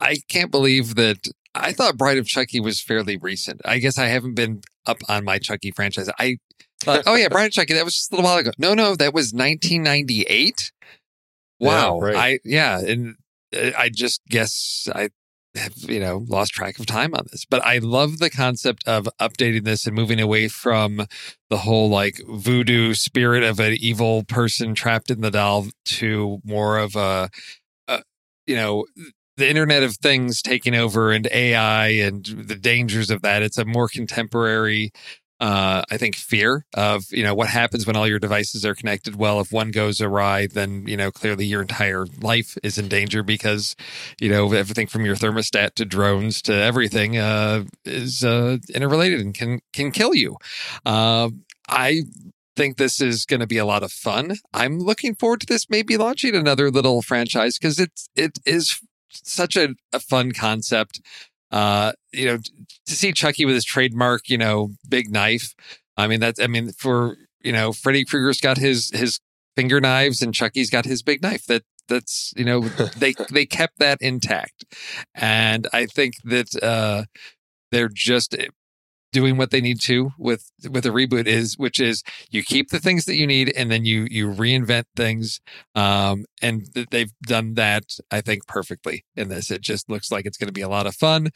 I 0.00 0.18
can't 0.28 0.50
believe 0.50 0.94
that 0.94 1.28
I 1.54 1.72
thought 1.72 1.96
Bride 1.96 2.18
of 2.18 2.26
Chucky 2.26 2.60
was 2.60 2.80
fairly 2.80 3.16
recent. 3.16 3.60
I 3.64 3.78
guess 3.78 3.98
I 3.98 4.06
haven't 4.06 4.34
been 4.34 4.60
up 4.86 4.98
on 5.08 5.24
my 5.24 5.38
Chucky 5.38 5.70
franchise. 5.70 6.08
I 6.18 6.36
thought, 6.80 7.04
oh 7.06 7.14
yeah, 7.14 7.28
Bride 7.30 7.46
of 7.46 7.52
Chucky, 7.52 7.74
that 7.74 7.84
was 7.84 7.94
just 7.94 8.12
a 8.12 8.16
little 8.16 8.28
while 8.28 8.38
ago. 8.38 8.50
No, 8.58 8.74
no, 8.74 8.94
that 8.96 9.14
was 9.14 9.32
1998. 9.32 10.72
Wow. 11.58 11.98
Yeah, 12.00 12.06
right. 12.06 12.16
I 12.16 12.38
yeah, 12.44 12.80
and 12.80 13.16
uh, 13.56 13.70
I 13.76 13.88
just 13.88 14.20
guess 14.28 14.88
I 14.94 15.08
have 15.56 15.74
you 15.88 16.00
know 16.00 16.24
lost 16.28 16.52
track 16.52 16.78
of 16.78 16.86
time 16.86 17.14
on 17.14 17.24
this 17.30 17.44
but 17.44 17.64
i 17.64 17.78
love 17.78 18.18
the 18.18 18.30
concept 18.30 18.86
of 18.86 19.08
updating 19.20 19.64
this 19.64 19.86
and 19.86 19.94
moving 19.94 20.20
away 20.20 20.48
from 20.48 21.06
the 21.50 21.58
whole 21.58 21.88
like 21.88 22.20
voodoo 22.28 22.94
spirit 22.94 23.42
of 23.42 23.58
an 23.60 23.74
evil 23.80 24.22
person 24.24 24.74
trapped 24.74 25.10
in 25.10 25.20
the 25.20 25.30
doll 25.30 25.66
to 25.84 26.40
more 26.44 26.78
of 26.78 26.96
a, 26.96 27.30
a 27.88 28.02
you 28.46 28.56
know 28.56 28.84
the 29.36 29.48
internet 29.48 29.82
of 29.82 29.96
things 29.96 30.40
taking 30.40 30.74
over 30.74 31.12
and 31.12 31.28
ai 31.30 31.88
and 31.88 32.24
the 32.24 32.54
dangers 32.54 33.10
of 33.10 33.22
that. 33.22 33.42
It's 33.42 33.58
a 33.58 33.64
more 33.64 33.88
contemporary 33.88 34.92
uh, 35.40 35.82
I 35.90 35.96
think 35.96 36.14
fear 36.14 36.64
of 36.74 37.04
you 37.10 37.22
know 37.22 37.34
what 37.34 37.48
happens 37.48 37.86
when 37.86 37.96
all 37.96 38.08
your 38.08 38.18
devices 38.18 38.64
are 38.64 38.74
connected. 38.74 39.16
Well, 39.16 39.40
if 39.40 39.52
one 39.52 39.70
goes 39.70 40.00
awry, 40.00 40.46
then 40.46 40.86
you 40.86 40.96
know 40.96 41.10
clearly 41.10 41.44
your 41.44 41.60
entire 41.60 42.06
life 42.20 42.56
is 42.62 42.78
in 42.78 42.88
danger 42.88 43.22
because 43.22 43.76
you 44.20 44.30
know 44.30 44.52
everything 44.52 44.86
from 44.86 45.04
your 45.04 45.16
thermostat 45.16 45.74
to 45.74 45.84
drones 45.84 46.40
to 46.42 46.54
everything 46.54 47.18
uh, 47.18 47.64
is 47.84 48.24
uh, 48.24 48.58
interrelated 48.74 49.20
and 49.20 49.34
can 49.34 49.60
can 49.72 49.90
kill 49.90 50.14
you. 50.14 50.36
Uh, 50.86 51.30
I 51.68 52.02
think 52.56 52.78
this 52.78 53.00
is 53.00 53.26
going 53.26 53.40
to 53.40 53.46
be 53.46 53.58
a 53.58 53.66
lot 53.66 53.82
of 53.82 53.92
fun. 53.92 54.36
I'm 54.54 54.78
looking 54.78 55.14
forward 55.14 55.40
to 55.42 55.46
this 55.46 55.68
maybe 55.68 55.98
launching 55.98 56.34
another 56.34 56.70
little 56.70 57.02
franchise 57.02 57.58
because 57.58 57.78
it's 57.78 58.08
it 58.16 58.38
is 58.46 58.80
such 59.10 59.56
a, 59.56 59.74
a 59.92 60.00
fun 60.00 60.32
concept 60.32 61.00
uh 61.50 61.92
you 62.12 62.26
know 62.26 62.38
to 62.86 62.94
see 62.96 63.12
chucky 63.12 63.44
with 63.44 63.54
his 63.54 63.64
trademark 63.64 64.28
you 64.28 64.38
know 64.38 64.70
big 64.88 65.10
knife. 65.10 65.54
I 65.96 66.06
mean 66.06 66.20
that's 66.20 66.40
i 66.40 66.46
mean 66.46 66.72
for 66.72 67.16
you 67.42 67.52
know 67.52 67.72
freddy 67.72 68.04
krueger's 68.04 68.40
got 68.40 68.58
his 68.58 68.90
his 68.90 69.20
finger 69.54 69.80
knives 69.80 70.20
and 70.22 70.34
chucky's 70.34 70.70
got 70.70 70.84
his 70.84 71.02
big 71.02 71.22
knife. 71.22 71.46
That 71.46 71.62
that's 71.88 72.32
you 72.36 72.44
know 72.44 72.60
they 72.96 73.14
they 73.30 73.46
kept 73.46 73.78
that 73.78 73.98
intact. 74.00 74.64
And 75.14 75.66
i 75.72 75.86
think 75.86 76.14
that 76.24 76.62
uh 76.62 77.04
they're 77.72 77.88
just 77.88 78.36
doing 79.12 79.36
what 79.36 79.50
they 79.50 79.60
need 79.60 79.80
to 79.80 80.10
with 80.18 80.50
with 80.70 80.84
a 80.84 80.90
reboot 80.90 81.26
is 81.26 81.56
which 81.58 81.80
is 81.80 82.02
you 82.30 82.42
keep 82.42 82.68
the 82.70 82.78
things 82.80 83.04
that 83.06 83.14
you 83.16 83.26
need 83.26 83.52
and 83.56 83.70
then 83.70 83.84
you 83.84 84.06
you 84.10 84.28
reinvent 84.28 84.84
things 84.94 85.40
um 85.74 86.24
and 86.42 86.72
th- 86.74 86.88
they've 86.90 87.12
done 87.22 87.54
that 87.54 87.98
i 88.10 88.20
think 88.20 88.46
perfectly 88.46 89.04
in 89.14 89.28
this 89.28 89.50
it 89.50 89.60
just 89.62 89.88
looks 89.88 90.10
like 90.10 90.26
it's 90.26 90.36
going 90.36 90.48
to 90.48 90.52
be 90.52 90.60
a 90.60 90.68
lot 90.68 90.86
of 90.86 90.94
fun 90.94 91.28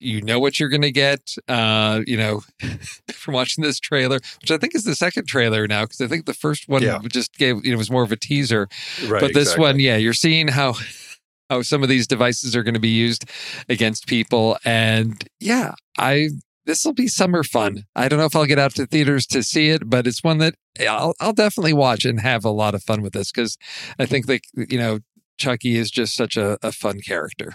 you 0.00 0.22
know 0.22 0.40
what 0.40 0.58
you're 0.58 0.70
going 0.70 0.80
to 0.82 0.90
get 0.90 1.34
uh 1.46 2.00
you 2.06 2.16
know 2.16 2.40
from 3.12 3.34
watching 3.34 3.62
this 3.62 3.78
trailer 3.78 4.18
which 4.40 4.50
i 4.50 4.56
think 4.56 4.74
is 4.74 4.84
the 4.84 4.96
second 4.96 5.26
trailer 5.26 5.68
now 5.68 5.82
because 5.84 6.00
i 6.00 6.06
think 6.06 6.24
the 6.26 6.34
first 6.34 6.68
one 6.68 6.82
Yeah. 6.82 6.98
just 7.12 7.36
gave 7.36 7.64
you 7.64 7.70
know 7.72 7.78
was 7.78 7.90
more 7.90 8.02
of 8.02 8.10
a 8.12 8.16
teaser 8.16 8.66
Right. 9.06 9.20
but 9.20 9.34
this 9.34 9.42
exactly. 9.48 9.62
one 9.62 9.78
yeah 9.80 9.96
you're 9.96 10.14
seeing 10.14 10.48
how 10.48 10.74
how 11.50 11.62
some 11.62 11.82
of 11.82 11.88
these 11.88 12.06
devices 12.06 12.56
are 12.56 12.62
going 12.62 12.74
to 12.74 12.80
be 12.80 12.88
used 12.88 13.24
against 13.68 14.06
people 14.06 14.56
and 14.64 15.22
yeah 15.38 15.74
i 15.98 16.30
this 16.70 16.84
will 16.84 16.92
be 16.92 17.08
summer 17.08 17.42
fun 17.42 17.82
i 17.96 18.08
don't 18.08 18.20
know 18.20 18.24
if 18.26 18.36
i'll 18.36 18.46
get 18.46 18.60
out 18.60 18.72
to 18.72 18.86
theaters 18.86 19.26
to 19.26 19.42
see 19.42 19.70
it 19.70 19.82
but 19.90 20.06
it's 20.06 20.22
one 20.22 20.38
that 20.38 20.54
i'll, 20.88 21.14
I'll 21.20 21.32
definitely 21.32 21.72
watch 21.72 22.04
and 22.04 22.20
have 22.20 22.44
a 22.44 22.50
lot 22.50 22.76
of 22.76 22.82
fun 22.84 23.02
with 23.02 23.12
this 23.12 23.32
because 23.32 23.58
i 23.98 24.06
think 24.06 24.26
that 24.26 24.42
you 24.54 24.78
know 24.78 25.00
chucky 25.36 25.76
is 25.76 25.90
just 25.90 26.14
such 26.14 26.36
a, 26.36 26.58
a 26.62 26.70
fun 26.70 27.00
character 27.00 27.54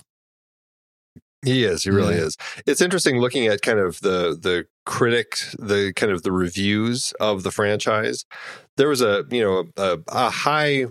He 1.45 1.63
is. 1.63 1.83
He 1.83 1.91
really 1.91 2.15
Yeah. 2.15 2.23
is. 2.27 2.37
It's 2.65 2.81
interesting 2.81 3.19
looking 3.19 3.45
at 3.47 3.61
kind 3.61 3.79
of 3.79 4.01
the 4.01 4.35
the 4.47 4.65
critic, 4.85 5.37
the 5.59 5.93
kind 5.95 6.11
of 6.11 6.23
the 6.23 6.31
reviews 6.31 7.13
of 7.19 7.43
the 7.43 7.51
franchise. 7.51 8.25
There 8.77 8.89
was 8.89 9.01
a 9.01 9.23
you 9.29 9.43
know 9.43 9.65
a, 9.77 9.99
a 10.07 10.29
high 10.31 10.87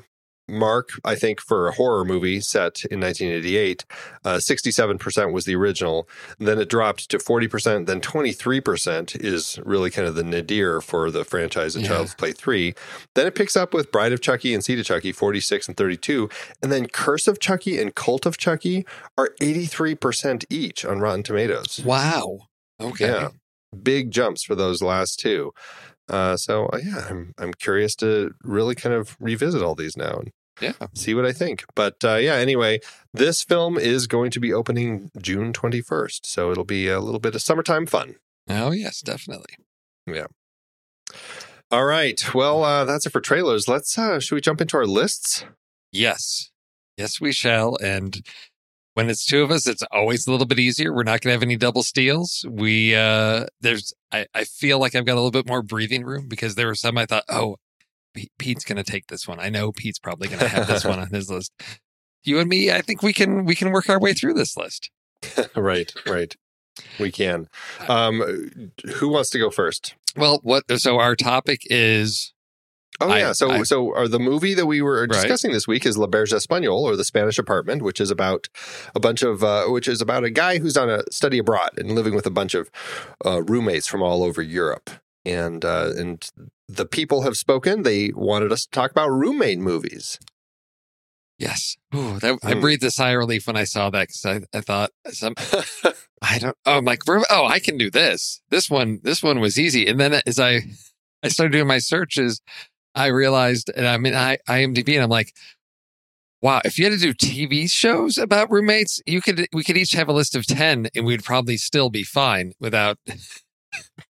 mark 0.48 0.90
I 1.04 1.14
think 1.14 1.40
for 1.40 1.68
a 1.68 1.72
horror 1.72 2.04
movie 2.04 2.40
set 2.40 2.84
in 2.90 3.00
1988. 3.00 3.84
Uh, 4.24 4.34
67% 4.36 5.32
was 5.32 5.44
the 5.44 5.54
original. 5.56 6.08
Then 6.38 6.58
it 6.58 6.68
dropped 6.68 7.08
to 7.10 7.18
40%. 7.18 7.86
Then 7.86 8.00
23% 8.00 9.16
is 9.24 9.58
really 9.64 9.90
kind 9.90 10.06
of 10.06 10.14
the 10.14 10.22
nadir 10.24 10.80
for 10.80 11.10
the 11.10 11.24
franchise 11.24 11.74
in 11.76 11.82
Yeah. 11.82 11.88
Child's 11.88 12.14
Play 12.14 12.32
3. 12.32 12.74
Then 13.14 13.26
it 13.26 13.34
picks 13.34 13.56
up 13.56 13.72
with 13.74 13.90
Bride 13.90 14.12
of 14.12 14.20
Chucky 14.20 14.54
and 14.54 14.64
Seed 14.64 14.78
of 14.78 14.86
Chucky, 14.86 15.12
46 15.12 15.68
and 15.68 15.76
32. 15.76 16.28
And 16.62 16.70
then 16.70 16.86
Curse 16.86 17.26
of 17.28 17.38
Chucky 17.40 17.78
and 17.80 17.94
Cult 17.94 18.26
of 18.26 18.36
Chucky 18.36 18.84
are 19.16 19.30
83% 19.40 20.44
each 20.50 20.84
on 20.84 21.00
Rotten 21.00 21.22
Tomatoes. 21.22 21.80
Wow. 21.84 22.48
Okay. 22.80 23.06
Yeah. 23.06 23.28
Big 23.82 24.10
jumps 24.10 24.44
for 24.44 24.54
those 24.54 24.82
last 24.82 25.18
two. 25.18 25.52
Uh, 26.08 26.36
so 26.36 26.66
uh, 26.66 26.78
yeah, 26.84 27.06
I'm 27.08 27.32
I'm 27.38 27.54
curious 27.54 27.94
to 27.96 28.34
really 28.42 28.74
kind 28.74 28.94
of 28.94 29.16
revisit 29.20 29.62
all 29.62 29.74
these 29.74 29.96
now 29.96 30.18
and 30.18 30.30
Yeah. 30.60 30.72
see 30.94 31.14
what 31.14 31.24
I 31.24 31.32
think. 31.32 31.64
But 31.74 31.96
uh, 32.04 32.16
yeah, 32.16 32.34
anyway, 32.34 32.80
this 33.12 33.42
film 33.42 33.78
is 33.78 34.06
going 34.06 34.30
to 34.32 34.40
be 34.40 34.52
opening 34.52 35.10
June 35.20 35.52
21st, 35.52 36.20
so 36.24 36.50
it'll 36.50 36.64
be 36.64 36.88
a 36.88 37.00
little 37.00 37.20
bit 37.20 37.34
of 37.34 37.42
summertime 37.42 37.86
fun. 37.86 38.16
Oh 38.48 38.70
yes, 38.70 39.00
definitely. 39.00 39.54
Yeah. 40.06 40.26
All 41.70 41.84
right, 41.86 42.22
well, 42.34 42.62
uh, 42.62 42.84
that's 42.84 43.06
it 43.06 43.10
for 43.10 43.20
trailers. 43.20 43.66
Let's 43.68 43.96
uh, 43.98 44.20
should 44.20 44.34
we 44.34 44.40
jump 44.40 44.60
into 44.60 44.76
our 44.76 44.86
lists? 44.86 45.44
Yes. 45.90 46.50
Yes, 46.96 47.20
we 47.20 47.32
shall. 47.32 47.76
And 47.82 48.24
when 48.94 49.10
it's 49.10 49.26
two 49.26 49.42
of 49.42 49.50
us, 49.50 49.66
it's 49.66 49.82
always 49.92 50.26
a 50.26 50.30
little 50.30 50.46
bit 50.46 50.58
easier. 50.58 50.92
We're 50.92 51.02
not 51.02 51.20
going 51.20 51.30
to 51.30 51.32
have 51.32 51.42
any 51.42 51.56
double 51.56 51.82
steals. 51.82 52.46
We, 52.48 52.94
uh, 52.94 53.46
there's, 53.60 53.92
I, 54.12 54.26
I 54.34 54.44
feel 54.44 54.78
like 54.78 54.94
I've 54.94 55.04
got 55.04 55.14
a 55.14 55.20
little 55.20 55.30
bit 55.32 55.48
more 55.48 55.62
breathing 55.62 56.04
room 56.04 56.28
because 56.28 56.54
there 56.54 56.68
were 56.68 56.76
some 56.76 56.96
I 56.96 57.06
thought, 57.06 57.24
oh, 57.28 57.56
Pete's 58.38 58.64
going 58.64 58.82
to 58.82 58.90
take 58.90 59.08
this 59.08 59.26
one. 59.26 59.40
I 59.40 59.48
know 59.48 59.72
Pete's 59.72 59.98
probably 59.98 60.28
going 60.28 60.40
to 60.40 60.48
have 60.48 60.68
this 60.68 60.84
one 60.84 60.98
on 61.00 61.08
his 61.08 61.28
list. 61.28 61.52
You 62.22 62.38
and 62.38 62.48
me, 62.48 62.70
I 62.70 62.80
think 62.80 63.02
we 63.02 63.12
can, 63.12 63.44
we 63.44 63.56
can 63.56 63.72
work 63.72 63.88
our 63.90 64.00
way 64.00 64.14
through 64.14 64.34
this 64.34 64.56
list. 64.56 64.90
right, 65.56 65.92
right. 66.06 66.34
We 66.98 67.10
can. 67.10 67.48
Um, 67.88 68.70
who 68.96 69.08
wants 69.08 69.30
to 69.30 69.38
go 69.38 69.50
first? 69.50 69.94
Well, 70.16 70.40
what, 70.42 70.64
so 70.80 70.98
our 70.98 71.16
topic 71.16 71.62
is, 71.64 72.32
Oh 73.00 73.10
I- 73.10 73.18
yeah, 73.18 73.32
so 73.32 73.50
I- 73.50 73.62
so 73.64 73.92
uh, 73.94 74.06
the 74.08 74.18
movie 74.20 74.54
that 74.54 74.66
we 74.66 74.80
were 74.82 75.00
Right. 75.02 75.10
discussing 75.10 75.52
this 75.52 75.66
week 75.66 75.84
is 75.86 75.98
L'Auberge 75.98 76.32
Espagnole 76.32 76.82
or 76.82 76.96
the 76.96 77.04
Spanish 77.04 77.38
Apartment, 77.38 77.82
which 77.82 78.00
is 78.00 78.10
about 78.10 78.48
a 78.94 79.00
bunch 79.00 79.22
of 79.22 79.42
uh, 79.42 79.64
which 79.66 79.88
is 79.88 80.00
about 80.00 80.24
a 80.24 80.30
guy 80.30 80.58
who's 80.58 80.76
on 80.76 80.88
a 80.88 81.02
study 81.10 81.38
abroad 81.38 81.70
and 81.76 81.92
living 81.92 82.14
with 82.14 82.26
a 82.26 82.30
bunch 82.30 82.54
of 82.54 82.70
uh, 83.26 83.42
roommates 83.42 83.86
from 83.86 84.02
all 84.02 84.22
over 84.22 84.40
Europe. 84.42 84.90
And 85.26 85.64
uh, 85.64 85.90
and 85.96 86.28
the 86.68 86.86
people 86.86 87.22
have 87.22 87.36
spoken. 87.36 87.82
They 87.82 88.12
wanted 88.14 88.52
us 88.52 88.64
to 88.64 88.70
talk 88.70 88.90
about 88.90 89.08
roommate 89.10 89.58
movies. 89.58 90.18
yes. 91.38 91.76
Ooh, 91.94 92.18
that, 92.20 92.38
I 92.42 92.54
Hmm. 92.54 92.60
breathed 92.60 92.84
a 92.84 92.90
sigh 92.90 93.10
of 93.10 93.18
relief 93.18 93.46
when 93.46 93.56
I 93.56 93.64
saw 93.64 93.90
that 93.90 94.08
because 94.08 94.24
I, 94.24 94.40
I 94.56 94.60
thought 94.60 94.90
some, 95.10 95.34
I 96.22 96.38
don't. 96.38 96.56
Oh, 96.66 96.78
I'm 96.78 96.84
like, 96.84 97.00
oh, 97.08 97.46
I 97.46 97.58
can 97.58 97.76
do 97.78 97.90
this. 97.90 98.40
This 98.50 98.70
one, 98.70 99.00
this 99.02 99.22
one 99.22 99.40
was 99.40 99.58
easy. 99.58 99.86
And 99.86 99.98
then 99.98 100.20
as 100.26 100.38
I, 100.38 100.60
I 101.22 101.28
started 101.28 101.52
doing 101.52 101.66
my 101.66 101.78
searches, 101.78 102.40
I 102.94 103.06
realized, 103.06 103.70
and 103.74 103.86
I'm 103.86 104.06
in 104.06 104.14
I, 104.14 104.38
IMDb, 104.48 104.94
and 104.94 105.02
I'm 105.02 105.10
like, 105.10 105.34
wow, 106.42 106.60
if 106.64 106.78
you 106.78 106.84
had 106.84 106.98
to 106.98 106.98
do 106.98 107.14
TV 107.14 107.70
shows 107.70 108.18
about 108.18 108.50
roommates, 108.50 109.00
you 109.06 109.20
could, 109.20 109.48
we 109.52 109.64
could 109.64 109.76
each 109.76 109.92
have 109.92 110.08
a 110.08 110.12
list 110.12 110.36
of 110.36 110.46
ten, 110.46 110.88
and 110.94 111.04
we'd 111.04 111.24
probably 111.24 111.56
still 111.56 111.90
be 111.90 112.04
fine 112.04 112.52
without, 112.60 112.98
yeah, 113.06 113.14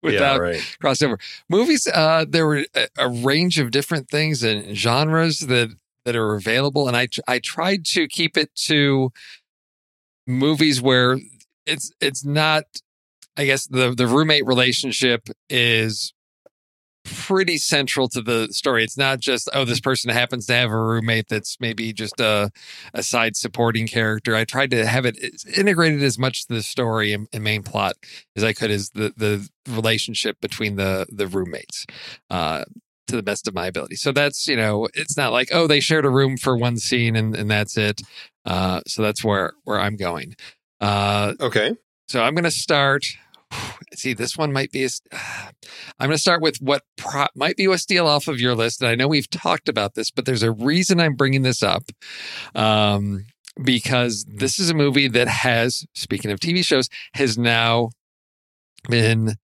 without 0.03 0.41
right. 0.41 0.77
crossover. 0.83 1.21
Movies, 1.49 1.87
uh, 1.93 2.25
there 2.29 2.47
were 2.47 2.65
a, 2.75 2.89
a 2.99 3.09
range 3.09 3.59
of 3.59 3.71
different 3.71 4.09
things 4.09 4.43
and 4.43 4.77
genres 4.77 5.41
that 5.41 5.71
that 6.05 6.17
are 6.17 6.35
available, 6.35 6.89
and 6.89 6.97
I 6.97 7.09
I 7.27 7.39
tried 7.39 7.85
to 7.87 8.07
keep 8.09 8.37
it 8.37 8.55
to 8.67 9.11
movies 10.27 10.81
where 10.81 11.19
it's 11.67 11.93
it's 12.01 12.25
not. 12.25 12.65
I 13.37 13.47
guess 13.47 13.67
the 13.67 13.95
the 13.95 14.07
roommate 14.07 14.47
relationship 14.47 15.29
is 15.51 16.14
pretty 17.05 17.59
central 17.59 18.09
to 18.09 18.23
the 18.23 18.49
story. 18.51 18.83
It's 18.83 18.97
not 18.97 19.21
just 19.21 19.49
oh 19.53 19.65
this 19.65 19.81
person 19.81 20.11
happens 20.11 20.47
to 20.47 20.55
have 20.55 20.71
a 20.71 20.79
roommate 20.79 21.29
that's 21.29 21.59
maybe 21.61 21.93
just 21.93 22.19
a 22.21 22.51
a 22.93 23.03
side 23.03 23.37
supporting 23.37 23.87
character. 23.87 24.35
I 24.35 24.45
tried 24.45 24.71
to 24.73 24.87
have 24.87 25.05
it 25.05 25.19
integrated 25.57 26.03
as 26.03 26.19
much 26.19 26.47
to 26.47 26.55
the 26.55 26.63
story 26.63 27.13
and, 27.13 27.29
and 27.33 27.45
main 27.45 27.63
plot 27.63 27.95
as 28.37 28.43
I 28.45 28.53
could 28.53 28.71
as 28.71 28.91
the 28.91 29.13
the 29.17 29.49
relationship 29.69 30.41
between 30.41 30.77
the 30.77 31.07
the 31.11 31.27
roommates. 31.27 31.87
Uh 32.31 32.65
to 33.07 33.17
the 33.17 33.23
best 33.23 33.47
of 33.47 33.53
my 33.53 33.67
ability. 33.67 33.97
So 33.97 34.13
that's, 34.13 34.49
you 34.49 34.57
know, 34.57 34.89
it's 34.95 35.15
not 35.15 35.31
like, 35.31 35.51
oh, 35.53 35.67
they 35.67 35.81
shared 35.81 36.07
a 36.07 36.11
room 36.11 36.39
for 36.39 36.57
one 36.57 36.79
scene 36.79 37.17
and, 37.17 37.37
and 37.37 37.51
that's 37.51 37.77
it. 37.77 38.01
Uh 38.47 38.81
so 38.87 39.03
that's 39.03 39.23
where 39.23 39.53
where 39.65 39.79
I'm 39.79 39.97
going. 39.97 40.37
Uh 40.81 41.35
Okay. 41.41 41.77
so 42.09 42.23
I'm 42.23 42.35
going 42.35 42.45
to 42.45 42.51
start. 42.51 43.05
See, 43.95 44.13
this 44.13 44.37
one 44.37 44.53
might 44.53 44.73
be. 44.73 44.85
A, 44.85 44.89
I'm 45.99 46.09
going 46.09 46.13
to 46.13 46.19
start 46.19 46.43
with 46.43 46.59
what 46.59 46.83
pro, 46.97 47.27
might 47.35 47.57
be 47.57 47.67
a 47.67 47.79
steal 47.79 48.07
off 48.07 48.29
of 48.29 48.41
your 48.41 48.55
list. 48.55 48.83
And 48.83 48.91
I 48.91 48.95
know 48.95 49.09
we've 49.09 49.31
talked 49.31 49.69
about 49.69 49.95
this, 49.95 50.11
but 50.11 50.27
there's 50.27 50.43
a 50.43 50.53
reason 50.53 51.01
I'm 51.01 51.15
bringing 51.15 51.43
this 51.43 51.63
up. 51.63 51.85
Um, 52.55 53.27
because 53.63 54.27
this 54.29 54.59
is 54.59 54.69
a 54.71 54.75
movie 54.75 55.07
that 55.07 55.29
has, 55.29 55.87
speaking 55.95 56.33
of 56.33 56.41
TV 56.41 56.65
shows, 56.65 56.89
has 57.15 57.39
now 57.39 57.91
been 58.89 59.37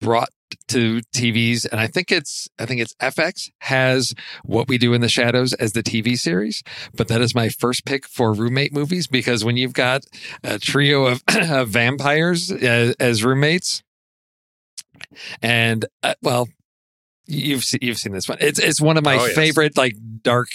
brought 0.00 0.30
to 0.68 1.00
TVs, 1.14 1.66
and 1.70 1.80
I 1.80 1.86
think 1.86 2.10
it's 2.12 2.48
I 2.58 2.66
think 2.66 2.80
it's 2.80 2.94
FX 2.96 3.50
has 3.60 4.14
What 4.44 4.68
We 4.68 4.78
Do 4.78 4.92
in 4.94 5.00
the 5.00 5.08
Shadows 5.08 5.52
as 5.54 5.72
the 5.72 5.82
TV 5.82 6.18
series, 6.18 6.62
but 6.94 7.08
that 7.08 7.20
is 7.20 7.34
my 7.34 7.48
first 7.48 7.84
pick 7.84 8.06
for 8.06 8.32
roommate 8.32 8.72
movies 8.72 9.06
because 9.06 9.44
when 9.44 9.56
you've 9.56 9.72
got 9.72 10.04
a 10.44 10.58
trio 10.58 11.06
of, 11.06 11.22
of 11.50 11.68
vampires 11.68 12.50
as, 12.50 12.94
as 13.00 13.24
roommates, 13.24 13.82
and 15.42 15.84
uh, 16.02 16.14
well, 16.22 16.48
you've 17.26 17.64
se- 17.64 17.78
you've 17.82 17.98
seen 17.98 18.12
this 18.12 18.28
one. 18.28 18.38
It's 18.40 18.58
it's 18.58 18.80
one 18.80 18.96
of 18.96 19.04
my 19.04 19.16
Oh, 19.18 19.26
yes. 19.26 19.34
favorite 19.34 19.76
like 19.76 19.96
dark 20.22 20.48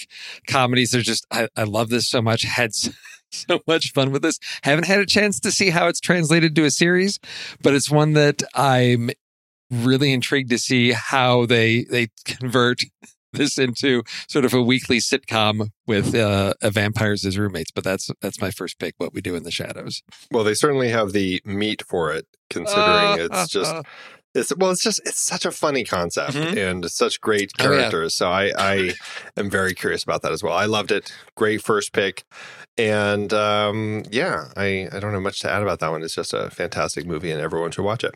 comedies. 0.47 0.91
They're 0.91 1.01
just 1.01 1.25
I, 1.31 1.47
I 1.55 1.63
love 1.63 1.89
this 1.89 2.07
so 2.07 2.21
much. 2.21 2.43
Had 2.43 2.69
s- 2.69 2.89
so 3.31 3.59
much 3.67 3.91
fun 3.91 4.11
with 4.11 4.21
this. 4.21 4.39
Haven't 4.63 4.85
had 4.85 4.99
a 4.99 5.05
chance 5.05 5.39
to 5.41 5.51
see 5.51 5.69
how 5.71 5.87
it's 5.87 5.99
translated 5.99 6.55
to 6.55 6.65
a 6.65 6.71
series, 6.71 7.19
but 7.61 7.73
it's 7.73 7.89
one 7.89 8.13
that 8.13 8.43
I'm 8.53 9.09
really 9.83 10.13
intrigued 10.13 10.49
to 10.51 10.57
see 10.57 10.91
how 10.91 11.45
they 11.45 11.83
they 11.85 12.07
convert 12.25 12.81
this 13.33 13.57
into 13.57 14.01
sort 14.29 14.45
of 14.45 14.53
a 14.53 14.61
weekly 14.61 14.97
sitcom 14.99 15.69
with 15.85 16.15
uh, 16.15 16.53
uh, 16.61 16.69
vampires 16.69 17.25
as 17.25 17.37
roommates. 17.37 17.71
But 17.71 17.83
that's 17.83 18.09
that's 18.21 18.39
my 18.41 18.51
first 18.51 18.79
pick. 18.79 18.95
What 18.97 19.13
we 19.13 19.21
do 19.21 19.35
in 19.35 19.43
the 19.43 19.51
shadows. 19.51 20.01
Well, 20.31 20.43
they 20.43 20.53
certainly 20.53 20.89
have 20.89 21.11
the 21.11 21.41
meat 21.45 21.81
for 21.87 22.11
it, 22.13 22.25
considering 22.49 23.19
it's 23.19 23.47
just 23.49 23.75
it's 24.33 24.53
well, 24.57 24.71
it's 24.71 24.83
just 24.83 24.99
it's 25.05 25.19
such 25.21 25.45
a 25.45 25.51
funny 25.51 25.83
concept 25.83 26.33
Mhm. 26.33 26.57
and 26.69 26.91
such 26.91 27.19
great 27.21 27.51
Oh, 27.59 27.63
yeah. 27.63 27.69
characters. 27.79 28.15
So 28.15 28.29
I 28.29 28.51
I 28.57 28.93
am 29.37 29.49
very 29.49 29.73
curious 29.73 30.03
about 30.03 30.21
that 30.23 30.31
as 30.31 30.41
well. 30.43 30.53
I 30.53 30.65
loved 30.65 30.91
it. 30.91 31.13
Great 31.35 31.61
first 31.61 31.91
pick. 31.93 32.23
And 32.77 33.31
um, 33.31 34.03
yeah, 34.11 34.49
I, 34.57 34.89
I 34.91 34.99
don't 34.99 35.13
have 35.13 35.21
much 35.21 35.39
to 35.41 35.49
add 35.49 35.61
about 35.61 35.79
that 35.79 35.91
one. 35.91 36.03
It's 36.03 36.15
just 36.15 36.33
a 36.33 36.49
fantastic 36.49 37.05
movie, 37.05 37.31
and 37.31 37.39
everyone 37.39 37.71
should 37.71 37.85
watch 37.85 38.03
it. 38.03 38.15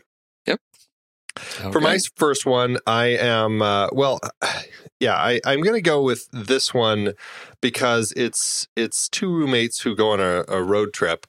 For 1.72 1.80
my 1.80 1.98
first 2.16 2.46
one, 2.46 2.78
I 2.86 3.06
am 3.06 3.62
uh, 3.62 3.88
well, 3.92 4.20
yeah, 5.00 5.14
I, 5.14 5.40
I'm 5.46 5.60
going 5.62 5.74
to 5.76 5.80
go 5.82 6.02
with 6.02 6.28
this 6.32 6.74
one 6.74 7.14
because 7.60 8.12
it's 8.16 8.68
it's 8.76 9.08
two 9.08 9.32
roommates 9.32 9.80
who 9.82 9.94
go 9.94 10.10
on 10.10 10.20
a, 10.20 10.44
a 10.48 10.62
road 10.62 10.92
trip. 10.92 11.26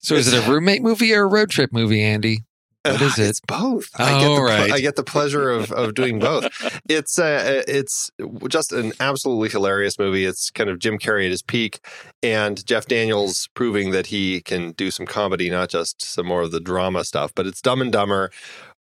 so 0.00 0.14
is 0.14 0.32
it 0.32 0.46
a 0.46 0.50
roommate 0.50 0.82
movie 0.82 1.12
or 1.14 1.22
a 1.24 1.26
road 1.28 1.50
trip 1.50 1.72
movie, 1.72 2.02
Andy? 2.02 2.40
What 2.82 3.02
is 3.02 3.18
it? 3.18 3.28
It's 3.28 3.40
both. 3.40 3.90
I 4.00 4.14
Oh, 4.14 4.20
get 4.20 4.34
the 4.36 4.42
right. 4.42 4.72
I 4.72 4.80
get 4.80 4.96
the 4.96 5.02
pleasure 5.04 5.50
of 5.50 5.70
of 5.70 5.92
doing 5.94 6.18
both. 6.18 6.46
It's 6.88 7.18
uh, 7.18 7.62
it's 7.68 8.10
just 8.48 8.72
an 8.72 8.94
absolutely 8.98 9.50
hilarious 9.50 9.98
movie. 9.98 10.24
It's 10.24 10.50
kind 10.50 10.70
of 10.70 10.78
Jim 10.78 10.98
Carrey 10.98 11.26
at 11.26 11.30
his 11.30 11.42
peak, 11.42 11.80
and 12.22 12.64
Jeff 12.64 12.86
Daniels 12.86 13.50
proving 13.52 13.90
that 13.90 14.06
he 14.06 14.40
can 14.40 14.72
do 14.72 14.90
some 14.90 15.04
comedy, 15.04 15.50
not 15.50 15.68
just 15.68 16.00
some 16.00 16.24
more 16.24 16.40
of 16.40 16.52
the 16.52 16.60
drama 16.60 17.04
stuff. 17.04 17.32
But 17.34 17.46
it's 17.46 17.60
Dumb 17.60 17.82
and 17.82 17.92
Dumber. 17.92 18.30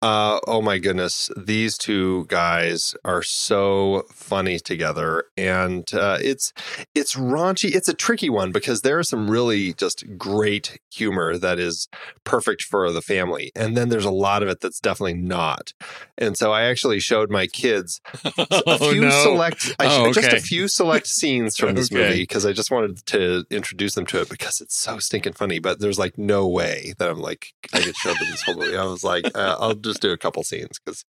Uh, 0.04 0.38
oh 0.47 0.62
my 0.62 0.80
goodness, 0.80 1.30
these 1.38 1.78
two 1.78 2.26
guys 2.28 2.93
are 3.06 3.24
so 3.24 4.04
funny 4.12 4.60
together, 4.60 5.24
and 5.38 5.88
uh, 5.93 6.18
it's 6.22 6.51
it's 6.93 7.16
raunchy. 7.16 7.74
It's 7.74 7.88
a 7.88 7.93
tricky 7.93 8.30
one 8.30 8.51
because 8.51 8.82
there 8.82 8.99
is 8.99 9.08
some 9.08 9.32
really 9.32 9.72
just 9.72 10.04
great 10.18 10.78
humor 10.91 11.38
that 11.38 11.58
is 11.58 11.88
perfect 12.26 12.64
for 12.64 12.91
the 12.91 13.01
family, 13.01 13.54
and 13.56 13.78
then 13.78 13.88
there's 13.88 14.04
a 14.04 14.12
lot 14.12 14.43
of 14.43 14.49
it 14.49 14.60
that's 14.60 14.82
definitely 14.82 15.14
not. 15.14 15.72
And 16.18 16.38
so 16.38 16.51
I 16.51 16.64
actually 16.64 16.99
showed 16.99 17.30
my 17.32 17.47
kids 17.47 18.01
a 18.38 18.78
Oh, 18.78 18.91
few 18.91 19.04
no. 19.04 19.10
select, 19.10 19.74
I 19.80 19.88
Oh, 19.88 20.12
sh- 20.12 20.16
just 20.16 20.34
a 20.34 20.39
few 20.41 20.68
select 20.68 21.08
scenes 21.08 21.56
from 21.56 21.76
this 21.76 21.89
Okay. 21.89 22.01
movie 22.10 22.24
because 22.24 22.45
I 22.45 22.51
just 22.51 22.72
wanted 22.72 23.06
to 23.06 23.45
introduce 23.49 23.95
them 23.95 24.06
to 24.08 24.20
it 24.20 24.28
because 24.30 24.60
it's 24.60 24.76
so 24.76 24.99
stinking 24.99 25.34
funny. 25.34 25.60
But 25.60 25.80
there's 25.80 25.97
like 25.97 26.18
no 26.18 26.45
way 26.45 26.93
that 26.97 27.10
I'm 27.10 27.20
like 27.20 27.54
I 27.74 27.82
could 27.84 27.95
show 27.95 28.10
them 28.14 28.28
this 28.30 28.41
whole 28.43 28.56
movie. 28.56 28.76
I 28.76 28.84
was 28.84 29.04
like, 29.06 29.32
uh, 29.34 29.56
I'll 29.60 29.74
just 29.76 29.92
do 29.99 30.11
a 30.11 30.17
couple 30.17 30.43
scenes 30.43 30.79
because 30.83 31.05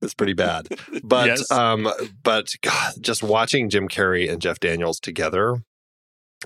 it's 0.00 0.14
pretty 0.14 0.34
bad. 0.34 0.68
But 1.04 1.26
Yes. 1.26 1.50
um, 1.50 1.88
but 2.22 2.54
God, 2.62 2.94
just 3.00 3.22
watching 3.22 3.68
Jim 3.68 3.88
Carrey 3.88 4.30
and 4.30 4.40
Jeff 4.40 4.60
Daniels 4.60 5.00
together. 5.00 5.62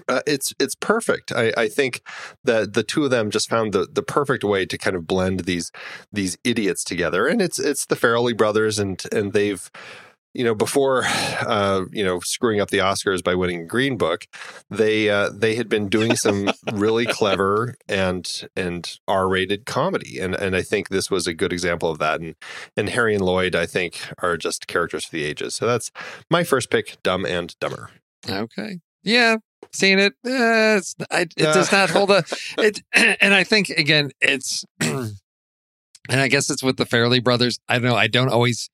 Uh, 0.08 0.20
it's 0.26 0.52
it's 0.60 0.74
perfect. 0.74 1.32
I, 1.32 1.52
I 1.56 1.68
think 1.68 2.02
that 2.44 2.74
the 2.74 2.82
two 2.82 3.04
of 3.04 3.10
them 3.10 3.30
just 3.30 3.48
found 3.48 3.72
the, 3.72 3.86
the 3.90 4.02
perfect 4.02 4.44
way 4.44 4.66
to 4.66 4.76
kind 4.76 4.94
of 4.94 5.06
blend 5.06 5.40
these 5.40 5.70
these 6.12 6.36
idiots 6.44 6.84
together, 6.84 7.26
and 7.26 7.40
it's 7.40 7.58
it's 7.58 7.86
the 7.86 7.96
Farrelly 7.96 8.36
brothers, 8.36 8.78
and 8.78 9.02
and 9.10 9.32
they've 9.32 9.70
you 10.37 10.45
know 10.45 10.55
before 10.55 11.03
uh, 11.07 11.84
you 11.93 12.05
know 12.05 12.20
screwing 12.20 12.61
up 12.61 12.70
the 12.70 12.78
Oscars 12.78 13.22
by 13.24 13.34
winning 13.34 13.66
Green 13.66 13.97
Book, 13.97 14.26
they 14.70 15.09
uh, 15.11 15.30
they 15.32 15.55
had 15.55 15.68
been 15.68 15.89
doing 15.89 16.14
some 16.16 16.51
really 16.72 17.07
clever 17.07 17.74
and 17.89 18.49
and 18.55 18.99
R 19.09 19.28
rated 19.28 19.66
comedy, 19.66 20.18
and 20.18 20.34
and 20.34 20.55
I 20.55 20.62
think 20.62 20.89
this 20.89 21.11
was 21.11 21.26
a 21.26 21.34
good 21.34 21.53
example 21.53 21.91
of 21.91 21.99
that. 21.99 22.20
And 22.20 22.34
and 22.76 22.89
Harry 22.91 23.14
and 23.14 23.24
Lloyd, 23.24 23.55
I 23.55 23.66
think, 23.66 23.99
are 24.18 24.37
just 24.37 24.66
characters 24.66 25.05
for 25.07 25.12
the 25.16 25.24
ages. 25.24 25.55
So 25.55 25.66
that's 25.66 25.91
my 26.30 26.45
first 26.45 26.70
pick, 26.70 26.99
Dumb 27.03 27.24
and 27.24 27.55
Dumber. 27.61 27.91
Okay. 28.28 28.80
Yeah, 29.03 29.37
seen 29.72 29.99
it. 30.01 30.14
Uh, 30.26 30.78
it's, 30.78 30.95
I, 31.11 31.20
it 31.22 31.34
does 31.37 31.72
Uh. 31.72 31.76
not 31.76 31.91
hold 31.91 32.11
up. 32.11 32.26
It, 32.59 32.82
and 33.20 33.32
I 33.34 33.45
think 33.45 33.68
again, 33.70 34.11
it's, 34.20 34.64
and 34.80 35.14
I 36.11 36.28
guess 36.28 36.51
it's 36.51 36.62
with 36.62 36.76
the 36.76 36.87
Farrelly 36.87 37.22
brothers. 37.22 37.59
I 37.68 37.78
don't 37.78 37.89
know. 37.91 37.97
I 37.97 38.09
don't 38.09 38.28
always. 38.30 38.68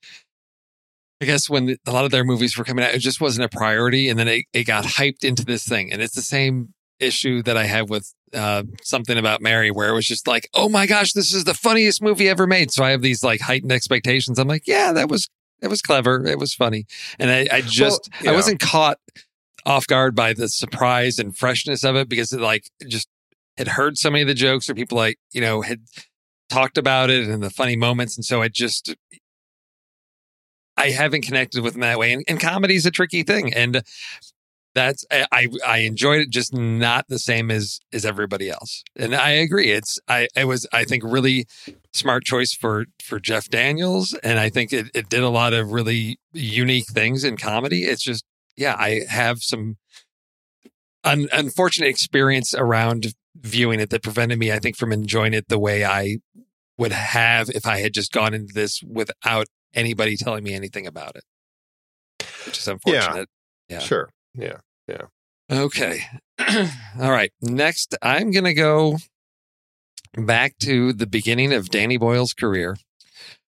I 1.22 1.24
guess 1.24 1.48
when 1.48 1.76
a 1.86 1.92
lot 1.92 2.04
of 2.04 2.10
their 2.10 2.24
movies 2.24 2.58
were 2.58 2.64
coming 2.64 2.84
out, 2.84 2.94
it 2.94 2.98
just 2.98 3.20
wasn't 3.20 3.44
a 3.44 3.56
priority, 3.56 4.08
and 4.08 4.18
then 4.18 4.26
it, 4.26 4.44
it 4.52 4.64
got 4.64 4.84
hyped 4.84 5.22
into 5.22 5.44
this 5.44 5.64
thing, 5.64 5.92
and 5.92 6.02
it's 6.02 6.16
the 6.16 6.20
same 6.20 6.74
issue 6.98 7.44
that 7.44 7.56
I 7.56 7.62
have 7.66 7.88
with 7.88 8.12
uh, 8.34 8.64
something 8.82 9.16
about 9.16 9.40
Mary, 9.40 9.70
where 9.70 9.88
it 9.88 9.94
was 9.94 10.04
just 10.04 10.26
like, 10.26 10.48
oh 10.52 10.68
my 10.68 10.84
gosh, 10.84 11.12
this 11.12 11.32
is 11.32 11.44
the 11.44 11.54
funniest 11.54 12.02
movie 12.02 12.28
ever 12.28 12.48
made. 12.48 12.72
So 12.72 12.82
I 12.82 12.90
have 12.90 13.02
these 13.02 13.22
like 13.22 13.40
heightened 13.40 13.70
expectations. 13.70 14.36
I'm 14.36 14.48
like, 14.48 14.66
yeah, 14.66 14.92
that 14.92 15.08
was 15.08 15.28
that 15.60 15.70
was 15.70 15.80
clever, 15.80 16.26
it 16.26 16.40
was 16.40 16.54
funny, 16.54 16.86
and 17.20 17.30
I, 17.30 17.46
I 17.52 17.60
just 17.60 18.10
yeah. 18.20 18.32
I 18.32 18.34
wasn't 18.34 18.58
caught 18.58 18.98
off 19.64 19.86
guard 19.86 20.16
by 20.16 20.32
the 20.32 20.48
surprise 20.48 21.20
and 21.20 21.36
freshness 21.36 21.84
of 21.84 21.94
it 21.94 22.08
because 22.08 22.32
it 22.32 22.40
like 22.40 22.64
just 22.88 23.06
had 23.56 23.68
heard 23.68 23.96
so 23.96 24.10
many 24.10 24.22
of 24.22 24.28
the 24.28 24.34
jokes 24.34 24.68
or 24.68 24.74
people 24.74 24.98
like 24.98 25.20
you 25.30 25.40
know 25.40 25.62
had 25.62 25.82
talked 26.50 26.76
about 26.76 27.10
it 27.10 27.28
and 27.28 27.44
the 27.44 27.48
funny 27.48 27.76
moments 27.76 28.16
and 28.16 28.24
so 28.24 28.42
it 28.42 28.52
just 28.52 28.96
I 30.82 30.90
haven't 30.90 31.22
connected 31.22 31.62
with 31.62 31.74
them 31.74 31.82
that 31.82 31.98
way 31.98 32.12
and, 32.12 32.24
and 32.28 32.40
comedy 32.40 32.74
is 32.74 32.86
a 32.86 32.90
tricky 32.90 33.22
thing 33.22 33.52
and 33.54 33.82
that's 34.74 35.04
I, 35.10 35.26
I 35.32 35.48
I 35.66 35.78
enjoyed 35.78 36.20
it 36.20 36.30
just 36.30 36.54
not 36.54 37.06
the 37.08 37.18
same 37.18 37.50
as 37.50 37.80
as 37.92 38.04
everybody 38.06 38.48
else 38.48 38.82
and 38.96 39.14
I 39.14 39.30
agree 39.30 39.70
it's 39.70 39.98
I 40.08 40.28
it 40.34 40.46
was 40.46 40.66
I 40.72 40.84
think 40.84 41.02
really 41.04 41.46
smart 41.92 42.24
choice 42.24 42.54
for 42.54 42.86
for 43.02 43.20
Jeff 43.20 43.48
Daniels 43.48 44.14
and 44.22 44.38
I 44.38 44.48
think 44.48 44.72
it, 44.72 44.86
it 44.94 45.08
did 45.08 45.22
a 45.22 45.28
lot 45.28 45.52
of 45.52 45.72
really 45.72 46.18
unique 46.32 46.86
things 46.86 47.22
in 47.22 47.36
comedy 47.36 47.84
it's 47.84 48.02
just 48.02 48.24
yeah, 48.56 48.76
I 48.78 49.02
have 49.08 49.42
some 49.42 49.76
un- 51.04 51.28
unfortunate 51.32 51.88
experience 51.88 52.54
around 52.54 53.14
viewing 53.34 53.80
it 53.80 53.90
that 53.90 54.02
prevented 54.02 54.38
me, 54.38 54.52
I 54.52 54.58
think, 54.58 54.76
from 54.76 54.92
enjoying 54.92 55.34
it 55.34 55.48
the 55.48 55.58
way 55.58 55.84
I 55.84 56.18
would 56.78 56.92
have 56.92 57.50
if 57.50 57.66
I 57.66 57.80
had 57.80 57.94
just 57.94 58.12
gone 58.12 58.34
into 58.34 58.52
this 58.54 58.82
without 58.82 59.46
anybody 59.74 60.16
telling 60.16 60.44
me 60.44 60.54
anything 60.54 60.86
about 60.86 61.16
it, 61.16 61.24
which 62.46 62.58
is 62.58 62.68
unfortunate. 62.68 63.28
Yeah. 63.68 63.78
Sure. 63.78 64.10
Yeah. 64.34 64.58
Yeah. 64.88 65.02
Okay. 65.50 66.00
All 67.00 67.10
right. 67.10 67.32
Next, 67.40 67.94
I'm 68.02 68.30
going 68.30 68.44
to 68.44 68.54
go 68.54 68.98
back 70.16 70.58
to 70.60 70.92
the 70.92 71.06
beginning 71.06 71.52
of 71.52 71.70
Danny 71.70 71.96
Boyle's 71.96 72.32
career. 72.32 72.76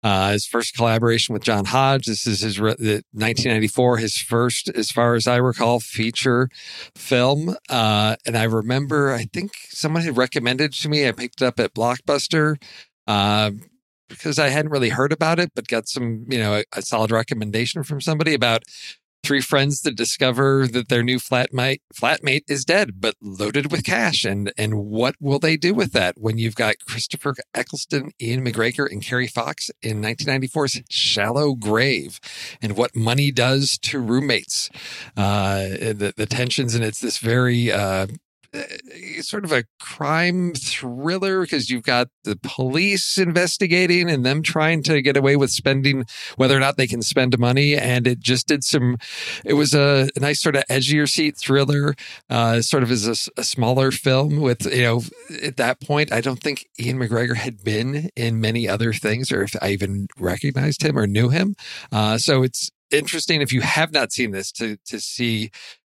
Uh, 0.02 0.32
his 0.32 0.46
first 0.46 0.76
collaboration 0.76 1.32
with 1.32 1.42
John 1.42 1.64
Hodge. 1.64 2.06
This 2.06 2.26
is 2.26 2.40
his 2.40 2.60
re- 2.60 2.76
the 2.78 3.02
1994, 3.12 3.96
his 3.96 4.18
first, 4.18 4.68
as 4.68 4.90
far 4.90 5.14
as 5.14 5.26
I 5.26 5.36
recall, 5.36 5.80
feature 5.80 6.48
film. 6.94 7.56
Uh, 7.68 8.14
and 8.24 8.36
I 8.38 8.44
remember, 8.44 9.12
I 9.12 9.24
think 9.24 9.52
someone 9.70 10.02
had 10.02 10.16
recommended 10.16 10.72
to 10.74 10.88
me. 10.88 11.08
I 11.08 11.12
picked 11.12 11.42
it 11.42 11.46
up 11.46 11.58
at 11.58 11.74
Blockbuster 11.74 12.56
uh, 13.08 13.50
because 14.08 14.38
I 14.38 14.48
hadn't 14.48 14.70
really 14.70 14.90
heard 14.90 15.12
about 15.12 15.38
it, 15.38 15.52
but 15.54 15.68
got 15.68 15.88
some, 15.88 16.26
you 16.28 16.38
know, 16.38 16.54
a, 16.54 16.64
a 16.72 16.82
solid 16.82 17.10
recommendation 17.10 17.82
from 17.82 18.00
somebody 18.00 18.34
about 18.34 18.64
three 19.26 19.40
friends 19.40 19.82
that 19.82 19.96
discover 19.96 20.68
that 20.68 20.88
their 20.88 21.02
new 21.02 21.18
flatmate 21.18 21.80
flatmate 21.92 22.44
is 22.46 22.64
dead 22.64 23.00
but 23.00 23.16
loaded 23.20 23.72
with 23.72 23.82
cash. 23.84 24.24
And 24.24 24.52
and 24.56 24.84
what 24.84 25.16
will 25.20 25.40
they 25.40 25.56
do 25.56 25.74
with 25.74 25.92
that? 25.92 26.14
When 26.16 26.38
you've 26.38 26.54
got 26.54 26.76
Christopher 26.86 27.34
Eccleston, 27.52 28.12
Ewan 28.20 28.44
McGregor 28.44 28.88
and 28.88 29.02
Kerry 29.02 29.26
Fox 29.26 29.70
in 29.82 30.00
1994's 30.00 30.82
Shallow 30.88 31.54
Grave 31.54 32.20
and 32.62 32.76
what 32.76 32.94
money 32.94 33.32
does 33.32 33.78
to 33.78 33.98
roommates. 33.98 34.70
Uh 35.16 35.60
the, 35.70 36.14
the 36.16 36.26
tensions 36.26 36.76
and 36.76 36.84
it's 36.84 37.00
this 37.00 37.18
very 37.18 37.72
uh 37.72 38.06
sort 39.20 39.44
of 39.44 39.52
a 39.52 39.64
crime 39.80 40.52
thriller 40.54 41.42
because 41.42 41.70
you've 41.70 41.82
got 41.82 42.08
the 42.24 42.38
police 42.42 43.18
investigating 43.18 44.10
and 44.10 44.24
them 44.24 44.42
trying 44.42 44.82
to 44.82 45.02
get 45.02 45.16
away 45.16 45.36
with 45.36 45.50
spending 45.50 46.04
whether 46.36 46.56
or 46.56 46.60
not 46.60 46.76
they 46.76 46.86
can 46.86 47.02
spend 47.02 47.38
money 47.38 47.76
and 47.76 48.06
it 48.06 48.20
just 48.20 48.48
did 48.48 48.64
some 48.64 48.96
it 49.44 49.54
was 49.54 49.74
a, 49.74 50.08
a 50.16 50.20
nice 50.20 50.40
sort 50.40 50.56
of 50.56 50.64
edgier 50.70 51.08
seat 51.08 51.36
thriller 51.36 51.94
uh 52.30 52.60
sort 52.60 52.82
of 52.82 52.90
as 52.90 53.06
a 53.36 53.44
smaller 53.44 53.90
film 53.90 54.40
with 54.40 54.66
you 54.72 54.82
know 54.82 55.02
at 55.42 55.56
that 55.56 55.80
point 55.80 56.12
i 56.12 56.20
don't 56.20 56.40
think 56.40 56.66
ewan 56.78 57.00
mcgregor 57.00 57.36
had 57.36 57.62
been 57.62 58.10
in 58.16 58.40
many 58.40 58.68
other 58.68 58.92
things 58.92 59.30
or 59.32 59.42
if 59.42 59.54
i 59.62 59.70
even 59.70 60.06
recognized 60.18 60.82
him 60.82 60.98
or 60.98 61.06
knew 61.06 61.28
him. 61.28 61.54
Uh 61.92 62.18
so 62.18 62.42
it's 62.42 62.70
interesting 62.90 63.40
if 63.40 63.52
you 63.52 63.60
have 63.60 63.92
not 63.92 64.12
seen 64.12 64.30
this 64.30 64.52
to 64.52 64.76
to 64.84 65.00
see 65.00 65.50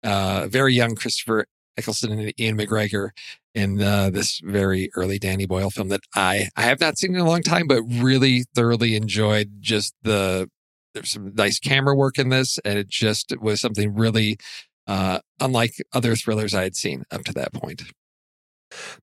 uh 0.04 0.46
very 0.48 0.74
young 0.74 0.94
christopher 0.94 1.46
eccleston 1.80 2.12
and 2.12 2.32
ewan 2.36 2.58
mcgregor 2.58 3.10
in 3.54 3.82
uh, 3.82 4.10
this 4.10 4.40
very 4.44 4.90
early 4.94 5.18
Danny 5.18 5.46
Boyle 5.46 5.70
film 5.70 5.88
that 5.88 6.02
I 6.14 6.48
I 6.56 6.62
have 6.62 6.80
not 6.80 6.98
seen 6.98 7.14
in 7.14 7.20
a 7.20 7.28
long 7.28 7.42
time, 7.42 7.66
but 7.66 7.82
really 7.82 8.44
thoroughly 8.54 8.94
enjoyed. 8.94 9.60
Just 9.60 9.94
the 10.02 10.48
there's 10.94 11.10
some 11.10 11.34
nice 11.34 11.58
camera 11.58 11.94
work 11.94 12.18
in 12.18 12.28
this, 12.28 12.58
and 12.64 12.78
it 12.78 12.88
just 12.88 13.32
was 13.40 13.60
something 13.60 13.94
really 13.94 14.38
uh, 14.86 15.20
unlike 15.40 15.74
other 15.92 16.16
thrillers 16.16 16.54
I 16.54 16.62
had 16.62 16.76
seen 16.76 17.04
up 17.10 17.24
to 17.24 17.32
that 17.34 17.52
point. 17.52 17.82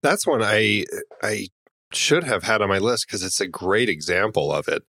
That's 0.02 0.26
one 0.26 0.42
I 0.42 0.86
I 1.22 1.48
should 1.94 2.24
have 2.24 2.44
had 2.44 2.62
on 2.62 2.70
my 2.70 2.78
list 2.78 3.06
because 3.08 3.24
it's 3.24 3.40
a 3.40 3.48
great 3.48 3.90
example 3.90 4.52
of 4.52 4.68
it. 4.68 4.84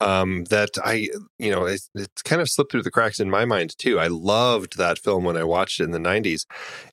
Um, 0.00 0.44
that 0.44 0.70
I 0.84 1.08
you 1.38 1.50
know 1.50 1.64
it's, 1.64 1.90
it's 1.94 2.22
kind 2.22 2.40
of 2.40 2.48
slipped 2.48 2.72
through 2.72 2.82
the 2.82 2.90
cracks 2.90 3.20
in 3.20 3.30
my 3.30 3.44
mind 3.44 3.76
too. 3.78 3.98
I 3.98 4.06
loved 4.06 4.76
that 4.76 4.98
film 4.98 5.24
when 5.24 5.36
I 5.36 5.44
watched 5.44 5.80
it 5.80 5.84
in 5.84 5.90
the 5.90 5.98
'90s, 5.98 6.46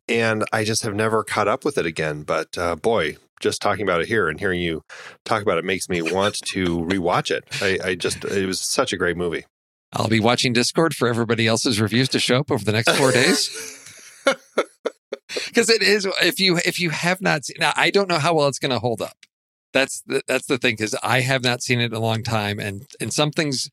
and 0.07 0.43
I 0.51 0.63
just 0.63 0.83
have 0.83 0.95
never 0.95 1.23
caught 1.23 1.47
up 1.47 1.65
with 1.65 1.77
it 1.77 1.85
again. 1.85 2.23
But 2.23 2.57
uh, 2.57 2.75
boy. 2.75 3.17
Just 3.39 3.59
talking 3.59 3.81
about 3.81 4.01
it 4.01 4.07
here 4.07 4.29
and 4.29 4.39
hearing 4.39 4.61
you 4.61 4.83
talk 5.25 5.41
about 5.41 5.57
it 5.57 5.65
makes 5.65 5.89
me 5.89 5.99
want 6.03 6.35
to 6.35 6.77
rewatch 6.81 7.31
it. 7.31 7.43
I, 7.59 7.89
I 7.89 7.95
just, 7.95 8.23
it 8.23 8.45
was 8.45 8.61
such 8.61 8.93
a 8.93 8.97
great 8.97 9.17
movie. 9.17 9.45
I'll 9.93 10.09
be 10.09 10.19
watching 10.19 10.53
Discord 10.53 10.93
for 10.93 11.07
everybody 11.07 11.47
else's 11.47 11.81
reviews 11.81 12.07
to 12.09 12.19
show 12.19 12.37
up 12.37 12.51
over 12.51 12.63
the 12.63 12.71
next 12.71 12.91
four 12.91 13.11
days. 13.11 13.49
because 15.47 15.69
it 15.69 15.81
is 15.81 16.07
if 16.21 16.39
you 16.39 16.57
if 16.65 16.79
you 16.79 16.89
have 16.89 17.21
not 17.21 17.45
seen 17.45 17.55
now 17.59 17.71
i 17.75 17.89
don't 17.89 18.09
know 18.09 18.19
how 18.19 18.33
well 18.33 18.47
it's 18.47 18.59
going 18.59 18.71
to 18.71 18.79
hold 18.79 19.01
up 19.01 19.17
that's 19.73 20.01
the, 20.05 20.21
that's 20.27 20.47
the 20.47 20.57
thing 20.57 20.73
because 20.73 20.95
i 21.03 21.21
have 21.21 21.43
not 21.43 21.61
seen 21.61 21.79
it 21.79 21.85
in 21.85 21.93
a 21.93 21.99
long 21.99 22.23
time 22.23 22.59
and 22.59 22.85
and 22.99 23.13
some 23.13 23.31
things 23.31 23.69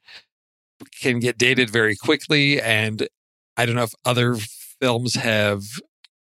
can 1.01 1.19
get 1.19 1.39
dated 1.39 1.71
very 1.71 1.97
quickly 1.97 2.61
and 2.61 3.09
i 3.57 3.67
don't 3.67 3.75
know 3.75 3.83
if 3.83 3.95
other 4.05 4.37
films 4.81 5.15
have 5.15 5.63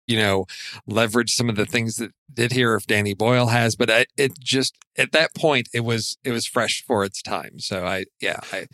you 0.07 0.17
know 0.17 0.47
leveraged 0.89 1.31
some 1.31 1.49
of 1.49 1.57
the 1.57 1.67
things 1.67 1.97
that 1.97 2.11
did 2.33 2.53
here 2.53 2.75
if 2.75 2.87
danny 2.87 3.15
boyle 3.15 3.49
has 3.49 3.77
but 3.77 3.91
I, 3.91 4.07
it 4.17 4.39
just 4.41 4.75
at 4.97 5.13
that 5.13 5.35
point 5.35 5.69
it 5.75 5.81
was 5.81 6.17
it 6.25 6.33
was 6.33 6.47
fresh 6.47 6.83
for 6.87 7.05
its 7.05 7.23
time 7.23 7.59
so 7.59 7.85
i 7.85 8.07
yeah 8.21 8.41
i 8.53 8.67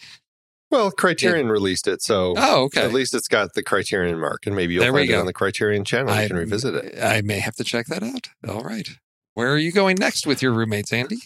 Well, 0.70 0.90
Criterion 0.90 1.48
released 1.48 1.86
it, 1.86 2.02
so 2.02 2.34
oh 2.36 2.64
okay 2.64 2.82
at 2.82 2.92
least 2.92 3.14
it's 3.14 3.28
got 3.28 3.54
the 3.54 3.62
Criterion 3.62 4.18
mark, 4.18 4.46
and 4.46 4.56
maybe 4.56 4.74
you'll 4.74 4.82
There 4.82 4.92
find 4.92 5.08
it 5.08 5.14
on 5.14 5.26
the 5.26 5.32
Criterion 5.32 5.84
channel. 5.84 6.12
I 6.12 6.22
you 6.22 6.28
can 6.28 6.36
revisit 6.38 6.74
it. 6.74 7.02
I 7.02 7.20
may 7.20 7.38
have 7.38 7.54
to 7.56 7.64
check 7.64 7.86
that 7.86 8.02
out. 8.02 8.30
All 8.48 8.62
right. 8.62 8.88
Where 9.36 9.52
are 9.52 9.58
you 9.58 9.70
going 9.70 9.98
next 10.00 10.26
with 10.26 10.40
your 10.40 10.50
roommates, 10.50 10.94
Andy? 10.94 11.18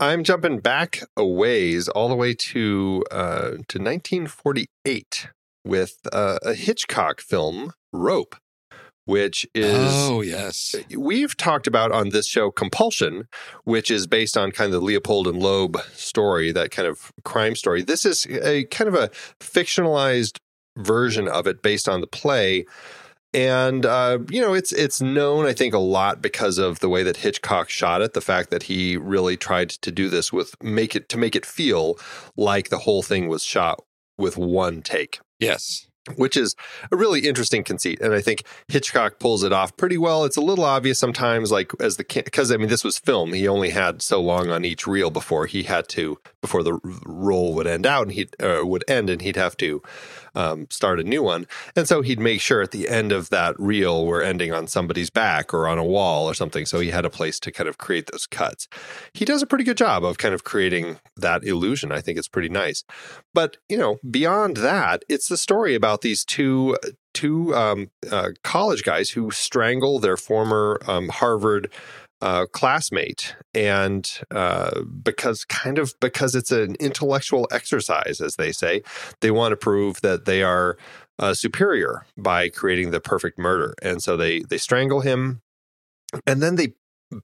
I'm 0.00 0.24
jumping 0.24 0.58
back 0.58 1.04
a 1.16 1.24
ways, 1.24 1.86
all 1.86 2.08
the 2.08 2.16
way 2.16 2.34
to 2.34 3.04
uh, 3.12 3.50
to 3.68 3.78
1948 3.78 5.28
with 5.64 6.00
uh, 6.12 6.40
a 6.42 6.54
Hitchcock 6.54 7.20
film, 7.20 7.72
Rope, 7.92 8.34
which 9.04 9.46
is 9.54 9.76
oh 9.78 10.22
yes, 10.22 10.74
we've 10.98 11.36
talked 11.36 11.68
about 11.68 11.92
on 11.92 12.08
this 12.08 12.26
show 12.26 12.50
Compulsion, 12.50 13.28
which 13.62 13.92
is 13.92 14.08
based 14.08 14.36
on 14.36 14.50
kind 14.50 14.74
of 14.74 14.80
the 14.80 14.84
Leopold 14.84 15.28
and 15.28 15.40
Loeb 15.40 15.80
story, 15.92 16.50
that 16.50 16.72
kind 16.72 16.88
of 16.88 17.12
crime 17.24 17.54
story. 17.54 17.80
This 17.80 18.04
is 18.04 18.26
a 18.26 18.64
kind 18.64 18.88
of 18.88 18.94
a 18.94 19.08
fictionalized 19.40 20.38
version 20.76 21.28
of 21.28 21.46
it 21.46 21.62
based 21.62 21.88
on 21.88 22.00
the 22.00 22.08
play 22.08 22.64
and 23.34 23.86
uh, 23.86 24.18
you 24.28 24.40
know 24.40 24.54
it's 24.54 24.72
it's 24.72 25.00
known 25.00 25.46
i 25.46 25.52
think 25.52 25.74
a 25.74 25.78
lot 25.78 26.20
because 26.20 26.58
of 26.58 26.80
the 26.80 26.88
way 26.88 27.02
that 27.02 27.18
hitchcock 27.18 27.68
shot 27.68 28.02
it 28.02 28.12
the 28.12 28.20
fact 28.20 28.50
that 28.50 28.64
he 28.64 28.96
really 28.96 29.36
tried 29.36 29.70
to 29.70 29.90
do 29.90 30.08
this 30.08 30.32
with 30.32 30.54
make 30.62 30.94
it 30.94 31.08
to 31.08 31.18
make 31.18 31.34
it 31.34 31.46
feel 31.46 31.98
like 32.36 32.68
the 32.68 32.78
whole 32.78 33.02
thing 33.02 33.28
was 33.28 33.42
shot 33.44 33.82
with 34.18 34.36
one 34.36 34.82
take. 34.82 35.20
Yes. 35.38 35.86
Which 36.16 36.36
is 36.36 36.56
a 36.90 36.96
really 36.96 37.20
interesting 37.20 37.62
conceit 37.62 38.00
and 38.00 38.12
i 38.12 38.20
think 38.20 38.42
hitchcock 38.66 39.20
pulls 39.20 39.44
it 39.44 39.52
off 39.52 39.76
pretty 39.76 39.96
well. 39.96 40.24
It's 40.24 40.36
a 40.36 40.40
little 40.40 40.64
obvious 40.64 40.98
sometimes 40.98 41.52
like 41.52 41.70
as 41.78 41.96
the 41.96 42.04
because 42.04 42.50
i 42.50 42.56
mean 42.56 42.68
this 42.68 42.82
was 42.82 42.98
film 42.98 43.32
he 43.32 43.46
only 43.46 43.70
had 43.70 44.02
so 44.02 44.20
long 44.20 44.50
on 44.50 44.64
each 44.64 44.84
reel 44.86 45.10
before 45.10 45.46
he 45.46 45.62
had 45.62 45.88
to 45.90 46.18
before 46.40 46.64
the 46.64 46.78
roll 47.06 47.54
would 47.54 47.68
end 47.68 47.86
out 47.86 48.02
and 48.02 48.12
he 48.12 48.28
uh, 48.40 48.62
would 48.64 48.84
end 48.88 49.10
and 49.10 49.22
he'd 49.22 49.36
have 49.36 49.56
to 49.58 49.80
um, 50.34 50.66
start 50.70 51.00
a 51.00 51.04
new 51.04 51.22
one. 51.22 51.46
And 51.76 51.86
so 51.86 52.02
he'd 52.02 52.20
make 52.20 52.40
sure 52.40 52.62
at 52.62 52.70
the 52.70 52.88
end 52.88 53.12
of 53.12 53.30
that 53.30 53.58
reel 53.58 54.06
we're 54.06 54.22
ending 54.22 54.52
on 54.52 54.66
somebody's 54.66 55.10
back 55.10 55.52
or 55.52 55.68
on 55.68 55.78
a 55.78 55.84
wall 55.84 56.26
or 56.26 56.34
something. 56.34 56.66
So 56.66 56.80
he 56.80 56.90
had 56.90 57.04
a 57.04 57.10
place 57.10 57.38
to 57.40 57.52
kind 57.52 57.68
of 57.68 57.78
create 57.78 58.10
those 58.10 58.26
cuts. 58.26 58.68
He 59.12 59.24
does 59.24 59.42
a 59.42 59.46
pretty 59.46 59.64
good 59.64 59.76
job 59.76 60.04
of 60.04 60.18
kind 60.18 60.34
of 60.34 60.44
creating 60.44 60.98
that 61.16 61.44
illusion. 61.44 61.92
I 61.92 62.00
think 62.00 62.18
it's 62.18 62.28
pretty 62.28 62.48
nice. 62.48 62.84
But, 63.34 63.56
you 63.68 63.76
know, 63.76 63.98
beyond 64.08 64.58
that, 64.58 65.04
it's 65.08 65.28
the 65.28 65.36
story 65.36 65.74
about 65.74 66.02
these 66.02 66.24
two 66.24 66.76
two 67.14 67.54
um, 67.54 67.90
uh, 68.10 68.30
college 68.42 68.82
guys 68.82 69.10
who 69.10 69.30
strangle 69.30 69.98
their 69.98 70.16
former 70.16 70.80
um, 70.86 71.08
Harvard 71.08 71.70
uh, 72.22 72.46
classmate, 72.46 73.34
and 73.52 74.20
uh, 74.30 74.82
because 75.02 75.44
kind 75.44 75.78
of 75.78 75.94
because 76.00 76.34
it's 76.34 76.52
an 76.52 76.76
intellectual 76.78 77.48
exercise, 77.50 78.20
as 78.20 78.36
they 78.36 78.52
say, 78.52 78.82
they 79.20 79.30
want 79.30 79.52
to 79.52 79.56
prove 79.56 80.00
that 80.02 80.24
they 80.24 80.42
are 80.42 80.78
uh, 81.18 81.34
superior 81.34 82.06
by 82.16 82.48
creating 82.48 82.92
the 82.92 83.00
perfect 83.00 83.38
murder, 83.38 83.74
and 83.82 84.02
so 84.02 84.16
they 84.16 84.40
they 84.40 84.56
strangle 84.56 85.00
him, 85.00 85.42
and 86.24 86.40
then 86.40 86.54
they 86.54 86.74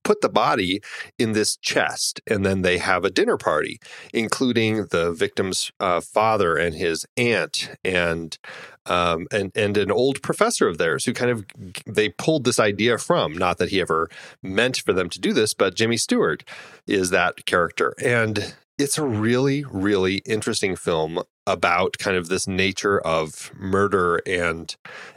put 0.03 0.21
the 0.21 0.29
body 0.29 0.81
in 1.19 1.33
this 1.33 1.57
chest 1.57 2.21
and 2.27 2.45
then 2.45 2.63
they 2.63 2.79
have 2.79 3.05
a 3.05 3.11
dinner 3.11 3.37
party 3.37 3.81
including 4.13 4.87
the 4.87 5.13
victim's 5.13 5.71
uh, 5.81 6.01
father 6.01 6.57
and 6.57 6.75
his 6.75 7.07
aunt 7.17 7.71
and 7.85 8.39
um, 8.87 9.27
and 9.31 9.53
and 9.55 9.77
an 9.77 9.91
old 9.91 10.23
professor 10.23 10.67
of 10.67 10.79
theirs 10.79 11.05
who 11.05 11.13
kind 11.13 11.31
of 11.31 11.45
they 11.87 12.09
pulled 12.09 12.45
this 12.45 12.59
idea 12.59 12.99
from. 12.99 13.37
Not 13.37 13.59
that 13.59 13.69
he 13.69 13.81
ever 13.81 14.09
meant 14.43 14.79
for 14.79 14.93
them 14.93 15.09
to 15.11 15.21
do 15.21 15.33
this 15.33 15.55
but 15.55 15.75
Jimmy 15.75 15.97
Stewart 15.97 16.45
is 16.87 17.11
that 17.11 17.45
character. 17.47 17.95
And 18.03 18.55
it's 18.79 18.99
a 18.99 19.05
really 19.05 19.65
really 19.71 20.17
interesting 20.19 20.77
film 20.77 21.21
about 21.47 21.99
kind 21.99 22.17
of 22.17 22.29
this 22.29 22.47
nature 22.47 23.01
of 23.01 23.53
murder 23.57 24.21
and 24.27 24.77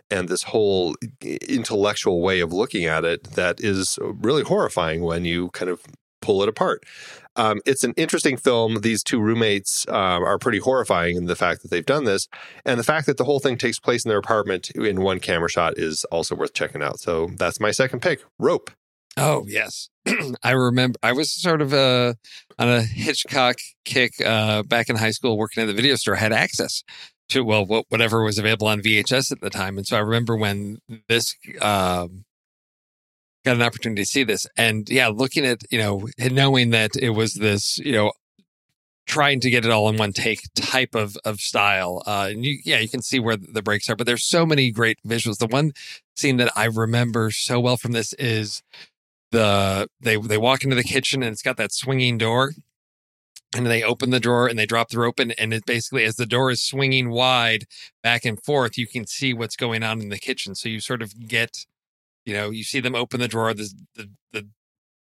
and 0.09 0.27
this 0.27 0.43
whole 0.43 0.95
intellectual 1.21 2.21
way 2.21 2.39
of 2.39 2.51
looking 2.51 2.85
at 2.85 3.05
it 3.05 3.23
that 3.31 3.59
is 3.59 3.97
really 4.01 4.43
horrifying 4.43 5.01
when 5.01 5.25
you 5.25 5.49
kind 5.49 5.69
of 5.69 5.81
pull 6.21 6.43
it 6.43 6.49
apart. 6.49 6.83
Um, 7.35 7.61
it's 7.65 7.83
an 7.83 7.93
interesting 7.97 8.37
film. 8.37 8.81
These 8.81 9.03
two 9.03 9.19
roommates 9.19 9.85
uh, 9.87 9.91
are 9.93 10.37
pretty 10.37 10.59
horrifying 10.59 11.15
in 11.15 11.25
the 11.25 11.35
fact 11.35 11.61
that 11.61 11.71
they've 11.71 11.85
done 11.85 12.03
this, 12.03 12.27
and 12.65 12.79
the 12.79 12.83
fact 12.83 13.07
that 13.07 13.17
the 13.17 13.23
whole 13.23 13.39
thing 13.39 13.57
takes 13.57 13.79
place 13.79 14.05
in 14.05 14.09
their 14.09 14.19
apartment 14.19 14.69
in 14.71 15.01
one 15.01 15.19
camera 15.19 15.49
shot 15.49 15.77
is 15.77 16.03
also 16.05 16.35
worth 16.35 16.53
checking 16.53 16.83
out. 16.83 16.99
So 16.99 17.31
that's 17.37 17.59
my 17.59 17.71
second 17.71 18.01
pick, 18.01 18.23
Rope. 18.37 18.69
Oh 19.17 19.45
yes, 19.47 19.89
I 20.43 20.51
remember. 20.51 20.97
I 21.03 21.11
was 21.11 21.31
sort 21.31 21.61
of 21.61 21.73
a 21.73 22.15
on 22.57 22.69
a 22.69 22.81
Hitchcock 22.81 23.57
kick 23.85 24.13
uh, 24.25 24.63
back 24.63 24.89
in 24.89 24.95
high 24.95 25.11
school, 25.11 25.37
working 25.37 25.63
at 25.63 25.67
the 25.67 25.73
video 25.73 25.95
store. 25.95 26.15
I 26.15 26.19
had 26.19 26.33
access 26.33 26.83
to 27.29 27.43
well, 27.43 27.65
whatever 27.89 28.23
was 28.23 28.37
available 28.37 28.67
on 28.67 28.81
VHS 28.81 29.31
at 29.31 29.41
the 29.41 29.49
time, 29.49 29.77
and 29.77 29.85
so 29.85 29.97
I 29.97 29.99
remember 29.99 30.35
when 30.35 30.79
this 31.09 31.35
um, 31.61 32.23
got 33.43 33.55
an 33.55 33.61
opportunity 33.61 34.03
to 34.03 34.07
see 34.07 34.23
this, 34.23 34.47
and 34.57 34.89
yeah, 34.89 35.09
looking 35.09 35.45
at 35.45 35.59
you 35.69 35.79
know 35.79 36.07
knowing 36.31 36.69
that 36.71 36.91
it 36.95 37.11
was 37.11 37.33
this 37.33 37.77
you 37.79 37.91
know 37.91 38.11
trying 39.07 39.41
to 39.41 39.49
get 39.49 39.65
it 39.65 39.71
all 39.71 39.89
in 39.89 39.97
one 39.97 40.13
take 40.13 40.41
type 40.55 40.95
of 40.95 41.17
of 41.25 41.39
style. 41.39 42.01
Uh, 42.05 42.29
and 42.31 42.45
you, 42.45 42.59
yeah, 42.63 42.79
you 42.79 42.87
can 42.87 43.01
see 43.01 43.19
where 43.19 43.35
the 43.35 43.61
breaks 43.61 43.89
are, 43.89 43.95
but 43.95 44.07
there's 44.07 44.27
so 44.27 44.45
many 44.45 44.71
great 44.71 44.97
visuals. 45.05 45.37
The 45.37 45.47
one 45.47 45.73
scene 46.15 46.37
that 46.37 46.51
I 46.55 46.65
remember 46.65 47.31
so 47.31 47.59
well 47.59 47.77
from 47.77 47.91
this 47.91 48.13
is 48.13 48.61
the 49.31 49.87
they 49.99 50.17
they 50.17 50.37
walk 50.37 50.63
into 50.63 50.75
the 50.75 50.83
kitchen 50.83 51.23
and 51.23 51.31
it's 51.31 51.41
got 51.41 51.57
that 51.57 51.73
swinging 51.73 52.17
door. 52.17 52.51
And 53.53 53.65
they 53.65 53.83
open 53.83 54.11
the 54.11 54.19
drawer 54.21 54.47
and 54.47 54.57
they 54.57 54.65
drop 54.65 54.89
the 54.89 54.99
rope 54.99 55.19
and, 55.19 55.37
and 55.37 55.53
it 55.53 55.65
basically 55.65 56.05
as 56.05 56.15
the 56.15 56.25
door 56.25 56.51
is 56.51 56.63
swinging 56.63 57.09
wide 57.09 57.65
back 58.01 58.23
and 58.23 58.41
forth 58.41 58.77
you 58.77 58.87
can 58.87 59.05
see 59.05 59.33
what's 59.33 59.57
going 59.57 59.83
on 59.83 59.99
in 59.99 60.07
the 60.07 60.19
kitchen. 60.19 60.55
So 60.55 60.69
you 60.69 60.79
sort 60.79 61.01
of 61.01 61.27
get 61.27 61.65
you 62.25 62.33
know 62.33 62.49
you 62.49 62.63
see 62.63 62.79
them 62.79 62.95
open 62.95 63.19
the 63.19 63.27
drawer 63.27 63.53
the 63.53 63.69
the, 63.95 64.09
the, 64.31 64.47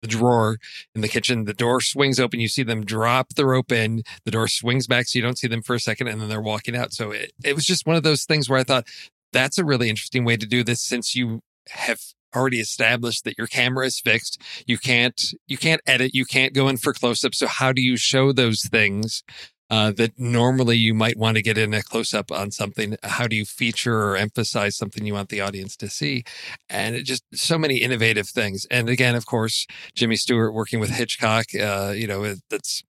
the 0.01 0.07
drawer 0.09 0.57
in 0.93 0.99
the 0.99 1.07
kitchen. 1.07 1.45
The 1.45 1.53
door 1.53 1.79
swings 1.79 2.19
open 2.19 2.41
you 2.41 2.49
see 2.49 2.63
them 2.63 2.83
drop 2.83 3.35
the 3.35 3.45
rope 3.45 3.71
in 3.71 4.03
the 4.25 4.31
door 4.31 4.49
swings 4.49 4.87
back 4.87 5.07
so 5.07 5.19
you 5.19 5.23
don't 5.23 5.37
see 5.37 5.47
them 5.47 5.61
for 5.61 5.75
a 5.75 5.79
second 5.79 6.09
and 6.09 6.19
then 6.19 6.27
they're 6.27 6.41
walking 6.41 6.75
out. 6.75 6.91
So 6.91 7.11
it, 7.11 7.31
it 7.45 7.55
was 7.55 7.65
just 7.65 7.87
one 7.87 7.95
of 7.95 8.03
those 8.03 8.25
things 8.25 8.49
where 8.49 8.59
i 8.59 8.63
thought 8.63 8.87
that's 9.31 9.57
a 9.57 9.65
really 9.65 9.89
interesting 9.89 10.25
way 10.25 10.37
to 10.37 10.45
do 10.45 10.63
this 10.63 10.81
since 10.81 11.15
you 11.15 11.41
have 11.69 11.99
already 12.35 12.59
established 12.59 13.23
that 13.23 13.37
your 13.37 13.47
camera 13.47 13.85
is 13.85 13.99
fixed. 13.99 14.41
You 14.65 14.77
can't 14.77 15.19
you 15.47 15.57
can't 15.57 15.81
edit. 15.85 16.11
You 16.13 16.25
can't 16.25 16.53
go 16.53 16.67
in 16.67 16.77
for 16.77 16.93
close 16.93 17.23
up. 17.23 17.35
So 17.35 17.47
how 17.47 17.71
do 17.71 17.81
you 17.81 17.97
show 17.97 18.31
those 18.31 18.67
things 18.69 19.23
uh, 19.69 19.91
that 19.91 20.11
normally 20.19 20.77
you 20.77 20.93
might 20.93 21.17
want 21.17 21.35
to 21.35 21.41
get 21.41 21.57
in 21.57 21.73
a 21.73 21.81
close 21.81 22.13
up 22.13 22.31
on 22.31 22.51
something? 22.51 22.95
How 23.03 23.27
do 23.27 23.35
you 23.35 23.45
feature 23.45 23.97
or 23.97 24.15
emphasize 24.15 24.77
something 24.77 25.05
you 25.05 25.13
want 25.13 25.29
the 25.29 25.41
audience 25.41 25.75
to 25.77 25.89
see? 25.89 26.23
And 26.69 26.95
it 26.95 27.03
just 27.03 27.23
so 27.33 27.57
many 27.57 27.77
innovative 27.77 28.27
things. 28.29 28.65
And 28.69 28.89
again, 28.89 29.15
of 29.15 29.25
course, 29.25 29.65
Jimmy 29.95 30.15
Stewart 30.15 30.53
working 30.53 30.79
with 30.79 30.91
Hitchcock. 30.91 31.45
Uh, 31.59 31.93
you 31.95 32.07
know, 32.07 32.35
that's 32.49 32.83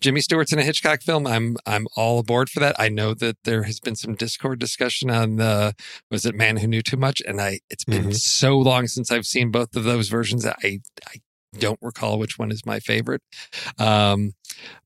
Jimmy 0.00 0.20
Stewart's 0.20 0.52
in 0.52 0.58
a 0.58 0.62
Hitchcock 0.62 1.02
film, 1.02 1.26
I'm 1.26 1.56
I'm 1.66 1.86
all 1.96 2.18
aboard 2.18 2.48
for 2.48 2.60
that. 2.60 2.76
I 2.78 2.88
know 2.88 3.14
that 3.14 3.36
there 3.44 3.64
has 3.64 3.80
been 3.80 3.96
some 3.96 4.14
Discord 4.14 4.58
discussion 4.58 5.10
on 5.10 5.36
the 5.36 5.74
was 6.10 6.24
it 6.24 6.34
Man 6.34 6.58
Who 6.58 6.66
Knew 6.66 6.82
Too 6.82 6.96
Much, 6.96 7.20
and 7.26 7.40
I 7.40 7.60
it's 7.70 7.84
been 7.84 8.02
mm-hmm. 8.04 8.12
so 8.12 8.58
long 8.58 8.86
since 8.86 9.10
I've 9.10 9.26
seen 9.26 9.50
both 9.50 9.76
of 9.76 9.84
those 9.84 10.08
versions. 10.08 10.46
I 10.46 10.80
I 11.06 11.20
don't 11.58 11.78
recall 11.82 12.18
which 12.18 12.38
one 12.38 12.50
is 12.50 12.64
my 12.64 12.80
favorite. 12.80 13.22
Um, 13.78 14.32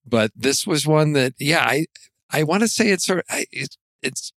but 0.07 0.33
this 0.35 0.67
was 0.67 0.87
one 0.87 1.13
that 1.13 1.35
yeah 1.39 1.65
I 1.65 1.87
I 2.31 2.43
want 2.43 2.63
to 2.63 2.69
say 2.69 2.89
it's 2.89 3.07
sort 3.07 3.21
of 3.21 3.25
I, 3.31 3.47
it, 3.53 3.77
it's 4.03 4.33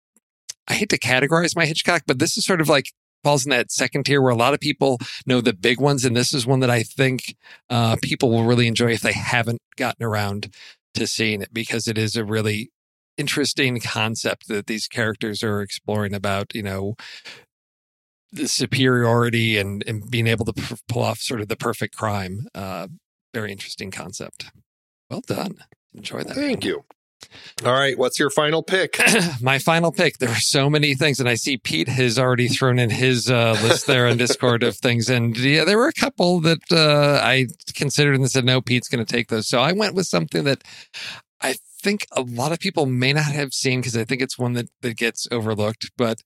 I 0.69 0.75
hate 0.75 0.91
to 0.91 0.99
categorize 0.99 1.57
my 1.57 1.65
Hitchcock, 1.65 2.03
but 2.07 2.19
this 2.19 2.37
is 2.37 2.45
sort 2.45 2.61
of 2.61 2.69
like 2.69 2.93
falls 3.27 3.45
in 3.45 3.51
that 3.51 3.73
second 3.73 4.05
tier 4.05 4.23
where 4.23 4.31
a 4.31 4.37
lot 4.37 4.55
of 4.55 4.61
people 4.61 5.01
know 5.27 5.41
the 5.41 5.53
big 5.53 5.81
ones. 5.81 6.05
And 6.05 6.17
this 6.17 6.33
is 6.33 6.47
one 6.47 6.61
that 6.61 6.71
I 6.71 6.85
think 6.85 7.35
uh, 7.69 7.97
people 8.01 8.31
will 8.31 8.45
really 8.45 8.69
enjoy 8.69 8.93
if 8.93 9.01
they 9.01 9.15
haven't 9.15 9.61
gotten 9.77 10.07
around 10.07 10.55
to 10.95 11.09
seeing 11.09 11.43
it 11.43 11.53
because 11.53 11.89
it 11.89 11.99
is 11.99 12.15
a 12.15 12.25
really 12.25 12.71
interesting 13.17 13.81
concept 13.81 14.47
that 14.47 14.69
these 14.69 14.87
characters 14.87 15.43
are 15.43 15.61
exploring 15.61 16.15
about, 16.15 16.55
you 16.55 16.63
know, 16.63 16.95
the 18.31 18.47
superiority 18.47 19.59
and, 19.59 19.83
and 19.89 20.09
being 20.09 20.29
able 20.29 20.45
to 20.45 20.79
pull 20.87 21.03
off 21.03 21.19
sort 21.19 21.41
of 21.41 21.49
the 21.49 21.57
perfect 21.57 21.97
crime. 21.97 22.47
Uh, 22.55 22.87
very 23.35 23.51
interesting 23.51 23.91
concept. 23.91 24.53
Well 25.11 25.23
done. 25.27 25.57
Enjoy 25.93 26.23
that. 26.23 26.37
Thank 26.37 26.65
you. 26.65 26.85
All 27.65 27.73
right, 27.73 27.99
what's 27.99 28.19
your 28.19 28.31
final 28.31 28.63
pick? 28.63 28.99
My 29.41 29.59
final 29.59 29.93
pick. 29.93 30.19
There 30.19 30.29
are 30.29 30.41
so 30.41 30.69
many 30.69 30.95
things, 30.95 31.21
and 31.21 31.29
I 31.29 31.35
see 31.35 31.57
Pete 31.57 31.89
has 31.89 32.19
already 32.19 32.49
thrown 32.49 32.79
in 32.79 32.91
his 32.91 33.31
uh, 33.31 33.59
list 33.63 33.87
there 33.87 34.07
on 34.07 34.17
Discord 34.17 34.63
of 34.63 34.77
things, 34.77 35.09
and 35.09 35.37
yeah, 35.37 35.65
there 35.65 35.79
were 35.79 35.89
a 35.89 35.93
couple 35.93 36.41
that 36.41 36.61
uh, 36.71 37.21
I 37.23 37.47
considered 37.75 38.17
and 38.17 38.31
said, 38.31 38.45
"No, 38.45 38.61
Pete's 38.61 38.89
going 38.89 39.05
to 39.05 39.13
take 39.13 39.29
those." 39.29 39.49
So 39.49 39.61
I 39.61 39.73
went 39.73 39.95
with 39.95 40.07
something 40.07 40.45
that 40.45 40.63
I 41.41 41.57
think 41.83 42.07
a 42.13 42.23
lot 42.23 42.53
of 42.53 42.59
people 42.59 42.87
may 42.87 43.13
not 43.13 43.33
have 43.33 43.53
seen 43.53 43.81
because 43.81 43.97
I 43.97 44.05
think 44.05 44.23
it's 44.23 44.39
one 44.39 44.55
that 44.55 44.69
that 44.83 44.97
gets 44.97 45.27
overlooked. 45.31 45.91
But 45.97 46.23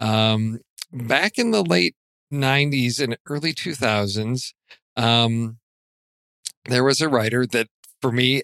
um, 0.00 0.60
back 0.92 1.38
in 1.38 1.50
the 1.50 1.62
late 1.62 1.96
'90s 2.32 3.00
and 3.00 3.16
early 3.28 3.52
2000s, 3.52 4.52
um, 4.96 5.58
there 6.66 6.84
was 6.84 7.00
a 7.00 7.08
writer 7.08 7.46
that 7.46 7.68
for 8.00 8.12
me 8.12 8.42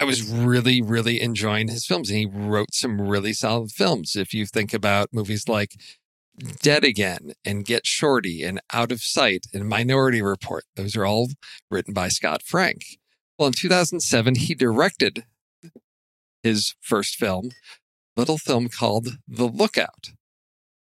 I 0.00 0.04
was 0.04 0.28
really, 0.28 0.82
really 0.82 1.20
enjoying 1.20 1.68
his 1.68 1.86
films, 1.86 2.10
and 2.10 2.18
he 2.18 2.26
wrote 2.26 2.74
some 2.74 3.00
really 3.00 3.32
solid 3.32 3.70
films. 3.70 4.16
If 4.16 4.34
you 4.34 4.44
think 4.44 4.74
about 4.74 5.12
movies 5.12 5.48
like 5.48 5.72
Dead 6.62 6.84
Again 6.84 7.32
and 7.44 7.64
Get 7.64 7.86
Shorty 7.86 8.42
and 8.42 8.60
Out 8.72 8.90
of 8.90 9.02
Sight 9.02 9.46
and 9.54 9.68
Minority 9.68 10.20
Report, 10.20 10.64
those 10.74 10.96
are 10.96 11.06
all 11.06 11.28
written 11.70 11.94
by 11.94 12.08
Scott 12.08 12.42
Frank. 12.42 12.98
Well, 13.38 13.46
in 13.48 13.52
2007, 13.52 14.34
he 14.34 14.54
directed 14.54 15.24
his 16.42 16.74
first 16.80 17.14
film, 17.16 17.50
little 18.16 18.38
film 18.38 18.68
called 18.68 19.18
The 19.28 19.46
Lookout, 19.46 20.10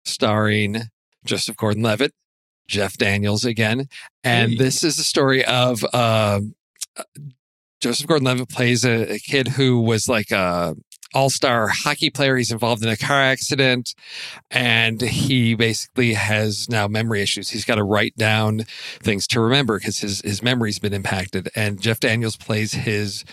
starring 0.05 0.85
Joseph 1.25 1.57
Gordon-Levitt, 1.57 2.13
Jeff 2.67 2.97
Daniels 2.97 3.45
again, 3.45 3.89
and 4.25 4.53
Hey. 4.53 4.57
this 4.59 4.83
is 4.83 4.97
the 4.97 5.03
story 5.03 5.45
of 5.45 5.85
uh, 5.93 6.41
Joseph 7.83 8.07
Gordon-Levitt 8.07 8.49
plays 8.49 8.85
a, 8.85 9.15
a 9.15 9.19
kid 9.19 9.49
who 9.49 9.81
was 9.81 10.09
like 10.09 10.31
a 10.31 10.77
all-star 11.15 11.69
hockey 11.69 12.11
player. 12.11 12.37
He's 12.37 12.53
involved 12.53 12.83
in 12.83 12.89
a 12.89 12.97
car 12.97 13.21
accident, 13.21 13.95
and 14.51 15.01
he 15.01 15.55
basically 15.55 16.15
has 16.15 16.69
now 16.71 16.87
memory 16.89 17.23
issues. 17.23 17.51
He's 17.51 17.65
got 17.65 17.75
to 17.75 17.85
write 17.85 18.17
down 18.17 18.61
things 19.03 19.27
to 19.27 19.41
remember 19.41 19.79
because 19.79 19.99
his 19.99 20.21
his 20.23 20.43
memory's 20.43 20.79
been 20.79 20.95
impacted. 20.95 21.51
And 21.57 21.81
Jeff 21.81 22.01
Daniels 22.01 22.37
plays 22.37 22.73
his 22.73 23.25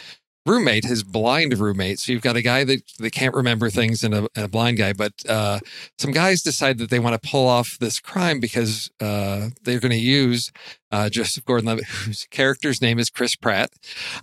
roommate, 0.45 0.85
his 0.85 1.03
blind 1.03 1.57
roommate. 1.57 1.99
So 1.99 2.11
you've 2.11 2.21
got 2.21 2.35
a 2.35 2.41
guy 2.41 2.63
that, 2.63 2.81
that 2.99 3.11
can't 3.11 3.35
remember 3.35 3.69
things 3.69 4.03
and 4.03 4.13
a, 4.13 4.27
and 4.35 4.45
a 4.45 4.47
blind 4.47 4.77
guy. 4.77 4.93
But 4.93 5.13
uh, 5.27 5.59
some 5.97 6.11
guys 6.11 6.41
decide 6.41 6.77
that 6.79 6.89
they 6.89 6.99
want 6.99 7.21
to 7.21 7.29
pull 7.29 7.47
off 7.47 7.77
this 7.79 7.99
crime 7.99 8.39
because 8.39 8.89
uh, 8.99 9.49
they're 9.63 9.79
going 9.79 9.91
to 9.91 9.97
use 9.97 10.51
uh, 10.91 11.09
Joseph 11.09 11.45
Gordon-Levitt, 11.45 11.85
whose 12.05 12.25
character's 12.31 12.81
name 12.81 12.99
is 12.99 13.09
Chris 13.09 13.35
Pratt. 13.35 13.71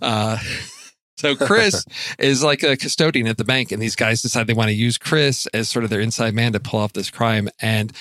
Uh, 0.01 0.37
so 1.17 1.35
Chris 1.35 1.85
is 2.19 2.43
like 2.43 2.63
a 2.63 2.77
custodian 2.77 3.27
at 3.27 3.37
the 3.37 3.45
bank, 3.45 3.71
and 3.71 3.81
these 3.81 3.95
guys 3.95 4.21
decide 4.21 4.47
they 4.47 4.53
want 4.53 4.69
to 4.69 4.75
use 4.75 4.97
Chris 4.97 5.47
as 5.47 5.69
sort 5.69 5.83
of 5.83 5.89
their 5.89 6.01
inside 6.01 6.33
man 6.33 6.53
to 6.53 6.59
pull 6.59 6.79
off 6.79 6.93
this 6.93 7.09
crime. 7.09 7.49
And 7.61 7.91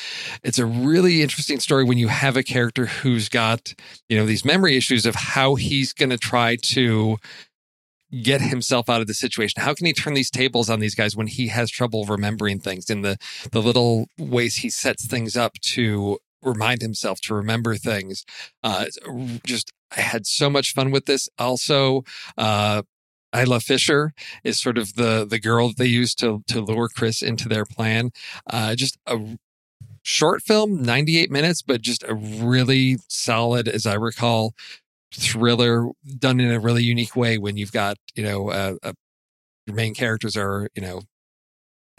it's 0.42 0.58
a 0.58 0.66
really 0.66 1.22
interesting 1.22 1.60
story 1.60 1.84
when 1.84 1.98
you 1.98 2.08
have 2.08 2.36
a 2.36 2.42
character 2.42 2.86
who's 2.86 3.28
got 3.28 3.74
you 4.08 4.16
know 4.16 4.26
these 4.26 4.44
memory 4.44 4.76
issues 4.76 5.06
of 5.06 5.14
how 5.14 5.54
he's 5.54 5.92
going 5.92 6.10
to 6.10 6.18
try 6.18 6.56
to 6.56 7.18
get 8.22 8.40
himself 8.40 8.88
out 8.88 9.00
of 9.00 9.06
the 9.06 9.14
situation? 9.14 9.62
How 9.62 9.74
can 9.74 9.86
he 9.86 9.92
turn 9.92 10.14
these 10.14 10.30
tables 10.30 10.70
on 10.70 10.80
these 10.80 10.94
guys 10.94 11.16
when 11.16 11.26
he 11.26 11.48
has 11.48 11.70
trouble 11.70 12.04
remembering 12.04 12.58
things 12.60 12.90
in 12.90 13.02
the 13.02 13.16
the 13.52 13.62
little 13.62 14.06
ways 14.18 14.56
he 14.56 14.70
sets 14.70 15.06
things 15.06 15.36
up 15.36 15.54
to 15.62 16.18
remind 16.42 16.82
himself 16.82 17.20
to 17.22 17.34
remember 17.34 17.76
things? 17.76 18.24
Uh 18.62 18.86
just 19.44 19.72
i 19.96 20.00
had 20.00 20.26
so 20.26 20.50
much 20.50 20.72
fun 20.72 20.90
with 20.90 21.06
this. 21.06 21.28
Also 21.38 22.02
uh 22.38 22.82
Isla 23.34 23.60
Fisher 23.60 24.12
is 24.44 24.60
sort 24.60 24.78
of 24.78 24.94
the 24.94 25.26
the 25.28 25.38
girl 25.38 25.72
they 25.76 25.86
use 25.86 26.14
to 26.16 26.42
to 26.46 26.60
lure 26.60 26.88
Chris 26.88 27.22
into 27.22 27.48
their 27.48 27.64
plan. 27.64 28.10
Uh, 28.48 28.74
just 28.74 28.96
a 29.06 29.36
short 30.02 30.42
film, 30.42 30.82
98 30.82 31.30
minutes, 31.30 31.62
but 31.62 31.82
just 31.82 32.04
a 32.04 32.14
really 32.14 32.98
solid, 33.08 33.68
as 33.68 33.86
I 33.86 33.94
recall, 33.94 34.54
thriller 35.14 35.88
done 36.18 36.40
in 36.40 36.50
a 36.50 36.60
really 36.60 36.82
unique 36.82 37.16
way 37.16 37.38
when 37.38 37.56
you've 37.56 37.72
got, 37.72 37.96
you 38.14 38.22
know, 38.22 38.50
uh, 38.50 38.74
uh, 38.82 38.92
your 39.66 39.76
main 39.76 39.94
characters 39.94 40.36
are, 40.36 40.68
you 40.74 40.82
know, 40.82 41.02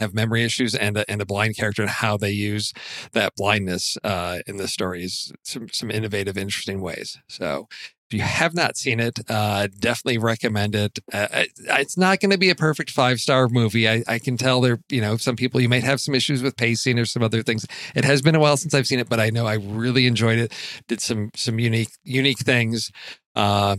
have 0.00 0.14
memory 0.14 0.44
issues 0.44 0.74
and 0.74 0.96
a, 0.96 1.10
and 1.10 1.20
a 1.20 1.26
blind 1.26 1.56
character 1.56 1.82
and 1.82 1.90
how 1.90 2.16
they 2.16 2.30
use 2.30 2.72
that 3.12 3.34
blindness 3.36 3.96
uh, 4.04 4.38
in 4.46 4.56
the 4.56 4.68
stories 4.68 5.32
some 5.42 5.68
some 5.72 5.90
innovative 5.90 6.38
interesting 6.38 6.80
ways. 6.80 7.18
So 7.28 7.68
if 8.10 8.14
you 8.14 8.20
have 8.22 8.54
not 8.54 8.76
seen 8.76 9.00
it 9.00 9.18
uh, 9.28 9.68
definitely 9.78 10.18
recommend 10.18 10.74
it 10.74 10.98
uh, 11.12 11.44
it's 11.56 11.96
not 11.96 12.20
going 12.20 12.30
to 12.30 12.38
be 12.38 12.50
a 12.50 12.54
perfect 12.54 12.90
five 12.90 13.20
star 13.20 13.48
movie 13.48 13.88
I, 13.88 14.02
I 14.08 14.18
can 14.18 14.36
tell 14.36 14.60
there 14.60 14.80
you 14.88 15.00
know 15.00 15.16
some 15.16 15.36
people 15.36 15.60
you 15.60 15.68
might 15.68 15.84
have 15.84 16.00
some 16.00 16.14
issues 16.14 16.42
with 16.42 16.56
pacing 16.56 16.98
or 16.98 17.04
some 17.04 17.22
other 17.22 17.42
things 17.42 17.66
it 17.94 18.04
has 18.04 18.22
been 18.22 18.34
a 18.34 18.40
while 18.40 18.56
since 18.56 18.74
i've 18.74 18.86
seen 18.86 18.98
it 18.98 19.08
but 19.08 19.20
i 19.20 19.30
know 19.30 19.46
i 19.46 19.54
really 19.54 20.06
enjoyed 20.06 20.38
it 20.38 20.52
did 20.88 21.00
some 21.00 21.30
some 21.34 21.58
unique 21.58 21.90
unique 22.04 22.38
things 22.38 22.90
uh, 23.36 23.76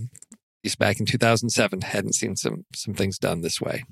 back 0.77 0.99
in 0.99 1.05
2007 1.05 1.81
hadn't 1.81 2.13
seen 2.13 2.35
some 2.35 2.65
some 2.73 2.93
things 2.93 3.17
done 3.17 3.41
this 3.41 3.59
way 3.59 3.83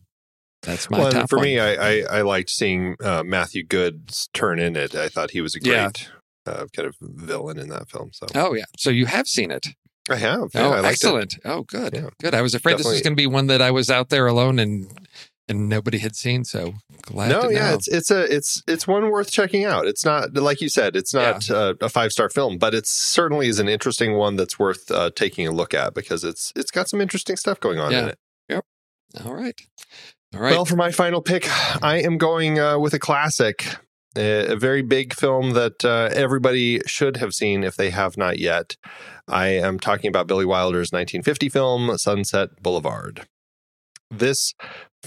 that's 0.64 0.90
my 0.90 1.00
well, 1.00 1.28
for 1.28 1.38
one. 1.38 1.46
me, 1.46 1.60
I, 1.60 1.74
I, 1.74 2.04
I 2.18 2.22
liked 2.24 2.50
seeing 2.50 2.96
uh, 3.02 3.24
Matthew 3.24 3.64
Goode's 3.64 4.28
turn 4.34 4.60
in 4.60 4.76
it. 4.76 4.96
I 4.96 5.08
thought 5.08 5.32
he 5.32 5.40
was 5.40 5.56
a 5.56 5.60
Yeah. 5.62 5.92
great 5.92 6.10
uh, 6.46 6.66
kind 6.76 6.88
of 6.88 6.96
villain 7.00 7.60
in 7.60 7.70
that 7.70 7.90
film. 7.90 8.10
So 8.12 8.26
Oh 8.36 8.54
yeah, 8.54 8.66
so 8.78 8.90
you 8.90 9.06
have 9.06 9.28
seen 9.28 9.52
it. 9.52 9.68
I 10.10 10.16
have. 10.16 10.50
Yeah, 10.54 10.68
oh, 10.68 10.72
I 10.72 10.80
liked 10.80 10.86
it. 10.86 10.88
excellent. 10.90 11.40
Oh, 11.46 11.64
good, 11.64 11.94
Yeah. 11.94 12.10
good. 12.22 12.34
I 12.34 12.42
was 12.42 12.54
afraid 12.56 12.78
this 12.78 12.88
was 12.88 13.02
going 13.02 13.14
to 13.14 13.22
be 13.22 13.28
one 13.28 13.48
that 13.48 13.62
I 13.62 13.72
was 13.72 13.90
out 13.90 14.10
there 14.10 14.28
alone 14.28 14.60
and 14.60 14.88
and 15.50 15.70
nobody 15.70 15.98
had 16.00 16.16
seen. 16.16 16.44
So 16.44 16.74
glad. 17.04 17.30
No, 17.30 17.48
to 17.48 17.54
yeah, 17.54 17.70
know. 17.70 17.76
it's 17.76 17.88
it's 17.88 18.12
a 18.12 18.24
it's 18.34 18.62
it's 18.68 18.86
one 18.88 19.10
worth 19.10 19.32
checking 19.32 19.64
out. 19.66 19.88
It's 19.88 20.04
not 20.06 20.34
like 20.34 20.62
you 20.62 20.70
said, 20.70 20.96
it's 20.96 21.14
not 21.14 21.50
uh, 21.50 21.76
a 21.82 21.90
five 21.90 22.12
star 22.12 22.30
film, 22.30 22.58
but 22.58 22.74
it 22.74 22.86
certainly 22.86 23.48
is 23.48 23.60
an 23.60 23.68
interesting 23.70 24.14
one 24.16 24.36
that's 24.36 24.60
worth 24.60 24.90
uh, 24.92 25.10
taking 25.16 25.48
a 25.48 25.52
look 25.52 25.74
at 25.74 25.94
because 25.94 26.24
it's 26.24 26.52
it's 26.56 26.72
got 26.72 26.90
some 26.90 27.02
interesting 27.02 27.36
stuff 27.38 27.60
going 27.60 27.80
on 27.80 27.94
in 27.94 28.10
it. 28.10 28.18
Yep. 28.50 28.66
all 29.26 29.34
right, 29.34 29.60
all 30.36 30.42
right. 30.42 30.52
Well, 30.52 30.66
for 30.66 30.76
my 30.76 30.92
final 30.92 31.22
pick, 31.22 31.48
I 31.84 32.02
am 32.02 32.18
going 32.18 32.60
uh, 32.60 32.78
with 32.80 32.94
a 32.94 33.00
classic, 33.00 33.66
a, 34.18 34.56
very 34.56 34.82
big 34.82 35.14
film 35.14 35.52
that 35.52 35.86
uh, 35.86 36.10
everybody 36.14 36.82
should 36.86 37.18
have 37.18 37.34
seen 37.34 37.64
if 37.64 37.76
they 37.76 37.90
have 37.90 38.18
not 38.18 38.40
yet. 38.40 38.76
I 39.28 39.48
am 39.48 39.80
talking 39.80 40.10
about 40.10 40.28
Billy 40.28 40.46
Wilder's 40.46 40.92
1950 40.92 41.50
film, 41.50 41.98
Sunset 41.98 42.62
Boulevard. 42.62 43.28
This 44.10 44.54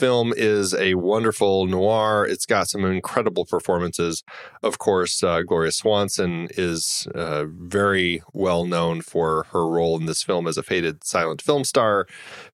film 0.01 0.33
is 0.35 0.75
a 0.75 0.95
wonderful 0.95 1.67
noir. 1.67 2.27
It's 2.27 2.47
got 2.47 2.71
some 2.71 2.87
incredible 2.87 3.45
performances. 3.45 4.25
Of 4.63 4.79
course, 4.79 5.23
uh, 5.23 5.43
Gloria 5.43 5.73
Swanson 5.73 6.49
is 6.57 7.07
uh, 7.15 7.45
very 7.47 8.23
well 8.33 8.65
known 8.65 9.03
for 9.03 9.45
her 9.53 9.69
role 9.69 9.99
in 9.99 10.07
this 10.07 10.23
film 10.23 10.47
as 10.47 10.57
a 10.57 10.63
faded 10.63 11.05
silent 11.05 11.43
film 11.43 11.65
star, 11.65 12.07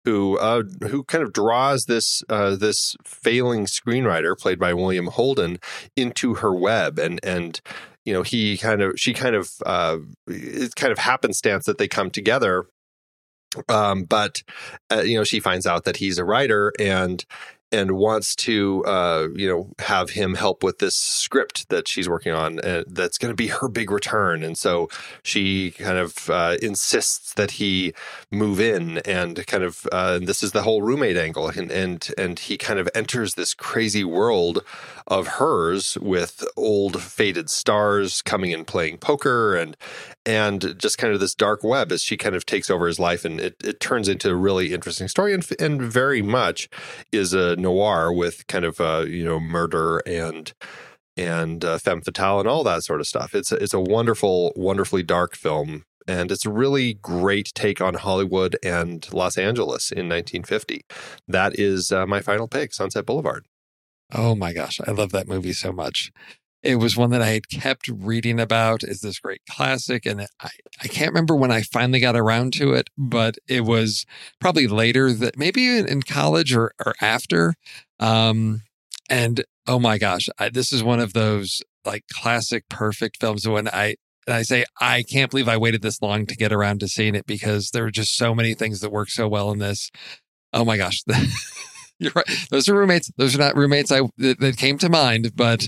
who 0.05 0.39
uh, 0.39 0.63
who 0.89 1.03
kind 1.03 1.23
of 1.23 1.33
draws 1.33 1.85
this 1.85 2.23
uh, 2.29 2.55
this 2.55 2.95
failing 3.03 3.65
screenwriter 3.65 4.35
played 4.35 4.59
by 4.59 4.73
William 4.73 5.07
Holden 5.07 5.59
into 5.95 6.35
her 6.35 6.53
web, 6.53 6.97
and 6.97 7.19
and 7.23 7.61
you 8.05 8.13
know 8.13 8.23
he 8.23 8.57
kind 8.57 8.81
of 8.81 8.93
she 8.99 9.13
kind 9.13 9.35
of 9.35 9.51
uh, 9.67 9.97
it's 10.25 10.73
kind 10.73 10.91
of 10.91 10.97
happenstance 10.97 11.65
that 11.65 11.77
they 11.77 11.87
come 11.87 12.09
together 12.09 12.65
um, 13.70 14.03
but 14.03 14.43
uh, 14.91 15.01
you 15.01 15.18
know 15.18 15.24
she 15.24 15.39
finds 15.39 15.66
out 15.66 15.86
that 15.86 15.97
he's 15.97 16.18
a 16.18 16.26
writer 16.26 16.72
and 16.80 17.26
and 17.76 17.91
wants 17.91 18.36
to 18.36 18.84
uh, 18.86 19.28
you 19.36 19.47
know 19.47 19.69
have 19.80 20.11
him 20.11 20.36
help 20.36 20.63
with 20.63 20.80
this 20.80 20.95
script 20.95 21.69
that 21.69 21.88
she's 21.88 22.07
working 22.07 22.32
on 22.32 22.59
uh, 22.59 22.84
that's 22.88 23.17
going 23.17 23.32
to 23.32 23.36
be 23.36 23.47
her 23.47 23.67
big 23.67 23.91
return. 23.91 24.43
And 24.43 24.57
so 24.57 24.89
she 25.23 25.71
kind 25.71 25.97
of 25.97 26.30
uh, 26.30 26.57
insists 26.61 27.34
that 27.34 27.51
he 27.51 27.93
move 28.32 28.59
in 28.59 28.99
and 28.99 29.45
kind 29.47 29.63
of 29.63 29.86
uh, 29.91 30.19
this 30.19 30.41
is 30.41 30.53
the 30.53 30.63
whole 30.63 30.82
roommate 30.82 31.17
angle. 31.17 31.49
And 31.49 31.71
and 31.71 32.09
and 32.17 32.39
he 32.39 32.57
kind 32.57 32.80
of 32.80 32.89
enters 32.95 33.36
this 33.36 33.53
crazy 33.53 34.03
world 34.03 34.63
of 35.07 35.28
hers 35.28 35.97
with 36.01 36.43
old 36.55 37.01
faded 37.01 37.49
stars 37.49 38.21
coming 38.21 38.53
and 38.53 38.65
playing 38.65 38.97
poker 38.97 39.55
and 39.55 39.76
and 40.26 40.80
just 40.80 40.97
kind 40.97 41.13
of 41.13 41.19
this 41.19 41.36
dark 41.36 41.63
web 41.63 41.91
as 41.91 42.01
she 42.01 42.17
kind 42.17 42.36
of 42.36 42.45
takes 42.45 42.69
over 42.69 42.88
his 42.88 42.99
life. 42.99 43.26
And 43.26 43.39
it, 43.39 43.55
it 43.63 43.80
turns 43.80 44.07
into 44.07 44.32
a 44.32 44.36
really 44.36 44.73
interesting 44.73 45.07
story 45.07 45.34
and, 45.34 45.47
and 45.59 45.82
very 45.82 46.21
much 46.21 46.67
is 47.11 47.34
a 47.34 47.55
noir 47.66 48.13
with 48.13 48.47
kind 48.47 48.66
of 48.66 48.80
uh, 48.80 49.03
you 49.07 49.26
know 49.26 49.39
murder 49.39 49.99
and 50.05 50.53
and 51.18 51.63
uh, 51.63 51.78
femme 51.78 52.01
fatale 52.01 52.39
and 52.39 52.47
all 52.47 52.63
that 52.63 52.84
sort 52.84 52.99
of 52.99 53.07
stuff. 53.07 53.34
It's 53.34 53.51
a, 53.51 53.55
it's 53.55 53.74
a 53.74 53.80
wonderful 53.80 54.53
wonderfully 54.55 55.03
dark 55.03 55.36
film 55.36 55.84
and 56.07 56.32
it's 56.32 56.45
a 56.45 56.51
really 56.51 56.93
great 56.93 57.51
take 57.55 57.82
on 57.82 57.95
Hollywood 57.95 58.57
and 58.63 59.11
Los 59.11 59.38
Angeles 59.38 59.91
in 59.91 60.07
1950 60.07 60.86
that 61.28 61.57
is 61.59 61.91
uh, 61.91 62.05
my 62.05 62.22
final 62.22 62.47
pick 62.47 62.74
Sunset 62.74 63.05
Boulevard. 63.05 63.45
Oh 64.13 64.36
my 64.36 64.53
gosh, 64.53 64.80
I 64.86 64.91
love 64.91 65.11
that 65.11 65.28
movie 65.28 65.53
so 65.53 65.72
much. 65.72 66.11
It 66.66 66.78
was 66.78 66.97
one 66.97 67.11
that 67.11 67.22
I 67.22 67.28
had 67.28 67.47
kept 67.47 67.88
reading 67.88 68.39
about 68.39 68.84
as 68.84 69.01
this 69.01 69.20
great 69.20 69.41
classic, 69.47 70.05
and 70.05 70.22
I, 70.39 70.49
I 70.82 70.88
can't 70.88 71.11
remember 71.11 71.36
when 71.36 71.51
I 71.51 71.61
finally 71.61 71.99
got 71.99 72.16
around 72.16 72.53
to 72.53 72.74
it, 72.74 72.89
but 72.97 73.38
it 73.47 73.61
was 73.61 74.05
probably 74.39 74.66
later 74.66 75.13
that 75.13 75.38
maybe 75.38 75.78
in, 75.78 76.01
college 76.01 76.55
or, 76.55 76.74
or 76.84 76.95
after. 76.99 77.53
Um, 77.99 78.63
and 79.09 79.45
oh 79.68 79.80
my 79.80 79.99
gosh, 79.99 80.28
I, 80.39 80.49
this 80.49 80.74
is 80.74 80.84
one 80.84 80.99
of 80.99 81.13
those 81.13 81.61
like 81.86 82.05
classic 82.11 82.68
perfect 82.68 83.18
films 83.22 83.47
when 83.47 83.68
I 83.68 83.95
and 84.26 84.36
I 84.36 84.41
say 84.41 84.66
I 84.82 85.03
can't 85.03 85.30
believe 85.30 85.47
I 85.47 85.57
waited 85.57 85.84
this 85.84 86.01
long 86.01 86.26
to 86.26 86.36
get 86.36 86.51
around 86.51 86.80
to 86.80 86.88
seeing 86.88 87.13
it 87.13 87.28
because 87.28 87.70
there 87.70 87.84
were 87.84 87.91
just 87.91 88.18
so 88.18 88.34
many 88.34 88.55
things 88.55 88.80
that 88.82 88.91
work 88.91 89.09
so 89.09 89.28
well 89.28 89.51
in 89.51 89.59
this. 89.59 89.91
Oh 90.51 90.66
my 90.66 90.78
gosh. 90.78 91.03
You're 91.99 92.11
right. 92.15 92.25
Those 92.49 92.67
are 92.67 92.75
roommates. 92.75 93.11
Those 93.17 93.35
are 93.35 93.39
not 93.39 93.55
roommates 93.55 93.91
I 93.91 94.01
that, 94.17 94.39
that 94.39 94.57
came 94.57 94.77
to 94.79 94.89
mind, 94.89 95.31
but 95.35 95.67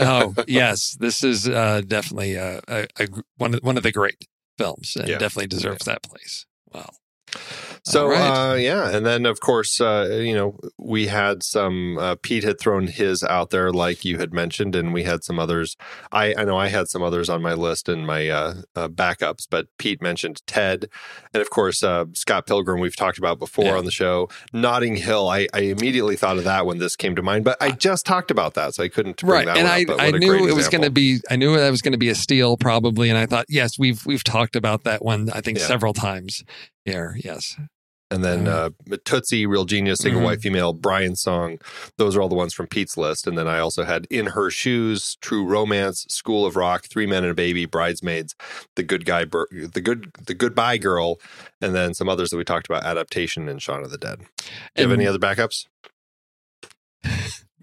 oh 0.00 0.32
yes, 0.46 0.96
this 1.00 1.24
is 1.24 1.48
uh, 1.48 1.82
definitely 1.86 2.34
a, 2.34 2.60
a, 2.68 2.86
a, 3.00 3.08
one 3.38 3.54
of 3.54 3.60
one 3.62 3.76
of 3.76 3.82
the 3.82 3.90
great 3.92 4.26
films, 4.56 4.94
and 4.96 5.08
Yeah. 5.08 5.18
definitely 5.18 5.48
deserves 5.48 5.84
that 5.86 6.02
place. 6.02 6.46
Well, 6.72 6.94
So 7.86 8.08
right. 8.08 8.52
uh, 8.52 8.54
yeah, 8.54 8.88
and 8.96 9.04
then 9.04 9.26
of 9.26 9.40
course 9.40 9.78
uh, 9.80 10.18
you 10.22 10.34
know 10.34 10.58
we 10.78 11.08
had 11.08 11.42
some. 11.42 11.98
Uh, 11.98 12.16
Pete 12.22 12.42
had 12.44 12.58
thrown 12.58 12.86
his 12.86 13.22
out 13.22 13.50
there, 13.50 13.70
like 13.70 14.04
you 14.04 14.18
had 14.18 14.32
mentioned, 14.32 14.74
and 14.74 14.94
we 14.94 15.02
had 15.02 15.22
some 15.22 15.38
others. 15.38 15.76
I, 16.10 16.34
I 16.34 16.44
know 16.44 16.56
I 16.56 16.68
had 16.68 16.88
some 16.88 17.02
others 17.02 17.28
on 17.28 17.42
my 17.42 17.52
list 17.52 17.88
and 17.88 18.06
my 18.06 18.28
uh, 18.28 18.54
uh, 18.74 18.88
backups, 18.88 19.46
but 19.50 19.66
Pete 19.78 20.00
mentioned 20.00 20.40
Ted, 20.46 20.88
and 21.34 21.42
of 21.42 21.50
course 21.50 21.82
uh, 21.82 22.06
Scott 22.14 22.46
Pilgrim. 22.46 22.80
We've 22.80 22.96
talked 22.96 23.18
about 23.18 23.38
before 23.38 23.66
Yeah. 23.66 23.76
on 23.76 23.84
the 23.84 23.90
show. 23.90 24.28
Notting 24.52 24.96
Hill. 24.96 25.28
I, 25.28 25.46
I 25.52 25.60
immediately 25.60 26.16
thought 26.16 26.38
of 26.38 26.44
that 26.44 26.64
when 26.64 26.78
this 26.78 26.96
came 26.96 27.14
to 27.16 27.22
mind, 27.22 27.44
but 27.44 27.58
I 27.60 27.70
just 27.72 28.06
talked 28.06 28.30
about 28.30 28.54
that, 28.54 28.74
so 28.74 28.82
I 28.82 28.88
couldn't 28.88 29.20
bring 29.20 29.30
right 29.30 29.46
that 29.46 29.56
and 29.58 29.68
one 29.88 30.00
i 30.00 30.06
up, 30.06 30.14
i 30.14 30.18
knew 30.18 30.48
it 30.48 30.54
was 30.54 30.68
going 30.68 30.82
to 30.82 30.90
be 30.90 31.20
i 31.30 31.36
knew 31.36 31.56
that 31.56 31.70
was 31.70 31.82
going 31.82 31.92
to 31.92 31.98
be 31.98 32.08
a 32.08 32.14
steal 32.14 32.56
probably 32.56 33.08
and 33.10 33.18
i 33.18 33.26
thought 33.26 33.46
yes 33.48 33.78
we've 33.78 34.04
we've 34.06 34.24
talked 34.24 34.56
about 34.56 34.84
that 34.84 35.04
one 35.04 35.30
i 35.30 35.40
think 35.40 35.58
Yeah. 35.58 35.66
several 35.66 35.92
times 35.92 36.44
here 36.84 37.16
yes 37.22 37.56
And 38.14 38.22
then 38.24 38.46
uh, 38.46 38.70
Tootsie, 39.04 39.44
Real 39.44 39.64
Genius, 39.64 39.98
Single 39.98 40.20
Mhm. 40.20 40.24
White 40.24 40.40
Female, 40.40 40.72
Brian's 40.72 41.20
Song. 41.20 41.58
Those 41.98 42.16
are 42.16 42.22
all 42.22 42.28
the 42.28 42.34
ones 42.36 42.54
from 42.54 42.68
Pete's 42.68 42.96
list. 42.96 43.26
And 43.26 43.36
then 43.36 43.48
I 43.48 43.58
also 43.58 43.82
had 43.84 44.06
In 44.08 44.26
Her 44.26 44.50
Shoes, 44.50 45.16
True 45.20 45.44
Romance, 45.44 46.06
School 46.08 46.46
of 46.46 46.54
Rock, 46.54 46.84
Three 46.90 47.06
Men 47.06 47.24
and 47.24 47.32
a 47.32 47.34
Baby, 47.34 47.66
Bridesmaids, 47.66 48.34
The 48.76 48.84
Good 48.84 49.04
Guy, 49.04 49.24
Bur- 49.24 49.48
The 49.50 49.80
Good, 49.80 50.12
The 50.26 50.34
Goodbye 50.34 50.78
Girl, 50.78 51.16
and 51.60 51.74
then 51.74 51.92
some 51.92 52.08
others 52.08 52.30
that 52.30 52.36
we 52.36 52.44
talked 52.44 52.66
about, 52.68 52.84
Adaptation 52.84 53.48
and 53.48 53.60
Shaun 53.60 53.82
of 53.84 53.90
the 53.90 53.98
Dead. 53.98 54.20
Do 54.38 54.44
you 54.76 54.88
have 54.88 54.92
any 54.92 55.06
other 55.06 55.18
backups? 55.18 55.66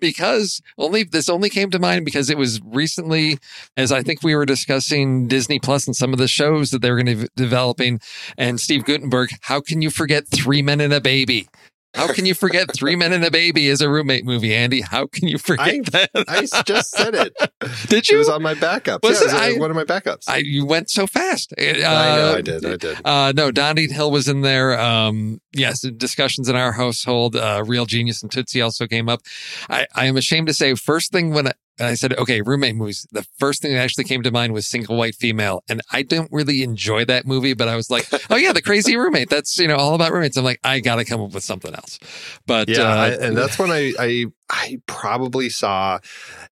Because 0.01 0.61
only 0.77 1.03
this 1.03 1.29
only 1.29 1.49
came 1.49 1.69
to 1.71 1.79
mind 1.79 2.05
because 2.05 2.29
it 2.29 2.37
was 2.37 2.59
recently 2.63 3.37
as 3.77 3.91
i 3.91 4.01
think 4.01 4.23
we 4.23 4.35
were 4.35 4.45
discussing 4.45 5.27
disney 5.27 5.59
plus 5.59 5.85
and 5.85 5.95
some 5.95 6.13
of 6.13 6.19
the 6.19 6.27
shows 6.27 6.71
that 6.71 6.81
they 6.81 6.89
were 6.89 7.01
going 7.01 7.17
to 7.17 7.23
be 7.23 7.29
developing 7.35 7.99
and 8.37 8.59
steve 8.59 8.83
guttenberg 8.83 9.29
how 9.41 9.61
can 9.61 9.81
you 9.81 9.89
forget 9.89 10.27
three 10.27 10.61
men 10.61 10.81
and 10.81 10.93
a 10.93 11.01
baby 11.01 11.47
how 11.93 12.11
can 12.13 12.25
you 12.25 12.33
forget 12.33 12.73
three 12.73 12.95
men 12.95 13.13
and 13.13 13.23
a 13.23 13.31
baby 13.31 13.67
is 13.67 13.81
a 13.81 13.89
roommate 13.89 14.25
movie 14.25 14.55
andy 14.55 14.81
how 14.81 15.05
can 15.07 15.27
you 15.27 15.37
forget 15.37 15.67
I- 15.67 15.81
that 15.91 16.09
I 16.27 16.63
just 16.63 16.91
said 16.91 17.15
it. 17.15 17.33
did 17.87 18.09
you? 18.09 18.15
It 18.15 18.19
was 18.19 18.29
on 18.29 18.41
my 18.41 18.53
backups. 18.53 19.03
Was 19.03 19.21
yeah, 19.21 19.27
it? 19.27 19.33
was, 19.33 19.33
uh, 19.33 19.37
I- 19.37 19.57
one 19.59 19.69
of 19.69 19.75
my 19.75 19.83
backups. 19.83 20.27
I, 20.27 20.37
you 20.37 20.65
went 20.65 20.89
so 20.89 21.07
fast. 21.07 21.53
Uh, 21.59 21.63
I 21.63 21.73
know, 22.15 22.35
I 22.37 22.41
did. 22.41 22.65
I 22.65 22.75
did. 22.75 22.97
Uh, 23.05 23.33
no, 23.35 23.49
Notting 23.51 23.91
Hill 23.91 24.11
was 24.11 24.27
in 24.27 24.41
there. 24.41 24.79
Um, 24.79 25.41
yes, 25.53 25.81
discussions 25.81 26.49
in 26.49 26.55
our 26.55 26.71
household. 26.71 27.35
Uh, 27.35 27.63
Real 27.65 27.85
Genius 27.85 28.21
and 28.21 28.31
Tootsie 28.31 28.61
also 28.61 28.87
came 28.87 29.09
up. 29.09 29.21
I, 29.69 29.87
I 29.95 30.05
am 30.05 30.17
ashamed 30.17 30.47
to 30.47 30.53
say, 30.53 30.73
first 30.75 31.11
thing 31.11 31.33
when 31.33 31.51
I, 31.81 31.89
I 31.89 31.93
said, 31.95 32.13
okay, 32.17 32.41
roommate 32.41 32.75
movies, 32.75 33.07
the 33.11 33.25
first 33.39 33.61
thing 33.61 33.73
that 33.73 33.79
actually 33.79 34.05
came 34.05 34.23
to 34.23 34.31
mind 34.31 34.53
was 34.53 34.67
Single 34.67 34.97
White 34.97 35.15
Female. 35.15 35.63
And 35.69 35.81
I 35.91 36.03
don't 36.03 36.31
really 36.31 36.63
enjoy 36.63 37.05
that 37.05 37.25
movie, 37.25 37.53
but 37.53 37.67
I 37.67 37.75
was 37.75 37.89
like, 37.89 38.07
oh, 38.29 38.35
yeah, 38.35 38.53
the 38.53 38.61
crazy 38.61 38.95
roommate. 38.95 39.29
That's, 39.29 39.57
you 39.57 39.67
know, 39.67 39.75
all 39.75 39.95
about 39.95 40.11
roommates. 40.11 40.37
I'm 40.37 40.43
like, 40.43 40.59
I 40.63 40.79
got 40.79 40.95
to 40.95 41.05
come 41.05 41.21
up 41.21 41.33
with 41.33 41.43
something 41.43 41.73
else. 41.73 41.99
But 42.45 42.69
Yeah, 42.69 42.83
uh, 42.83 42.95
I, 42.95 43.07
and 43.09 43.37
that's 43.37 43.57
when 43.59 43.71
I, 43.71 43.93
I 43.99 44.25
I 44.49 44.81
probably 44.85 45.49
saw 45.49 45.99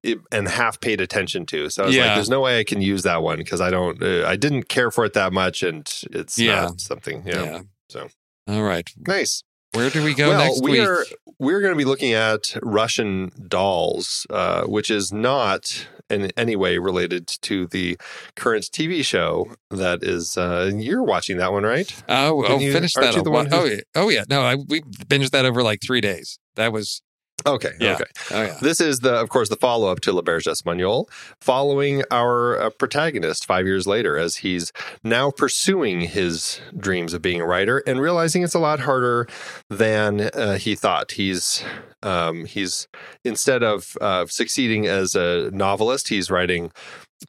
it 0.04 0.20
and 0.32 0.48
half 0.48 0.80
paid 0.80 1.02
attention 1.02 1.46
to. 1.48 1.70
So 1.70 1.84
I 1.84 1.88
was 1.88 1.98
like, 1.98 2.16
"There's 2.16 2.30
no 2.30 2.40
way 2.40 2.60
I 2.60 2.64
can 2.64 2.82
use 2.82 3.04
that 3.04 3.22
one 3.22 3.38
because 3.38 3.60
I 3.60 3.70
don't. 3.70 4.02
Uh, 4.02 4.26
I 4.26 4.38
didn't 4.38 4.70
care 4.70 4.90
for 4.90 5.04
it 5.04 5.14
that 5.14 5.34
much, 5.34 5.64
and 5.64 5.82
it's 6.12 6.38
Yeah. 6.38 6.62
not 6.62 6.82
something. 6.82 7.24
Yeah, 7.26 7.44
yeah. 7.44 7.62
So. 7.90 8.08
All 8.48 8.64
right. 8.64 8.90
nice. 9.06 9.44
Where 9.74 9.90
do 9.90 10.04
we 10.04 10.14
go 10.16 10.30
well, 10.30 10.40
next 10.40 10.64
we 10.64 10.72
week? 10.72 10.82
are 10.82 11.06
we're 11.38 11.62
going 11.62 11.74
to 11.74 11.78
be 11.78 11.86
looking 11.86 12.14
at 12.14 12.56
Russian 12.64 13.32
dolls, 13.48 14.26
uh, 14.30 14.64
which 14.64 14.90
is 14.90 15.14
not 15.14 15.88
in 16.10 16.32
any 16.36 16.56
way 16.56 16.80
related 16.80 17.28
to 17.28 17.68
the 17.68 17.98
current 18.36 18.64
TV 18.66 19.06
show 19.06 19.52
that 19.70 20.04
is. 20.04 20.38
Uh, 20.38 20.72
you're 20.74 21.04
watching 21.04 21.38
that 21.38 21.52
one, 21.52 21.64
right? 21.64 21.94
Oh, 22.10 22.44
oh, 22.48 22.60
you- 22.60 22.74
finish 22.74 22.94
that. 22.96 23.16
you 23.16 23.22
the 23.22 23.30
one 23.30 23.48
oh, 23.52 23.68
who- 23.68 23.76
yeah. 23.76 23.82
Oh, 23.96 24.10
yeah. 24.10 24.24
No, 24.28 24.42
I, 24.42 24.56
we 24.56 24.82
binged 24.82 25.32
that 25.32 25.46
over 25.46 25.62
like 25.62 25.82
three 25.86 26.02
days. 26.02 26.40
That 26.56 26.74
was, 26.74 27.02
Okay. 27.46 27.72
Yeah. 27.80 27.94
Okay. 27.94 28.04
oh, 28.32 28.42
yeah. 28.44 28.58
This 28.62 28.82
is 28.82 29.00
the, 29.00 29.14
of 29.14 29.30
course, 29.30 29.50
the 29.50 29.56
follow-up 29.56 30.02
to 30.02 30.12
L'Auberge 30.12 30.48
Espagnole, 30.48 31.06
following 31.40 32.04
our 32.12 32.60
uh, 32.62 32.70
protagonist 32.70 33.46
five 33.46 33.66
years 33.66 33.88
later, 33.88 34.18
as 34.18 34.38
he's 34.38 34.72
now 35.04 35.32
pursuing 35.32 36.02
his 36.02 36.60
dreams 36.78 37.14
of 37.14 37.22
being 37.22 37.42
a 37.42 37.46
writer 37.46 37.82
and 37.88 38.02
realizing 38.02 38.44
it's 38.44 38.54
a 38.54 38.60
lot 38.60 38.82
harder 38.82 39.28
than 39.70 40.22
uh, 40.22 40.58
he 40.58 40.76
thought. 40.76 41.12
He's 41.12 41.64
um, 42.04 42.46
he's 42.46 42.88
instead 43.24 43.64
of 43.64 43.98
uh, 44.02 44.26
succeeding 44.28 44.88
as 44.88 45.16
a 45.16 45.50
novelist, 45.52 46.10
he's 46.10 46.30
writing 46.30 46.72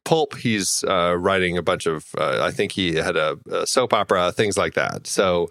pulp. 0.05 0.37
He's 0.37 0.85
uh, 0.87 1.17
writing 1.19 1.57
a 1.57 1.63
bunch 1.63 1.87
of. 1.87 2.07
Uh, 2.17 2.41
I 2.43 2.51
think 2.51 2.73
he 2.73 2.95
had 2.95 3.17
a, 3.17 3.39
a 3.51 3.67
soap 3.67 3.93
opera, 3.93 4.33
things 4.33 4.57
like 4.57 4.75
that. 4.75 5.07
So. 5.07 5.49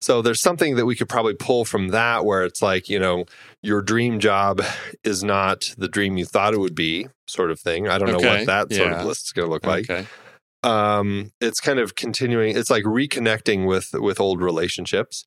So 0.00 0.22
there's 0.22 0.42
something 0.42 0.76
that 0.76 0.86
we 0.86 0.94
could 0.94 1.08
probably 1.08 1.34
pull 1.34 1.64
from 1.64 1.88
that 1.88 2.24
where 2.24 2.44
it's 2.44 2.60
like, 2.60 2.88
you 2.88 2.98
know, 2.98 3.24
your 3.62 3.82
dream 3.82 4.20
job 4.20 4.62
is 5.02 5.24
not 5.24 5.74
the 5.78 5.88
dream 5.88 6.16
you 6.16 6.24
thought 6.24 6.54
it 6.54 6.60
would 6.60 6.74
be, 6.74 7.08
sort 7.26 7.50
of 7.50 7.58
thing. 7.58 7.88
I 7.88 7.98
don't 7.98 8.08
know 8.08 8.28
what 8.28 8.46
that 8.46 8.72
sort 8.72 8.90
yeah. 8.90 9.00
of 9.00 9.06
list 9.06 9.28
is 9.28 9.32
going 9.32 9.48
to 9.48 9.52
look 9.52 9.66
like. 9.66 9.90
okay. 9.90 10.06
Um, 10.62 11.30
it's 11.40 11.60
kind 11.60 11.78
of 11.78 11.94
continuing. 11.94 12.56
It's 12.56 12.70
like 12.70 12.84
reconnecting 12.84 13.66
with 13.66 13.88
with 13.94 14.20
old 14.20 14.42
relationships. 14.42 15.24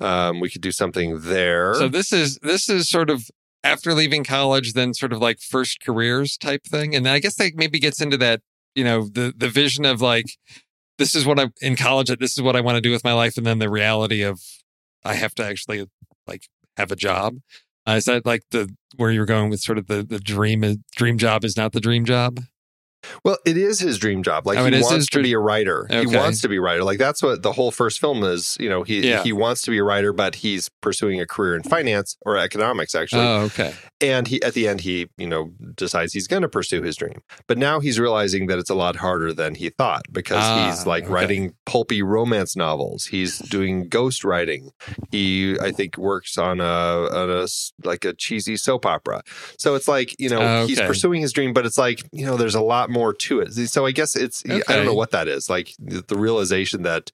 Um, 0.00 0.40
we 0.40 0.50
could 0.50 0.60
do 0.60 0.72
something 0.72 1.20
there. 1.20 1.74
So 1.74 1.88
this 1.88 2.12
is 2.12 2.38
this 2.42 2.68
is 2.68 2.88
sort 2.88 3.08
of 3.08 3.24
after 3.62 3.94
leaving 3.94 4.24
college, 4.24 4.74
then 4.74 4.92
sort 4.92 5.12
of 5.12 5.20
like 5.20 5.38
first 5.40 5.78
careers 5.82 6.36
type 6.36 6.64
thing, 6.64 6.94
and 6.94 7.08
I 7.08 7.18
guess 7.18 7.36
that 7.36 7.52
maybe 7.54 7.78
gets 7.78 8.00
into 8.00 8.18
that 8.18 8.40
you 8.74 8.84
know 8.84 9.08
the 9.08 9.32
the 9.36 9.48
vision 9.48 9.84
of 9.84 10.00
like 10.00 10.26
this 10.98 11.14
is 11.14 11.26
what 11.26 11.38
I'm 11.38 11.52
in 11.60 11.76
college. 11.76 12.08
This 12.18 12.32
is 12.32 12.42
what 12.42 12.56
I 12.56 12.60
want 12.60 12.76
to 12.76 12.80
do 12.80 12.90
with 12.90 13.04
my 13.04 13.12
life, 13.12 13.36
and 13.36 13.46
then 13.46 13.58
the 13.58 13.70
reality 13.70 14.22
of 14.22 14.40
I 15.04 15.14
have 15.14 15.34
to 15.36 15.44
actually 15.44 15.86
like 16.26 16.48
have 16.76 16.90
a 16.90 16.96
job. 16.96 17.38
Uh, 17.86 17.92
is 17.92 18.06
that 18.06 18.24
like 18.24 18.42
the 18.50 18.74
where 18.96 19.10
you're 19.10 19.26
going 19.26 19.50
with 19.50 19.60
sort 19.60 19.78
of 19.78 19.86
the 19.86 20.02
the 20.02 20.18
dream 20.18 20.84
dream 20.96 21.18
job 21.18 21.44
is 21.44 21.56
not 21.56 21.72
the 21.72 21.80
dream 21.80 22.04
job? 22.04 22.40
Well, 23.24 23.38
it 23.44 23.56
is 23.56 23.80
his 23.80 23.98
dream 23.98 24.22
job. 24.22 24.46
Like 24.46 24.58
Oh, 24.58 24.64
he 24.64 24.80
wants 24.82 25.08
to 25.08 25.22
be 25.22 25.32
a 25.32 25.38
writer. 25.38 25.86
He 25.90 26.06
wants 26.06 26.40
to 26.42 26.48
be 26.48 26.56
a 26.56 26.60
writer. 26.60 26.84
Like 26.84 26.98
that's 26.98 27.22
what 27.22 27.42
the 27.42 27.52
whole 27.52 27.70
first 27.70 28.00
film 28.00 28.22
is. 28.24 28.56
You 28.60 28.68
know, 28.68 28.82
he 28.82 29.08
Yeah. 29.08 29.22
he 29.22 29.32
wants 29.32 29.62
to 29.62 29.70
be 29.70 29.78
a 29.78 29.84
writer, 29.84 30.12
but 30.12 30.36
he's 30.36 30.68
pursuing 30.80 31.20
a 31.20 31.26
career 31.26 31.56
in 31.56 31.62
finance 31.62 32.16
or 32.24 32.36
economics, 32.36 32.94
actually. 32.94 33.22
Oh, 33.22 33.42
okay. 33.44 33.74
and 34.00 34.28
he 34.28 34.42
at 34.42 34.54
the 34.54 34.68
end 34.68 34.80
he 34.82 35.08
you 35.16 35.26
know 35.26 35.52
decides 35.74 36.12
he's 36.12 36.26
going 36.26 36.42
to 36.42 36.48
pursue 36.48 36.82
his 36.82 36.96
dream. 36.96 37.20
But 37.46 37.58
now 37.58 37.80
he's 37.80 37.98
realizing 37.98 38.46
that 38.48 38.58
it's 38.58 38.70
a 38.70 38.74
lot 38.74 38.96
harder 38.96 39.32
than 39.32 39.54
he 39.54 39.70
thought 39.70 40.02
because 40.12 40.38
Ah, 40.42 40.66
he's 40.70 40.86
like 40.86 41.04
okay. 41.04 41.12
writing 41.12 41.54
pulpy 41.66 42.02
romance 42.02 42.56
novels. 42.56 43.06
He's 43.06 43.38
doing 43.38 43.88
ghost 43.88 44.24
writing. 44.24 44.70
He 45.10 45.56
I 45.60 45.70
think 45.72 45.96
works 45.98 46.36
on 46.38 46.60
a 46.60 46.64
on 46.64 47.30
a 47.30 47.46
like 47.84 48.04
a 48.04 48.12
cheesy 48.12 48.56
soap 48.56 48.86
opera. 48.86 49.22
So 49.58 49.74
it's 49.74 49.88
like 49.88 50.14
you 50.18 50.28
know 50.28 50.40
Oh, 50.40 50.66
he's 50.66 50.80
pursuing 50.80 51.22
his 51.22 51.32
dream, 51.32 51.52
but 51.52 51.64
it's 51.66 51.78
like 51.78 52.02
you 52.12 52.26
know 52.26 52.36
there's 52.36 52.54
a 52.54 52.60
lot 52.60 52.90
more 52.94 53.12
to 53.12 53.40
it. 53.40 53.52
So 53.52 53.84
I 53.84 53.92
guess 53.92 54.16
it's 54.16 54.42
I 54.48 54.60
don't 54.60 54.86
know 54.86 54.94
what 54.94 55.10
that 55.10 55.28
is. 55.28 55.50
Like 55.50 55.74
the, 55.78 56.16
realization 56.16 56.82
that 56.84 57.10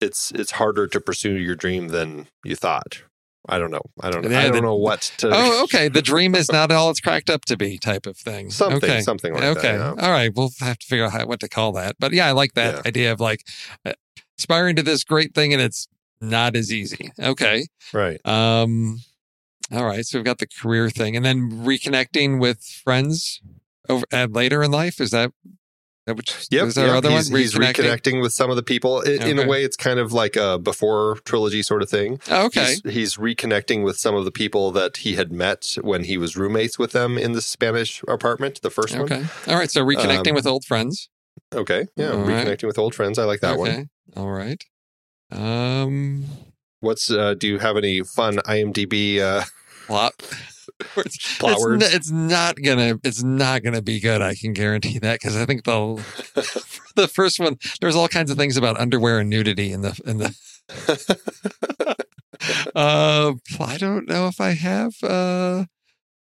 it's 0.00 0.30
it's 0.32 0.52
harder 0.52 0.86
to 0.86 1.00
pursue 1.00 1.34
your 1.36 1.56
dream 1.56 1.88
than 1.88 2.28
you 2.44 2.54
thought. 2.54 3.02
I 3.48 3.58
don't 3.58 3.72
know. 3.72 3.82
I 4.00 4.10
don't 4.10 4.22
know. 4.22 4.38
I 4.38 4.50
don't 4.50 4.62
know 4.62 4.76
what 4.76 5.10
to. 5.18 5.30
Oh, 5.32 5.62
okay. 5.64 5.88
The 5.88 6.02
dream 6.02 6.36
is 6.36 6.52
not 6.52 6.70
all 6.70 6.90
it's 6.90 7.00
cracked 7.00 7.28
up 7.28 7.44
to 7.46 7.56
be, 7.56 7.76
type 7.76 8.06
of 8.06 8.16
thing. 8.16 8.50
Something, 8.50 8.88
Okay. 8.88 9.00
something 9.00 9.32
like 9.34 9.42
okay. 9.42 9.76
that. 9.76 9.96
yeah. 9.98 10.06
All 10.06 10.12
right. 10.12 10.30
We'll 10.32 10.52
have 10.60 10.78
to 10.78 10.86
figure 10.86 11.06
out 11.06 11.12
how, 11.12 11.26
what 11.26 11.40
to 11.40 11.48
call 11.48 11.72
that. 11.72 11.96
But 11.98 12.12
yeah, 12.12 12.28
I 12.28 12.32
like 12.32 12.52
that 12.54 12.74
Yeah. 12.76 12.82
idea 12.86 13.12
of 13.12 13.18
like 13.18 13.44
uh, 13.84 13.94
aspiring 14.38 14.76
to 14.76 14.82
this 14.84 15.02
great 15.02 15.34
thing 15.34 15.52
and 15.52 15.60
it's 15.60 15.88
not 16.20 16.54
as 16.54 16.72
easy. 16.72 17.10
Okay. 17.18 17.66
Right. 17.92 18.24
Um, 18.24 19.00
all 19.72 19.86
right. 19.86 20.04
So 20.06 20.18
we've 20.18 20.24
got 20.24 20.38
the 20.38 20.46
career 20.46 20.88
thing 20.88 21.16
and 21.16 21.24
then 21.24 21.50
reconnecting 21.50 22.38
with 22.38 22.62
friends 22.62 23.40
over 23.88 24.04
uh, 24.12 24.26
later 24.30 24.62
in 24.62 24.70
life. 24.70 25.00
Is 25.00 25.10
that, 25.10 25.32
that 26.06 26.16
which 26.16 26.46
Yep. 26.50 26.66
is 26.66 26.74
there 26.74 26.86
yep. 26.88 26.96
other 26.96 27.10
he's, 27.10 27.30
one? 27.30 27.40
he's 27.40 27.54
reconnecting 27.54 28.20
with 28.20 28.32
some 28.32 28.50
of 28.50 28.56
the 28.56 28.62
people. 28.62 29.02
I 29.06 29.10
In 29.26 29.38
a 29.38 29.46
way, 29.46 29.64
it's 29.64 29.76
kind 29.76 29.98
of 29.98 30.12
like 30.12 30.36
a 30.36 30.58
before 30.58 31.18
trilogy 31.24 31.62
sort 31.62 31.82
of 31.82 31.88
thing. 31.90 32.20
Oh, 32.30 32.46
okay. 32.46 32.76
He's, 32.84 32.92
he's 32.94 33.16
reconnecting 33.16 33.84
with 33.84 33.96
some 33.98 34.14
of 34.14 34.24
the 34.24 34.30
people 34.32 34.70
that 34.72 34.98
he 34.98 35.14
had 35.14 35.32
met 35.32 35.76
when 35.80 36.04
he 36.04 36.18
was 36.18 36.36
roommates 36.36 36.78
with 36.78 36.92
them 36.92 37.16
in 37.18 37.32
the 37.32 37.40
Spanish 37.42 38.02
apartment, 38.08 38.60
the 38.62 38.70
first 38.70 38.94
one. 38.94 39.04
Okay. 39.04 39.24
All 39.48 39.56
right. 39.56 39.70
So 39.70 39.84
reconnecting 39.84 40.28
Um, 40.30 40.34
with 40.34 40.46
old 40.46 40.64
friends. 40.64 41.08
Okay. 41.54 41.86
Yeah. 41.96 42.10
All 42.10 42.18
right. 42.18 42.46
reconnecting 42.46 42.66
with 42.66 42.78
old 42.78 42.94
friends. 42.94 43.18
I 43.18 43.24
like 43.24 43.40
that 43.40 43.58
one. 43.58 43.68
okay. 43.68 43.76
one. 43.78 44.24
All 44.24 44.30
right. 44.30 44.62
Um, 45.30 46.24
What's, 46.80 47.10
uh, 47.10 47.34
do 47.34 47.46
you 47.46 47.58
have 47.58 47.76
any 47.76 48.02
fun 48.02 48.38
IMDb? 48.38 49.20
Uh, 49.20 49.44
plot. 49.86 50.14
it's, 50.96 51.38
Plot 51.38 51.56
it's, 51.56 51.66
n- 51.66 51.94
it's 51.96 52.10
not 52.10 52.56
gonna. 52.62 52.98
It's 53.02 53.22
not 53.22 53.62
gonna 53.62 53.82
be 53.82 54.00
good. 54.00 54.22
I 54.22 54.34
can 54.34 54.52
guarantee 54.52 54.98
that 54.98 55.20
because 55.20 55.36
I 55.36 55.44
think 55.46 55.64
the 55.64 56.02
the 56.96 57.08
first 57.08 57.40
one 57.40 57.56
there's 57.80 57.96
all 57.96 58.08
kinds 58.08 58.30
of 58.30 58.36
things 58.36 58.56
about 58.56 58.78
underwear 58.80 59.18
and 59.18 59.30
nudity 59.30 59.72
in 59.72 59.82
the 59.82 59.98
in 60.04 60.18
the. 60.18 60.34
uh, 62.74 63.32
I 63.60 63.78
don't 63.78 64.08
know 64.08 64.26
if 64.28 64.40
I 64.40 64.50
have 64.50 64.94
uh 65.02 65.64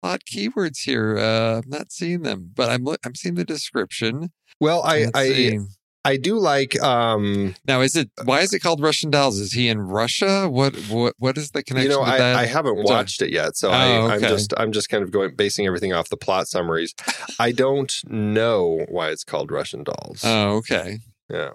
plot 0.02 0.22
keywords 0.30 0.82
here. 0.84 1.18
Uh, 1.18 1.59
I'm 1.59 1.68
not 1.68 1.92
seeing 1.92 2.22
them, 2.22 2.50
but 2.54 2.70
I'm 2.70 2.86
I'm 3.04 3.14
seeing 3.14 3.34
the 3.34 3.44
description. 3.44 4.30
well, 4.61 4.82
I, 4.82 5.04
Let's 5.04 5.18
I, 5.18 5.28
see. 5.28 5.59
I 6.07 6.16
do 6.16 6.38
like. 6.38 6.80
um 6.82 7.54
Now, 7.66 7.80
is 7.80 7.96
it 7.96 8.11
why 8.24 8.40
is 8.40 8.52
it 8.52 8.61
called 8.61 8.80
Russian 8.80 9.11
Dolls? 9.11 9.38
Is 9.38 9.52
he 9.52 9.68
in 9.68 9.80
Russia? 9.80 10.48
What 10.48 10.74
what 10.88 11.14
what 11.18 11.36
is 11.36 11.50
the 11.50 11.62
connection? 11.62 11.90
You 11.90 11.96
know, 11.98 12.02
I, 12.02 12.18
that? 12.18 12.36
I 12.36 12.46
haven't 12.46 12.78
watched 12.84 13.20
it 13.22 13.30
yet, 13.32 13.57
so 13.57 13.68
Oh, 13.70 13.72
I, 13.72 14.14
I'm 14.14 14.20
just 14.20 14.54
I'm 14.57 14.72
just 14.72 14.88
kind 14.88 15.02
of 15.02 15.11
going 15.11 15.34
basing 15.34 15.66
everything 15.66 15.92
off 15.92 16.09
the 16.09 16.16
plot 16.16 16.48
summaries. 16.48 16.94
I 17.38 17.52
don't 17.52 17.92
know 18.09 18.84
why 18.88 19.11
it's 19.11 19.24
called 19.24 19.50
Russian 19.50 19.82
Dolls. 19.84 20.22
Oh, 20.24 20.57
okay. 20.57 20.98
Yeah. 21.28 21.50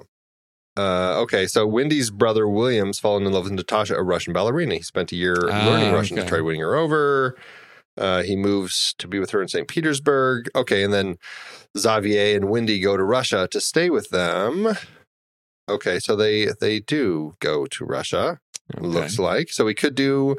Uh, 0.78 1.20
okay, 1.24 1.48
so 1.48 1.68
Wendy's 1.68 2.10
brother 2.10 2.48
William's 2.48 2.98
fallen 2.98 3.26
in 3.26 3.34
love 3.34 3.44
with 3.44 3.54
Natasha, 3.54 3.96
a 3.96 4.04
Russian 4.04 4.32
ballerina. 4.32 4.76
He 4.76 4.82
spent 4.82 5.12
a 5.12 5.18
year 5.18 5.36
Ah, 5.52 5.66
learning 5.66 5.92
Russian 5.94 6.16
to 6.16 6.26
try 6.26 6.40
winning 6.40 6.62
her 6.62 6.76
over. 6.76 7.36
Uh, 7.98 8.24
he 8.24 8.36
moves 8.36 8.96
to 8.98 9.08
be 9.08 9.20
with 9.20 9.32
her 9.32 9.42
in 9.42 9.48
St. 9.48 9.68
Petersburg. 9.68 10.50
Okay, 10.56 10.84
and 10.84 10.94
then 10.94 11.18
Xavier 11.78 12.36
and 12.36 12.46
Wendy 12.50 12.80
go 12.80 12.96
to 12.98 13.04
Russia 13.04 13.48
to 13.52 13.60
stay 13.62 13.90
with 13.90 14.10
them. 14.10 14.76
Okay, 15.70 16.00
so 16.00 16.16
they 16.16 16.48
they 16.60 16.80
do 16.80 17.36
go 17.40 17.66
to 17.68 17.86
Russia. 17.86 18.40
okay. 18.76 18.86
Looks 18.88 19.20
like 19.20 19.50
so 19.52 19.66
we 19.66 19.74
could 19.76 19.96
do 19.96 20.38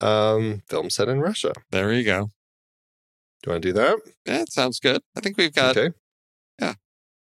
um, 0.00 0.62
film 0.68 0.90
set 0.90 1.08
in 1.08 1.20
Russia. 1.20 1.52
There 1.70 1.92
you 1.92 2.04
go. 2.04 2.30
Do 3.42 3.50
you 3.50 3.52
want 3.52 3.62
to 3.62 3.68
do 3.68 3.72
that? 3.74 3.98
Yeah, 4.26 4.40
it 4.42 4.52
sounds 4.52 4.80
good. 4.80 5.00
I 5.16 5.20
think 5.20 5.36
we've 5.36 5.54
got 5.54 5.76
okay. 5.76 5.94
Yeah, 6.60 6.74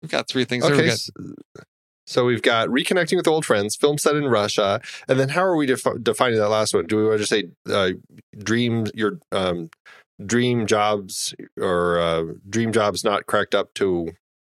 we've 0.02 0.12
got 0.12 0.28
three 0.28 0.46
things. 0.46 0.64
Okay. 0.64 0.88
got- 0.88 1.66
So 2.10 2.26
we've 2.26 2.42
got 2.42 2.70
reconnecting 2.70 3.18
with 3.18 3.28
old 3.28 3.46
friends, 3.46 3.76
film 3.76 4.00
set 4.00 4.16
in 4.16 4.26
Russia, 4.26 4.82
and 5.08 5.20
then 5.20 5.30
how 5.30 5.44
are 5.44 5.56
we 5.56 5.68
defi- 5.68 6.00
defining 6.02 6.40
that 6.40 6.50
last 6.50 6.74
one? 6.74 6.88
Do 6.88 6.98
we 6.98 7.04
want 7.04 7.20
to 7.22 7.26
just 7.26 7.30
say 7.30 7.50
uh, 7.72 7.92
dream 8.36 8.88
your 8.96 9.20
um, 9.32 9.70
dream 10.26 10.66
jobs 10.66 11.36
or 11.62 12.00
uh, 12.00 12.24
dream 12.50 12.72
jobs 12.72 13.04
not 13.04 13.28
cracked 13.28 13.54
up 13.54 13.76
to 13.76 14.14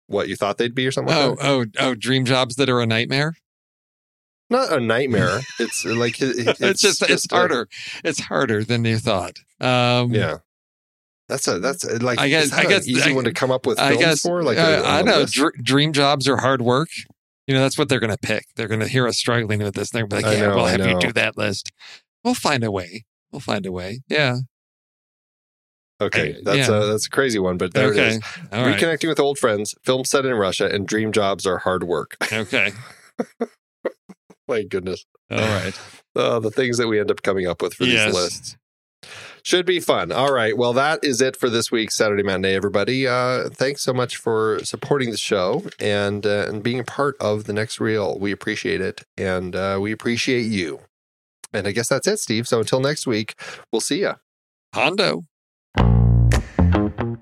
what 0.07 0.29
you 0.29 0.37
thought 0.37 0.59
they'd 0.59 0.73
be 0.73 0.87
or 0.87 0.91
something? 0.91 1.13
oh 1.13 1.31
like 1.31 1.39
that? 1.39 1.45
oh 1.45 1.65
oh, 1.89 1.93
dream 1.95 2.23
jobs 2.23 2.55
that 2.55 2.69
are 2.69 2.79
a 2.79 2.85
nightmare. 2.85 3.35
not 4.49 4.71
a 4.71 4.79
nightmare. 4.79 5.41
it's 5.59 5.83
like 5.83 6.21
it- 6.21 6.47
it's, 6.47 6.61
It's, 6.61 6.81
just, 6.81 7.01
it's 7.09 7.29
a- 7.29 7.35
harder. 7.35 7.67
It's 8.05 8.21
harder 8.21 8.63
than 8.63 8.85
you 8.85 8.97
thought. 8.97 9.39
Um, 9.59 10.13
yeah. 10.13 10.37
That's 11.27 11.47
a 11.49 11.59
that's 11.59 11.83
a, 11.83 11.97
like 11.99 12.17
I 12.19 12.29
guess- 12.29 12.53
I 12.53 12.63
guess- 12.63 12.87
easy 12.87 13.11
I- 13.11 13.13
one 13.13 13.25
to 13.25 13.33
come 13.33 13.51
up 13.51 13.65
with 13.65 13.77
I 13.77 13.97
guess. 13.97 14.21
for 14.21 14.41
like 14.41 14.57
uh, 14.57 14.81
a- 14.85 14.87
I 14.87 15.01
know. 15.01 15.25
Dr- 15.25 15.61
dream 15.61 15.91
jobs 15.91 16.29
are 16.29 16.37
hard 16.37 16.61
work. 16.61 16.87
You 17.51 17.57
know, 17.57 17.63
that's 17.63 17.77
what 17.77 17.89
they're 17.89 17.99
going 17.99 18.11
to 18.15 18.17
pick. 18.17 18.45
They're 18.55 18.69
going 18.69 18.79
to 18.79 18.87
hear 18.87 19.07
us 19.07 19.17
struggling 19.17 19.61
with 19.61 19.75
this. 19.75 19.89
They're 19.89 20.07
going 20.07 20.09
to 20.09 20.15
be 20.15 20.23
like, 20.23 20.37
I 20.37 20.39
"Yeah, 20.39 20.47
know, 20.47 20.55
we'll 20.55 20.65
I 20.65 20.71
have 20.71 20.85
you 20.85 20.99
do 20.99 21.11
that 21.11 21.37
list. 21.37 21.69
We'll 22.23 22.33
find 22.33 22.63
a 22.63 22.71
way. 22.71 23.03
We'll 23.31 23.41
find 23.41 23.65
a 23.65 23.71
way. 23.73 23.99
Yeah. 24.07 24.37
okay, 26.01 26.35
I- 26.35 26.41
that's 26.43 26.69
yeah. 26.69 26.81
a 26.83 26.85
that's 26.85 27.07
a 27.07 27.09
crazy 27.09 27.39
one, 27.39 27.57
but 27.57 27.73
there 27.73 27.89
okay. 27.89 27.99
it 27.99 28.07
is. 28.13 28.19
All 28.53 28.65
right. 28.65 28.79
Reconnecting 28.79 29.09
with 29.09 29.19
old 29.19 29.37
friends, 29.37 29.75
film 29.83 30.05
set 30.05 30.25
in 30.25 30.33
Russia, 30.35 30.67
and 30.73 30.87
dream 30.87 31.11
jobs 31.11 31.45
are 31.45 31.57
hard 31.57 31.83
work. 31.83 32.15
Okay. 32.31 32.71
My 34.47 34.63
goodness. 34.63 35.05
All 35.29 35.37
right. 35.39 35.79
uh, 36.15 36.39
the 36.39 36.51
things 36.51 36.77
that 36.77 36.87
we 36.87 36.99
end 36.99 37.11
up 37.11 37.21
coming 37.21 37.47
up 37.47 37.61
with 37.61 37.73
for 37.73 37.83
Yes. 37.85 38.05
these 38.07 38.15
lists. 38.15 38.57
Should 39.43 39.65
be 39.65 39.79
fun. 39.79 40.11
All 40.11 40.31
right. 40.31 40.55
Well, 40.55 40.73
that 40.73 41.03
is 41.03 41.21
it 41.21 41.35
for 41.35 41.49
this 41.49 41.71
week's 41.71 41.95
Saturday 41.95 42.23
Matinee, 42.23 42.53
everybody. 42.53 43.07
Uh, 43.07 43.49
thanks 43.49 43.81
so 43.81 43.93
much 43.93 44.17
for 44.17 44.59
supporting 44.63 45.11
the 45.11 45.17
show 45.17 45.63
and 45.79 46.25
uh, 46.25 46.45
and 46.47 46.61
being 46.61 46.79
a 46.79 46.83
part 46.83 47.15
of 47.19 47.45
the 47.45 47.53
next 47.53 47.79
reel. 47.79 48.19
We 48.19 48.31
appreciate 48.31 48.81
it, 48.81 49.03
and 49.17 49.55
uh, 49.55 49.79
we 49.81 49.91
appreciate 49.91 50.43
you. 50.43 50.81
And 51.53 51.67
I 51.67 51.71
guess 51.71 51.89
that's 51.89 52.07
it, 52.07 52.17
Steve. 52.19 52.47
So 52.47 52.59
until 52.59 52.79
next 52.79 53.07
week, 53.07 53.35
we'll 53.71 53.81
see 53.81 54.01
ya. 54.01 54.15
Hondo. 54.73 55.25